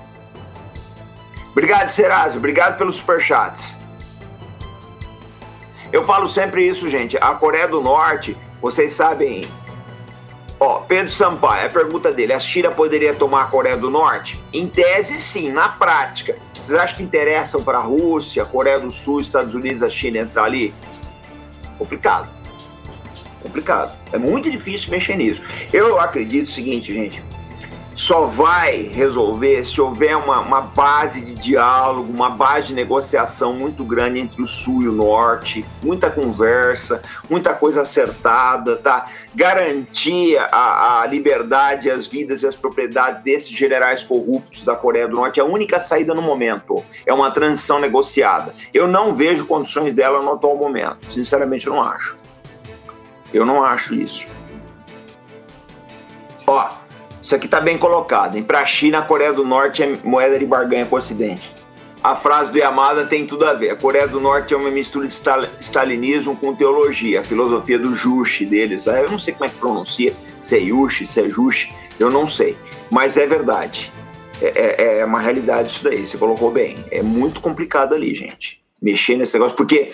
Obrigado, 1.51 1.89
Serásio, 1.89 2.37
obrigado 2.37 2.77
pelos 2.77 2.95
superchats. 2.95 3.75
Eu 5.99 6.05
falo 6.05 6.29
sempre 6.29 6.65
isso, 6.65 6.87
gente. 6.87 7.17
A 7.17 7.35
Coreia 7.35 7.67
do 7.67 7.81
Norte, 7.81 8.37
vocês 8.61 8.93
sabem 8.93 9.45
Ó, 10.57 10.79
Pedro 10.79 11.09
Sampaio, 11.09 11.67
a 11.67 11.69
pergunta 11.69 12.09
dele: 12.09 12.31
a 12.31 12.39
China 12.39 12.71
poderia 12.71 13.13
tomar 13.13 13.43
a 13.43 13.45
Coreia 13.47 13.75
do 13.75 13.89
Norte? 13.89 14.41
Em 14.53 14.65
tese, 14.65 15.19
sim. 15.19 15.51
Na 15.51 15.67
prática, 15.67 16.37
vocês 16.53 16.79
acham 16.79 16.95
que 16.95 17.03
interessam 17.03 17.61
para 17.61 17.79
a 17.79 17.81
Rússia, 17.81 18.45
Coreia 18.45 18.79
do 18.79 18.89
Sul, 18.89 19.19
Estados 19.19 19.55
Unidos, 19.55 19.83
a 19.83 19.89
China 19.89 20.19
entrar 20.19 20.45
ali? 20.45 20.73
Complicado. 21.77 22.29
Complicado. 23.43 23.93
É 24.13 24.17
muito 24.17 24.49
difícil 24.49 24.91
mexer 24.91 25.17
nisso. 25.17 25.41
Eu 25.73 25.99
acredito 25.99 26.47
o 26.47 26.51
seguinte, 26.51 26.93
gente 26.93 27.28
só 27.99 28.27
vai 28.27 28.83
resolver 28.83 29.65
se 29.65 29.81
houver 29.81 30.15
uma, 30.15 30.39
uma, 30.39 30.61
base 30.61 31.19
de 31.19 31.35
diálogo, 31.35 32.09
uma 32.09 32.29
base 32.29 32.67
de 32.67 32.73
negociação 32.73 33.51
muito 33.51 33.83
grande 33.83 34.19
entre 34.19 34.41
o 34.41 34.47
Sul 34.47 34.83
e 34.83 34.87
o 34.87 34.93
Norte, 34.93 35.65
muita 35.83 36.09
conversa, 36.09 37.01
muita 37.29 37.53
coisa 37.53 37.81
acertada, 37.81 38.77
tá? 38.77 39.11
Garantir 39.35 40.37
a, 40.37 41.01
a 41.01 41.07
liberdade, 41.07 41.91
as 41.91 42.07
vidas 42.07 42.41
e 42.41 42.47
as 42.47 42.55
propriedades 42.55 43.21
desses 43.21 43.49
generais 43.49 44.01
corruptos 44.01 44.63
da 44.63 44.77
Coreia 44.77 45.05
do 45.05 45.17
Norte 45.17 45.41
é 45.41 45.43
a 45.43 45.45
única 45.45 45.81
saída 45.81 46.13
no 46.13 46.21
momento. 46.21 46.81
É 47.05 47.13
uma 47.13 47.29
transição 47.31 47.79
negociada. 47.79 48.53
Eu 48.73 48.87
não 48.87 49.13
vejo 49.13 49.45
condições 49.45 49.93
dela 49.93 50.21
no 50.21 50.31
atual 50.31 50.55
momento. 50.55 51.11
Sinceramente, 51.11 51.67
eu 51.67 51.73
não 51.73 51.81
acho. 51.81 52.17
Eu 53.33 53.45
não 53.45 53.61
acho 53.61 53.93
isso. 53.93 54.25
Ó, 56.47 56.79
isso 57.29 57.35
aqui 57.35 57.45
está 57.45 57.61
bem 57.61 57.77
colocado. 57.77 58.43
Para 58.43 58.61
a 58.61 58.65
China, 58.65 58.97
a 58.97 59.01
Coreia 59.03 59.31
do 59.31 59.45
Norte 59.45 59.83
é 59.83 59.93
moeda 60.03 60.39
de 60.39 60.47
barganha 60.47 60.87
com 60.87 60.95
o 60.95 60.97
Ocidente. 60.97 61.53
A 62.03 62.15
frase 62.15 62.51
do 62.51 62.57
Yamada 62.57 63.05
tem 63.05 63.23
tudo 63.23 63.45
a 63.45 63.53
ver. 63.53 63.69
A 63.69 63.75
Coreia 63.75 64.07
do 64.07 64.19
Norte 64.19 64.55
é 64.55 64.57
uma 64.57 64.71
mistura 64.71 65.07
de 65.07 65.13
stalinismo 65.61 66.35
com 66.35 66.55
teologia, 66.55 67.19
a 67.19 67.23
filosofia 67.23 67.77
do 67.77 67.93
Juche 67.93 68.47
deles. 68.47 68.87
Ah, 68.87 69.01
eu 69.01 69.11
não 69.11 69.19
sei 69.19 69.33
como 69.33 69.45
é 69.45 69.49
que 69.49 69.57
pronuncia, 69.57 70.11
se 70.41 70.55
é 70.55 70.59
Yushi, 70.59 71.05
se 71.05 71.21
é 71.21 71.29
Juche, 71.29 71.69
eu 71.99 72.09
não 72.09 72.25
sei. 72.25 72.57
Mas 72.89 73.15
é 73.15 73.27
verdade. 73.27 73.91
É, 74.41 74.47
é, 74.47 74.99
é 75.01 75.05
uma 75.05 75.19
realidade 75.19 75.69
isso 75.69 75.83
daí, 75.83 76.07
você 76.07 76.17
colocou 76.17 76.49
bem. 76.49 76.77
É 76.89 77.03
muito 77.03 77.41
complicado 77.41 77.93
ali, 77.93 78.15
gente. 78.15 78.59
Mexer 78.81 79.15
nesse 79.15 79.33
negócio, 79.33 79.55
porque 79.55 79.91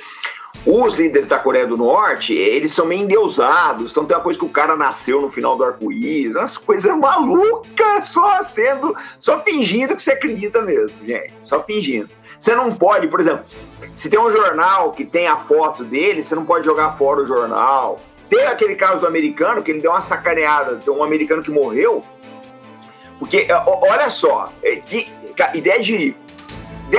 os 0.66 0.98
líderes 0.98 1.28
da 1.28 1.38
Coreia 1.38 1.68
do 1.68 1.78
Norte, 1.78 2.34
eles 2.34 2.72
são 2.72 2.88
meio 2.88 3.04
endeusados. 3.04 3.92
Então 3.92 4.06
tem 4.06 4.18
uma 4.18 4.24
coisa 4.24 4.40
que 4.40 4.46
o 4.46 4.50
cara 4.50 4.76
nasceu 4.76 5.22
no 5.22 5.30
final 5.30 5.56
do 5.56 5.64
arco-íris, 5.64 6.36
umas 6.36 6.58
coisas 6.58 6.98
malucas, 6.98 8.06
só 8.06 8.42
sendo, 8.42 8.96
só 9.20 9.40
fingindo 9.42 9.96
que 9.96 10.02
você 10.02 10.14
acredita 10.14 10.62
mesmo, 10.62 10.98
gente. 11.06 11.34
Só 11.42 11.62
fingindo. 11.62 12.10
Você 12.40 12.56
não 12.56 12.72
pode, 12.72 13.08
por 13.08 13.20
exemplo, 13.20 13.46
se 13.94 14.10
tem 14.10 14.20
um 14.20 14.30
jornal 14.30 14.92
que 14.92 15.06
tem 15.06 15.28
a 15.28 15.38
foto 15.38 15.84
dele, 15.84 16.24
você 16.24 16.34
não 16.34 16.46
pode 16.46 16.66
jogar 16.66 16.94
fora 16.94 17.22
o 17.22 17.26
jornal. 17.26 18.00
Tem 18.28 18.48
aquele 18.48 18.76
caso 18.76 19.02
do 19.02 19.08
americano 19.08 19.62
que 19.62 19.70
ele 19.70 19.82
deu 19.82 19.92
uma 19.92 20.02
sacaneada, 20.02 20.78
tem 20.78 20.92
um 20.92 21.04
americano 21.04 21.44
que 21.44 21.52
morreu. 21.52 22.04
Porque, 23.20 23.48
olha 23.90 24.10
só, 24.10 24.50
é 24.64 24.76
de, 24.76 25.08
ideia 25.54 25.80
de 25.80 26.16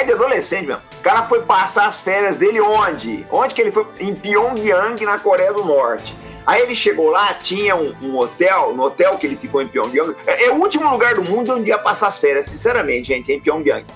ideia 0.03 0.07
de 0.07 0.12
adolescente 0.12 0.66
mesmo 0.66 0.82
cara 1.07 1.22
foi 1.22 1.42
passar 1.42 1.86
as 1.86 2.01
férias 2.01 2.36
dele 2.36 2.61
onde? 2.61 3.24
Onde 3.30 3.55
que 3.55 3.61
ele 3.61 3.70
foi? 3.70 3.86
Em 4.01 4.12
Pyongyang, 4.12 5.05
na 5.05 5.20
Coreia 5.20 5.53
do 5.53 5.64
Norte. 5.64 6.16
Aí 6.44 6.62
ele 6.62 6.74
chegou 6.74 7.11
lá, 7.11 7.32
tinha 7.34 7.76
um, 7.76 7.94
um, 8.03 8.16
hotel, 8.16 8.74
no 8.74 8.82
hotel 8.82 9.16
que 9.16 9.24
ele 9.24 9.36
ficou 9.36 9.62
em 9.62 9.68
Pyongyang. 9.68 10.16
É, 10.26 10.47
é, 10.47 10.51
o 10.51 10.57
último 10.57 10.90
lugar 10.90 11.14
do 11.14 11.22
mundo 11.22 11.55
onde 11.55 11.68
ia 11.68 11.78
passar 11.78 12.09
as 12.09 12.18
férias, 12.18 12.47
sinceramente, 12.47 13.07
gente, 13.07 13.30
em 13.30 13.38
Pyongyang. 13.38 13.86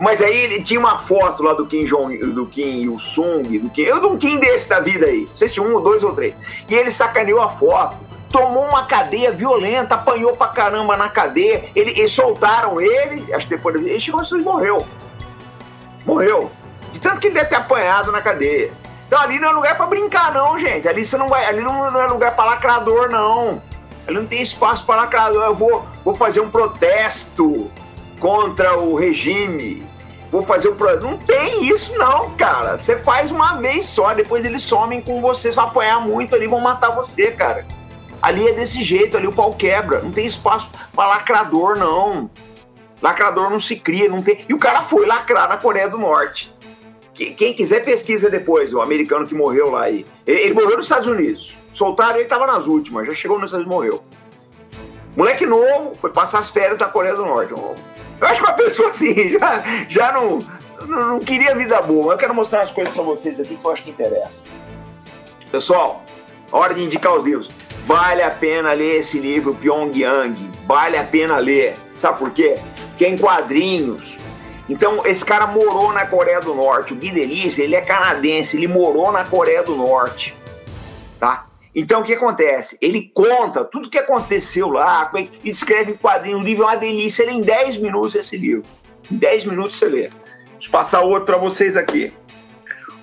Mas 0.00 0.22
aí 0.22 0.34
ele 0.34 0.62
tinha 0.62 0.80
uma 0.80 0.96
foto 0.96 1.42
lá 1.42 1.52
do 1.52 1.66
Kim 1.66 1.84
Jong, 1.84 2.16
do 2.16 2.46
Kim 2.46 2.80
Il-sung, 2.80 3.58
do 3.58 3.68
Kim, 3.68 3.82
eu 3.82 4.00
de 4.00 4.06
um 4.06 4.16
Kim 4.16 4.38
desse 4.38 4.70
da 4.70 4.80
vida 4.80 5.04
aí, 5.04 5.26
não 5.28 5.36
sei 5.36 5.48
se 5.48 5.60
um, 5.60 5.78
dois 5.82 6.02
ou 6.02 6.14
três. 6.14 6.34
E 6.70 6.74
ele 6.74 6.90
sacaneou 6.90 7.42
a 7.42 7.50
foto, 7.50 7.96
tomou 8.30 8.64
uma 8.64 8.86
cadeia 8.86 9.30
violenta, 9.30 9.94
apanhou 9.94 10.34
pra 10.34 10.48
caramba 10.48 10.96
na 10.96 11.10
cadeia. 11.10 11.64
Ele, 11.74 11.90
eles 11.90 12.12
soltaram 12.12 12.80
ele, 12.80 13.32
acho 13.34 13.46
que 13.46 13.56
depois 13.56 13.76
ele 13.76 14.00
chegou 14.00 14.22
e 14.22 14.42
morreu 14.42 14.86
morreu. 16.06 16.50
De 16.92 17.00
tanto 17.00 17.20
que 17.20 17.26
ele 17.26 17.34
deve 17.34 17.50
ter 17.50 17.56
apanhado 17.56 18.12
na 18.12 18.22
cadeia. 18.22 18.70
Então 19.06 19.20
ali 19.20 19.38
não 19.38 19.50
é 19.50 19.52
lugar 19.52 19.76
para 19.76 19.86
brincar, 19.86 20.32
não, 20.32 20.58
gente. 20.58 20.88
Ali 20.88 21.04
você 21.04 21.16
não 21.16 21.28
vai. 21.28 21.44
Ali 21.44 21.60
não, 21.60 21.90
não 21.90 22.00
é 22.00 22.06
lugar 22.06 22.34
para 22.34 22.44
lacrador, 22.44 23.10
não. 23.10 23.62
Ali 24.06 24.16
não 24.16 24.26
tem 24.26 24.40
espaço 24.40 24.84
para 24.84 25.02
lacrador. 25.02 25.42
Eu 25.42 25.54
vou, 25.54 25.86
vou 26.04 26.14
fazer 26.14 26.40
um 26.40 26.50
protesto 26.50 27.70
contra 28.18 28.78
o 28.78 28.94
regime. 28.94 29.86
Vou 30.30 30.42
fazer 30.44 30.68
um 30.68 30.76
protesto. 30.76 31.06
Não 31.06 31.18
tem 31.18 31.68
isso, 31.68 31.96
não, 31.96 32.30
cara. 32.30 32.78
Você 32.78 32.96
faz 32.98 33.30
uma 33.30 33.54
vez 33.54 33.86
só, 33.86 34.12
depois 34.14 34.44
eles 34.44 34.62
somem 34.62 35.00
com 35.00 35.20
você. 35.20 35.50
Você 35.50 35.56
vai 35.56 35.66
apanhar 35.66 36.00
muito 36.00 36.34
ali, 36.34 36.46
vão 36.46 36.60
matar 36.60 36.90
você, 36.90 37.30
cara. 37.30 37.64
Ali 38.20 38.48
é 38.48 38.52
desse 38.52 38.82
jeito, 38.82 39.16
ali 39.16 39.26
o 39.26 39.32
pau 39.32 39.52
quebra. 39.52 40.00
Não 40.00 40.10
tem 40.10 40.26
espaço 40.26 40.70
para 40.92 41.08
lacrador, 41.08 41.78
não. 41.78 42.28
Lacrador 43.06 43.48
não 43.48 43.60
se 43.60 43.76
cria, 43.76 44.08
não 44.08 44.20
tem. 44.20 44.44
E 44.48 44.52
o 44.52 44.58
cara 44.58 44.82
foi 44.82 45.06
lacrar 45.06 45.48
na 45.48 45.56
Coreia 45.56 45.88
do 45.88 45.96
Norte. 45.96 46.52
quem 47.14 47.54
quiser 47.54 47.84
pesquisa 47.84 48.28
depois, 48.28 48.74
o 48.74 48.80
americano 48.80 49.24
que 49.24 49.34
morreu 49.34 49.70
lá 49.70 49.84
aí. 49.84 50.04
Ele, 50.26 50.40
ele 50.40 50.54
morreu 50.54 50.76
nos 50.76 50.86
Estados 50.86 51.06
Unidos. 51.06 51.56
Soltaram, 51.72 52.16
ele 52.16 52.24
estava 52.24 52.48
nas 52.48 52.66
últimas, 52.66 53.06
já 53.06 53.14
chegou 53.14 53.38
nos 53.38 53.52
Estados 53.52 53.64
Unidos 53.64 53.74
morreu. 53.76 54.04
Moleque 55.16 55.46
novo, 55.46 55.94
foi 55.94 56.10
passar 56.10 56.40
as 56.40 56.50
férias 56.50 56.78
da 56.78 56.86
Coreia 56.86 57.14
do 57.14 57.24
Norte. 57.24 57.52
Eu 57.52 58.26
acho 58.26 58.42
que 58.42 58.48
uma 58.48 58.56
pessoa 58.56 58.88
assim 58.88 59.14
já, 59.38 59.62
já 59.88 60.12
não, 60.12 60.40
não, 60.88 61.08
não 61.10 61.18
queria 61.20 61.54
vida 61.54 61.80
boa. 61.82 62.14
Eu 62.14 62.18
quero 62.18 62.34
mostrar 62.34 62.62
as 62.62 62.72
coisas 62.72 62.92
para 62.92 63.04
vocês 63.04 63.38
aqui 63.38 63.54
que 63.54 63.64
eu 63.64 63.70
acho 63.70 63.84
que 63.84 63.90
interessa. 63.90 64.42
Pessoal, 65.48 66.02
hora 66.50 66.74
de 66.74 66.82
indicar 66.82 67.14
os 67.14 67.24
livros. 67.24 67.50
Vale 67.84 68.20
a 68.20 68.32
pena 68.32 68.72
ler 68.72 68.98
esse 68.98 69.20
livro, 69.20 69.54
Pyongyang. 69.54 70.50
Vale 70.66 70.98
a 70.98 71.04
pena 71.04 71.38
ler. 71.38 71.76
Sabe 71.94 72.18
por 72.18 72.32
quê? 72.32 72.56
Porque 72.96 73.04
é 73.04 73.10
em 73.10 73.18
quadrinhos. 73.18 74.16
Então, 74.70 75.04
esse 75.04 75.22
cara 75.22 75.46
morou 75.46 75.92
na 75.92 76.06
Coreia 76.06 76.40
do 76.40 76.54
Norte. 76.54 76.94
O 76.94 76.96
Gui 76.96 77.10
Delícia, 77.10 77.62
ele 77.62 77.76
é 77.76 77.82
canadense, 77.82 78.56
ele 78.56 78.66
morou 78.66 79.12
na 79.12 79.22
Coreia 79.22 79.62
do 79.62 79.76
Norte. 79.76 80.34
Tá? 81.20 81.46
Então, 81.74 82.00
o 82.00 82.02
que 82.02 82.14
acontece? 82.14 82.78
Ele 82.80 83.12
conta 83.14 83.66
tudo 83.66 83.86
o 83.86 83.90
que 83.90 83.98
aconteceu 83.98 84.70
lá, 84.70 85.10
é 85.14 85.20
ele 85.20 85.30
escreve 85.44 85.92
em 85.92 85.96
quadrinho. 85.96 86.38
O 86.38 86.42
livro 86.42 86.64
é 86.64 86.68
uma 86.68 86.76
delícia, 86.76 87.22
ele 87.22 87.32
em 87.32 87.42
10 87.42 87.76
minutos 87.76 88.14
esse 88.14 88.38
livro. 88.38 88.64
Em 89.12 89.16
10 89.16 89.44
minutos 89.44 89.76
você 89.76 89.86
lê. 89.86 90.08
Deixa 90.54 90.68
eu 90.68 90.70
passar 90.70 91.02
outro 91.02 91.26
para 91.26 91.36
vocês 91.36 91.76
aqui 91.76 92.14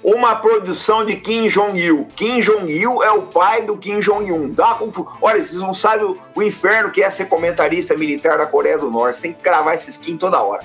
uma 0.03 0.35
produção 0.35 1.05
de 1.05 1.15
Kim 1.15 1.47
Jong-il. 1.47 2.05
Kim 2.15 2.41
Jong-il 2.41 3.01
é 3.03 3.11
o 3.11 3.21
pai 3.21 3.61
do 3.61 3.77
Kim 3.77 3.99
Jong-un. 3.99 4.51
Dá 4.51 4.77
Olha, 5.21 5.43
vocês 5.43 5.61
não 5.61 5.73
sabem 5.73 6.05
o, 6.05 6.17
o, 6.35 6.43
inferno 6.43 6.91
que 6.91 7.01
é 7.01 7.09
ser 7.09 7.25
comentarista 7.25 7.95
militar 7.95 8.37
da 8.37 8.45
Coreia 8.45 8.77
do 8.77 8.91
Norte. 8.91 9.17
Você 9.17 9.21
tem 9.23 9.33
que 9.33 9.41
gravar 9.41 9.73
esses 9.75 9.97
Kim 9.97 10.17
toda 10.17 10.41
hora. 10.41 10.63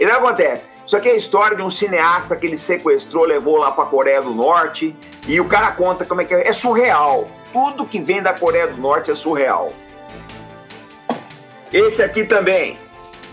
E 0.00 0.04
o 0.04 0.08
que 0.08 0.14
acontece? 0.14 0.66
Isso 0.86 0.96
aqui 0.96 1.08
é 1.08 1.12
a 1.12 1.16
história 1.16 1.56
de 1.56 1.62
um 1.62 1.70
cineasta 1.70 2.36
que 2.36 2.46
ele 2.46 2.56
sequestrou, 2.56 3.24
levou 3.24 3.58
lá 3.58 3.70
para 3.70 3.84
a 3.84 3.86
Coreia 3.86 4.22
do 4.22 4.30
Norte. 4.30 4.96
E 5.28 5.38
o 5.40 5.44
cara 5.46 5.72
conta 5.72 6.04
como 6.04 6.22
é 6.22 6.24
que 6.24 6.34
é. 6.34 6.48
É 6.48 6.52
surreal. 6.52 7.28
Tudo 7.52 7.84
que 7.84 8.00
vem 8.00 8.22
da 8.22 8.32
Coreia 8.32 8.66
do 8.66 8.80
Norte 8.80 9.10
é 9.10 9.14
surreal. 9.14 9.72
Esse 11.72 12.02
aqui 12.02 12.24
também 12.24 12.78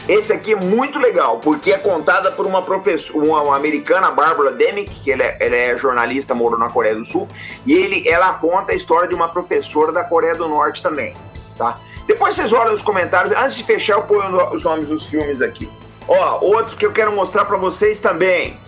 esse 0.07 0.33
aqui 0.33 0.53
é 0.53 0.55
muito 0.55 0.99
legal, 0.99 1.39
porque 1.39 1.71
é 1.71 1.77
contada 1.77 2.31
por 2.31 2.45
uma 2.45 2.61
professora, 2.61 3.25
uma, 3.25 3.41
uma 3.41 3.55
americana, 3.55 4.11
Barbara 4.11 4.51
Demick, 4.51 4.99
que 4.99 5.11
ela 5.11 5.23
é, 5.23 5.37
ela 5.39 5.55
é, 5.55 5.77
jornalista, 5.77 6.35
morou 6.35 6.59
na 6.59 6.69
Coreia 6.69 6.95
do 6.95 7.05
Sul, 7.05 7.27
e 7.65 7.73
ele, 7.73 8.07
ela 8.07 8.33
conta 8.33 8.73
a 8.73 8.75
história 8.75 9.07
de 9.07 9.15
uma 9.15 9.29
professora 9.29 9.91
da 9.91 10.03
Coreia 10.03 10.35
do 10.35 10.47
Norte 10.47 10.83
também, 10.83 11.15
tá? 11.57 11.79
Depois 12.05 12.35
vocês 12.35 12.51
olham 12.51 12.71
nos 12.71 12.81
comentários, 12.81 13.33
antes 13.33 13.55
de 13.55 13.63
fechar 13.63 13.93
eu 13.93 14.03
ponho 14.03 14.53
os 14.53 14.63
nomes 14.63 14.89
dos 14.89 15.05
filmes 15.05 15.41
aqui. 15.41 15.69
Ó, 16.05 16.39
outro 16.41 16.75
que 16.75 16.85
eu 16.85 16.91
quero 16.91 17.13
mostrar 17.13 17.45
para 17.45 17.55
vocês 17.55 17.99
também, 18.01 18.59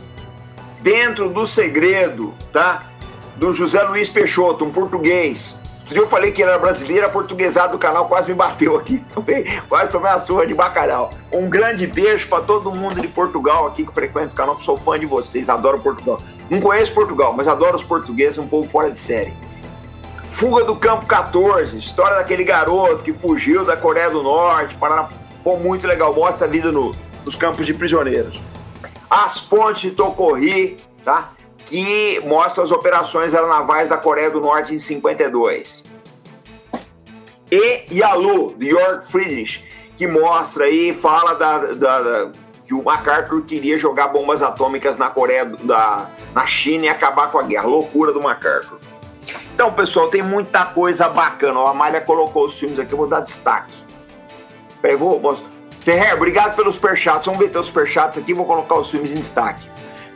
Dentro 0.86 1.30
do 1.30 1.48
Segredo, 1.48 2.32
tá? 2.54 2.84
Do 3.38 3.52
José 3.52 3.82
Luiz 3.82 4.08
Peixoto, 4.08 4.64
um 4.64 4.72
português, 4.72 5.58
eu 5.92 6.08
falei 6.08 6.32
que 6.32 6.42
era 6.42 6.58
brasileiro, 6.58 7.06
a 7.06 7.10
portuguesada 7.10 7.72
do 7.72 7.78
canal 7.78 8.08
quase 8.08 8.30
me 8.30 8.34
bateu 8.34 8.76
aqui. 8.78 9.04
quase 9.70 9.92
tomei 9.92 10.12
a 10.12 10.18
surra 10.18 10.48
de 10.48 10.54
bacalhau. 10.54 11.12
Um 11.32 11.48
grande 11.48 11.86
beijo 11.86 12.28
para 12.28 12.44
todo 12.44 12.72
mundo 12.72 13.00
de 13.00 13.08
Portugal 13.08 13.68
aqui 13.68 13.86
que 13.86 13.94
frequenta 13.94 14.34
o 14.34 14.36
canal, 14.36 14.60
sou 14.60 14.78
fã 14.78 15.00
de 15.00 15.06
vocês, 15.06 15.48
adoro 15.48 15.80
Portugal. 15.80 16.20
Não 16.50 16.60
conheço 16.60 16.94
Portugal, 16.94 17.34
mas 17.34 17.48
adoro 17.48 17.76
os 17.76 17.84
portugueses, 17.84 18.38
um 18.38 18.48
povo 18.48 18.68
fora 18.68 18.90
de 18.90 18.98
série. 18.98 19.34
Fuga 20.32 20.66
do 20.66 20.76
Campo 20.76 21.06
14, 21.06 21.78
história 21.78 22.18
daquele 22.18 22.44
garoto 22.44 23.04
que 23.04 23.14
fugiu 23.14 23.64
da 23.64 23.78
Coreia 23.78 24.10
do 24.10 24.22
Norte, 24.22 24.76
para 24.76 25.08
pô, 25.44 25.56
muito 25.56 25.88
legal, 25.88 26.14
mostra 26.14 26.46
a 26.46 26.50
vida 26.50 26.72
no, 26.72 26.94
nos 27.24 27.36
campos 27.36 27.66
de 27.66 27.74
prisioneiros. 27.74 28.42
As 29.10 29.40
Pontes 29.40 29.84
de 29.84 29.92
Tocorri, 29.92 30.78
tá? 31.06 31.35
Que 31.66 32.20
mostra 32.26 32.63
as 32.63 32.72
operações 32.72 33.34
aeronavais 33.34 33.89
da 33.89 33.97
Coreia 33.97 34.30
do 34.30 34.39
Norte 34.39 34.74
em 34.74 34.80
52. 34.80 35.84
E 37.51 37.86
Yalu, 37.91 38.55
de 38.57 38.70
York 38.70 39.11
Friedrich, 39.11 39.63
que 39.97 40.07
mostra 40.07 40.66
aí, 40.66 40.93
fala 40.93 41.36
da, 41.36 41.57
da, 41.74 42.01
da, 42.01 42.32
que 42.66 42.74
o 42.74 42.84
MacArthur 42.84 43.41
queria 43.43 43.78
jogar 43.78 44.07
bombas 44.07 44.41
atômicas 44.41 44.97
na 44.97 45.09
Coreia, 45.09 45.45
da, 45.45 46.09
na 46.34 46.45
China 46.45 46.86
e 46.86 46.89
acabar 46.89 47.32
com 47.32 47.39
a 47.39 47.43
guerra. 47.43 47.68
Loucura 47.68 48.11
do 48.11 48.22
MacArthur. 48.22 48.80
Então, 49.53 49.72
pessoal, 49.72 50.09
tem 50.09 50.22
muita 50.22 50.66
coisa 50.66 51.07
bacana. 51.07 51.59
A 51.61 51.72
Amália 51.72 52.01
colocou 52.01 52.45
os 52.45 52.59
filmes 52.59 52.78
aqui, 52.80 52.93
eu 52.93 52.97
vou 52.97 53.07
dar 53.07 53.22
destaque. 53.22 53.74
Peraí, 54.82 54.97
vou 54.97 55.20
mostrar. 55.20 55.47
Ferrer, 55.82 56.16
obrigado 56.16 56.55
pelos 56.55 56.76
superchats. 56.76 57.26
Vamos 57.26 57.39
ver 57.39 57.49
teus 57.49 57.68
superchats 57.68 58.18
aqui, 58.18 58.34
vou 58.34 58.45
colocar 58.45 58.76
os 58.76 58.89
filmes 58.89 59.11
em 59.11 59.16
destaque. 59.16 59.75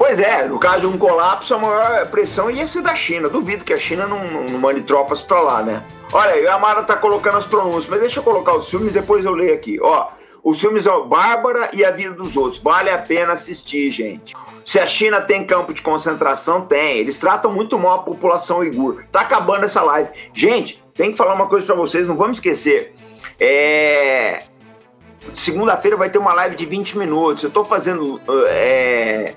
Pois 0.10 0.18
é, 0.18 0.48
no 0.48 0.58
caso 0.58 0.80
de 0.80 0.88
um 0.88 0.98
colapso, 0.98 1.54
a 1.54 1.60
maior 1.60 2.08
pressão 2.08 2.50
ia 2.50 2.66
ser 2.66 2.82
da 2.82 2.96
China. 2.96 3.30
Duvido 3.30 3.64
que 3.64 3.72
a 3.72 3.78
China 3.78 4.08
não, 4.08 4.26
não 4.26 4.58
mande 4.58 4.82
tropas 4.82 5.22
para 5.22 5.40
lá, 5.40 5.62
né? 5.62 5.84
Olha 6.12 6.32
aí, 6.32 6.48
a 6.48 6.58
Mara 6.58 6.82
tá 6.82 6.96
colocando 6.96 7.38
as 7.38 7.46
pronúncias, 7.46 7.86
mas 7.86 8.00
deixa 8.00 8.20
eu 8.20 8.24
colocar 8.24 8.56
os 8.56 8.68
filmes 8.68 8.92
depois 8.92 9.24
eu 9.24 9.34
leio 9.34 9.54
aqui. 9.54 9.78
Ó, 9.80 10.08
os 10.44 10.60
filmes 10.60 10.86
são 10.86 11.08
Bárbara 11.08 11.70
e 11.74 11.86
a 11.86 11.92
Vida 11.92 12.16
dos 12.16 12.36
Outros. 12.36 12.60
Vale 12.60 12.90
a 12.90 12.98
pena 12.98 13.34
assistir, 13.34 13.92
gente. 13.92 14.36
Se 14.66 14.80
a 14.80 14.88
China 14.88 15.22
tem 15.22 15.46
campo 15.46 15.76
de 15.76 15.84
concentração, 15.84 16.66
tem. 16.66 16.98
Eles 16.98 17.20
tratam 17.20 17.54
muito 17.54 17.78
mal 17.78 18.00
a 18.00 18.02
população 18.02 18.58
uigur. 18.62 19.04
Tá 19.12 19.22
acabando 19.22 19.66
essa 19.66 19.84
live. 19.84 20.10
Gente, 20.34 20.84
tem 20.96 21.12
que 21.12 21.20
falar 21.20 21.36
uma 21.36 21.46
coisa 21.46 21.68
para 21.68 21.76
vocês, 21.76 22.08
não 22.08 22.16
vamos 22.16 22.38
esquecer. 22.38 22.96
É... 23.40 24.42
Segunda-feira 25.36 25.96
vai 25.96 26.10
ter 26.10 26.18
uma 26.18 26.34
live 26.34 26.56
de 26.56 26.66
20 26.66 26.98
minutos. 26.98 27.44
Eu 27.44 27.52
tô 27.52 27.64
fazendo. 27.64 28.20
É 28.48 29.36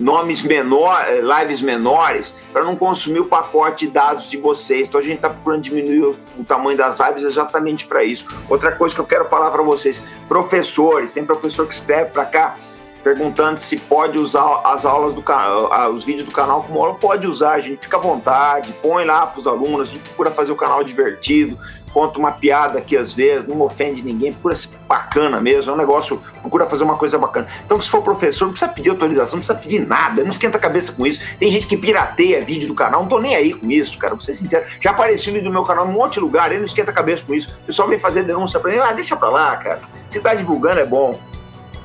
nomes 0.00 0.42
menores, 0.42 1.22
lives 1.22 1.60
menores, 1.60 2.34
para 2.52 2.64
não 2.64 2.74
consumir 2.74 3.20
o 3.20 3.26
pacote 3.26 3.86
de 3.86 3.92
dados 3.92 4.30
de 4.30 4.36
vocês. 4.38 4.88
Então 4.88 4.98
a 4.98 5.02
gente 5.02 5.16
está 5.16 5.30
procurando 5.30 5.62
diminuir 5.62 6.02
o, 6.02 6.16
o, 6.38 6.44
tamanho 6.44 6.76
das 6.76 6.98
lives 6.98 7.22
exatamente 7.22 7.86
para 7.86 8.02
isso. 8.02 8.26
Outra 8.48 8.72
coisa 8.72 8.94
que 8.94 9.00
eu 9.00 9.06
quero 9.06 9.26
falar 9.28 9.50
para 9.50 9.62
vocês, 9.62 10.02
professores, 10.26 11.12
tem 11.12 11.24
professor 11.24 11.66
que 11.66 11.74
escreve 11.74 12.10
para 12.10 12.24
cá 12.24 12.56
perguntando 13.02 13.58
se 13.58 13.76
pode 13.76 14.18
usar 14.18 14.60
as 14.64 14.84
aulas 14.84 15.14
do 15.14 15.22
canal, 15.22 15.92
os 15.92 16.04
vídeos 16.04 16.26
do 16.26 16.32
canal 16.32 16.62
como 16.62 16.80
aula, 16.80 16.94
pode 16.94 17.26
usar, 17.26 17.52
a 17.52 17.60
gente 17.60 17.80
fica 17.80 17.96
à 17.96 18.00
vontade, 18.00 18.74
põe 18.82 19.04
lá 19.04 19.26
para 19.26 19.38
os 19.38 19.46
alunos, 19.46 19.88
a 19.88 19.92
gente 19.92 20.02
procura 20.02 20.30
fazer 20.30 20.52
o 20.52 20.56
canal 20.56 20.84
divertido, 20.84 21.58
conta 21.92 22.18
uma 22.18 22.32
piada 22.32 22.78
aqui 22.78 22.96
às 22.96 23.12
vezes, 23.12 23.46
não 23.46 23.60
ofende 23.60 24.02
ninguém, 24.02 24.32
procura 24.32 24.56
ser 24.56 24.68
bacana 24.88 25.40
mesmo, 25.40 25.70
é 25.70 25.74
um 25.74 25.78
negócio, 25.78 26.22
procura 26.40 26.66
fazer 26.66 26.84
uma 26.84 26.96
coisa 26.96 27.18
bacana. 27.18 27.46
Então, 27.64 27.80
se 27.80 27.88
for 27.88 28.02
professor, 28.02 28.46
não 28.46 28.52
precisa 28.52 28.70
pedir 28.70 28.90
autorização, 28.90 29.36
não 29.36 29.44
precisa 29.44 29.58
pedir 29.58 29.86
nada, 29.86 30.22
não 30.22 30.30
esquenta 30.30 30.58
a 30.58 30.60
cabeça 30.60 30.92
com 30.92 31.06
isso. 31.06 31.20
Tem 31.38 31.50
gente 31.50 31.66
que 31.66 31.76
pirateia 31.76 32.40
vídeo 32.40 32.68
do 32.68 32.74
canal, 32.74 33.02
não 33.02 33.08
tô 33.08 33.18
nem 33.18 33.34
aí 33.34 33.52
com 33.52 33.70
isso, 33.70 33.98
cara, 33.98 34.14
vou 34.14 34.22
ser 34.22 34.34
sincero. 34.34 34.64
Já 34.80 34.90
apareceu 34.90 35.32
vídeo 35.32 35.48
do 35.48 35.52
meu 35.52 35.64
canal 35.64 35.86
em 35.86 35.90
um 35.90 35.92
monte 35.92 36.14
de 36.14 36.20
lugar, 36.20 36.50
ele 36.50 36.58
não 36.58 36.66
esquenta 36.66 36.90
a 36.90 36.94
cabeça 36.94 37.24
com 37.24 37.34
isso. 37.34 37.54
O 37.62 37.66
pessoal 37.66 37.88
vem 37.88 37.98
fazer 37.98 38.22
denúncia 38.22 38.58
pra 38.60 38.72
mim, 38.72 38.78
ah, 38.78 38.92
deixa 38.92 39.16
pra 39.16 39.28
lá, 39.28 39.56
cara. 39.56 39.80
Se 40.08 40.20
tá 40.20 40.34
divulgando 40.34 40.80
é 40.80 40.84
bom, 40.84 41.18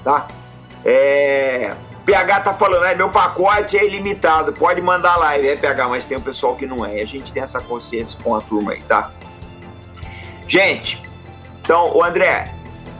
tá? 0.03 0.27
É... 0.83 1.73
PH 2.05 2.41
tá 2.41 2.53
falando, 2.53 2.85
é, 2.85 2.93
meu 2.93 3.09
pacote 3.09 3.75
é 3.75 3.83
ilimitado, 3.83 4.53
pode 4.53 4.79
mandar 4.79 5.15
live, 5.15 5.47
é 5.47 5.55
PH, 5.55 5.87
mas 5.89 6.05
tem 6.05 6.15
o 6.15 6.19
um 6.19 6.23
pessoal 6.23 6.55
que 6.55 6.67
não 6.67 6.85
é. 6.85 7.01
A 7.01 7.05
gente 7.05 7.31
tem 7.31 7.41
essa 7.41 7.59
consciência 7.59 8.17
com 8.23 8.35
a 8.35 8.41
turma 8.41 8.73
aí, 8.73 8.81
tá? 8.83 9.11
Gente, 10.47 11.01
então, 11.61 11.95
o 11.95 12.03
André, 12.03 12.53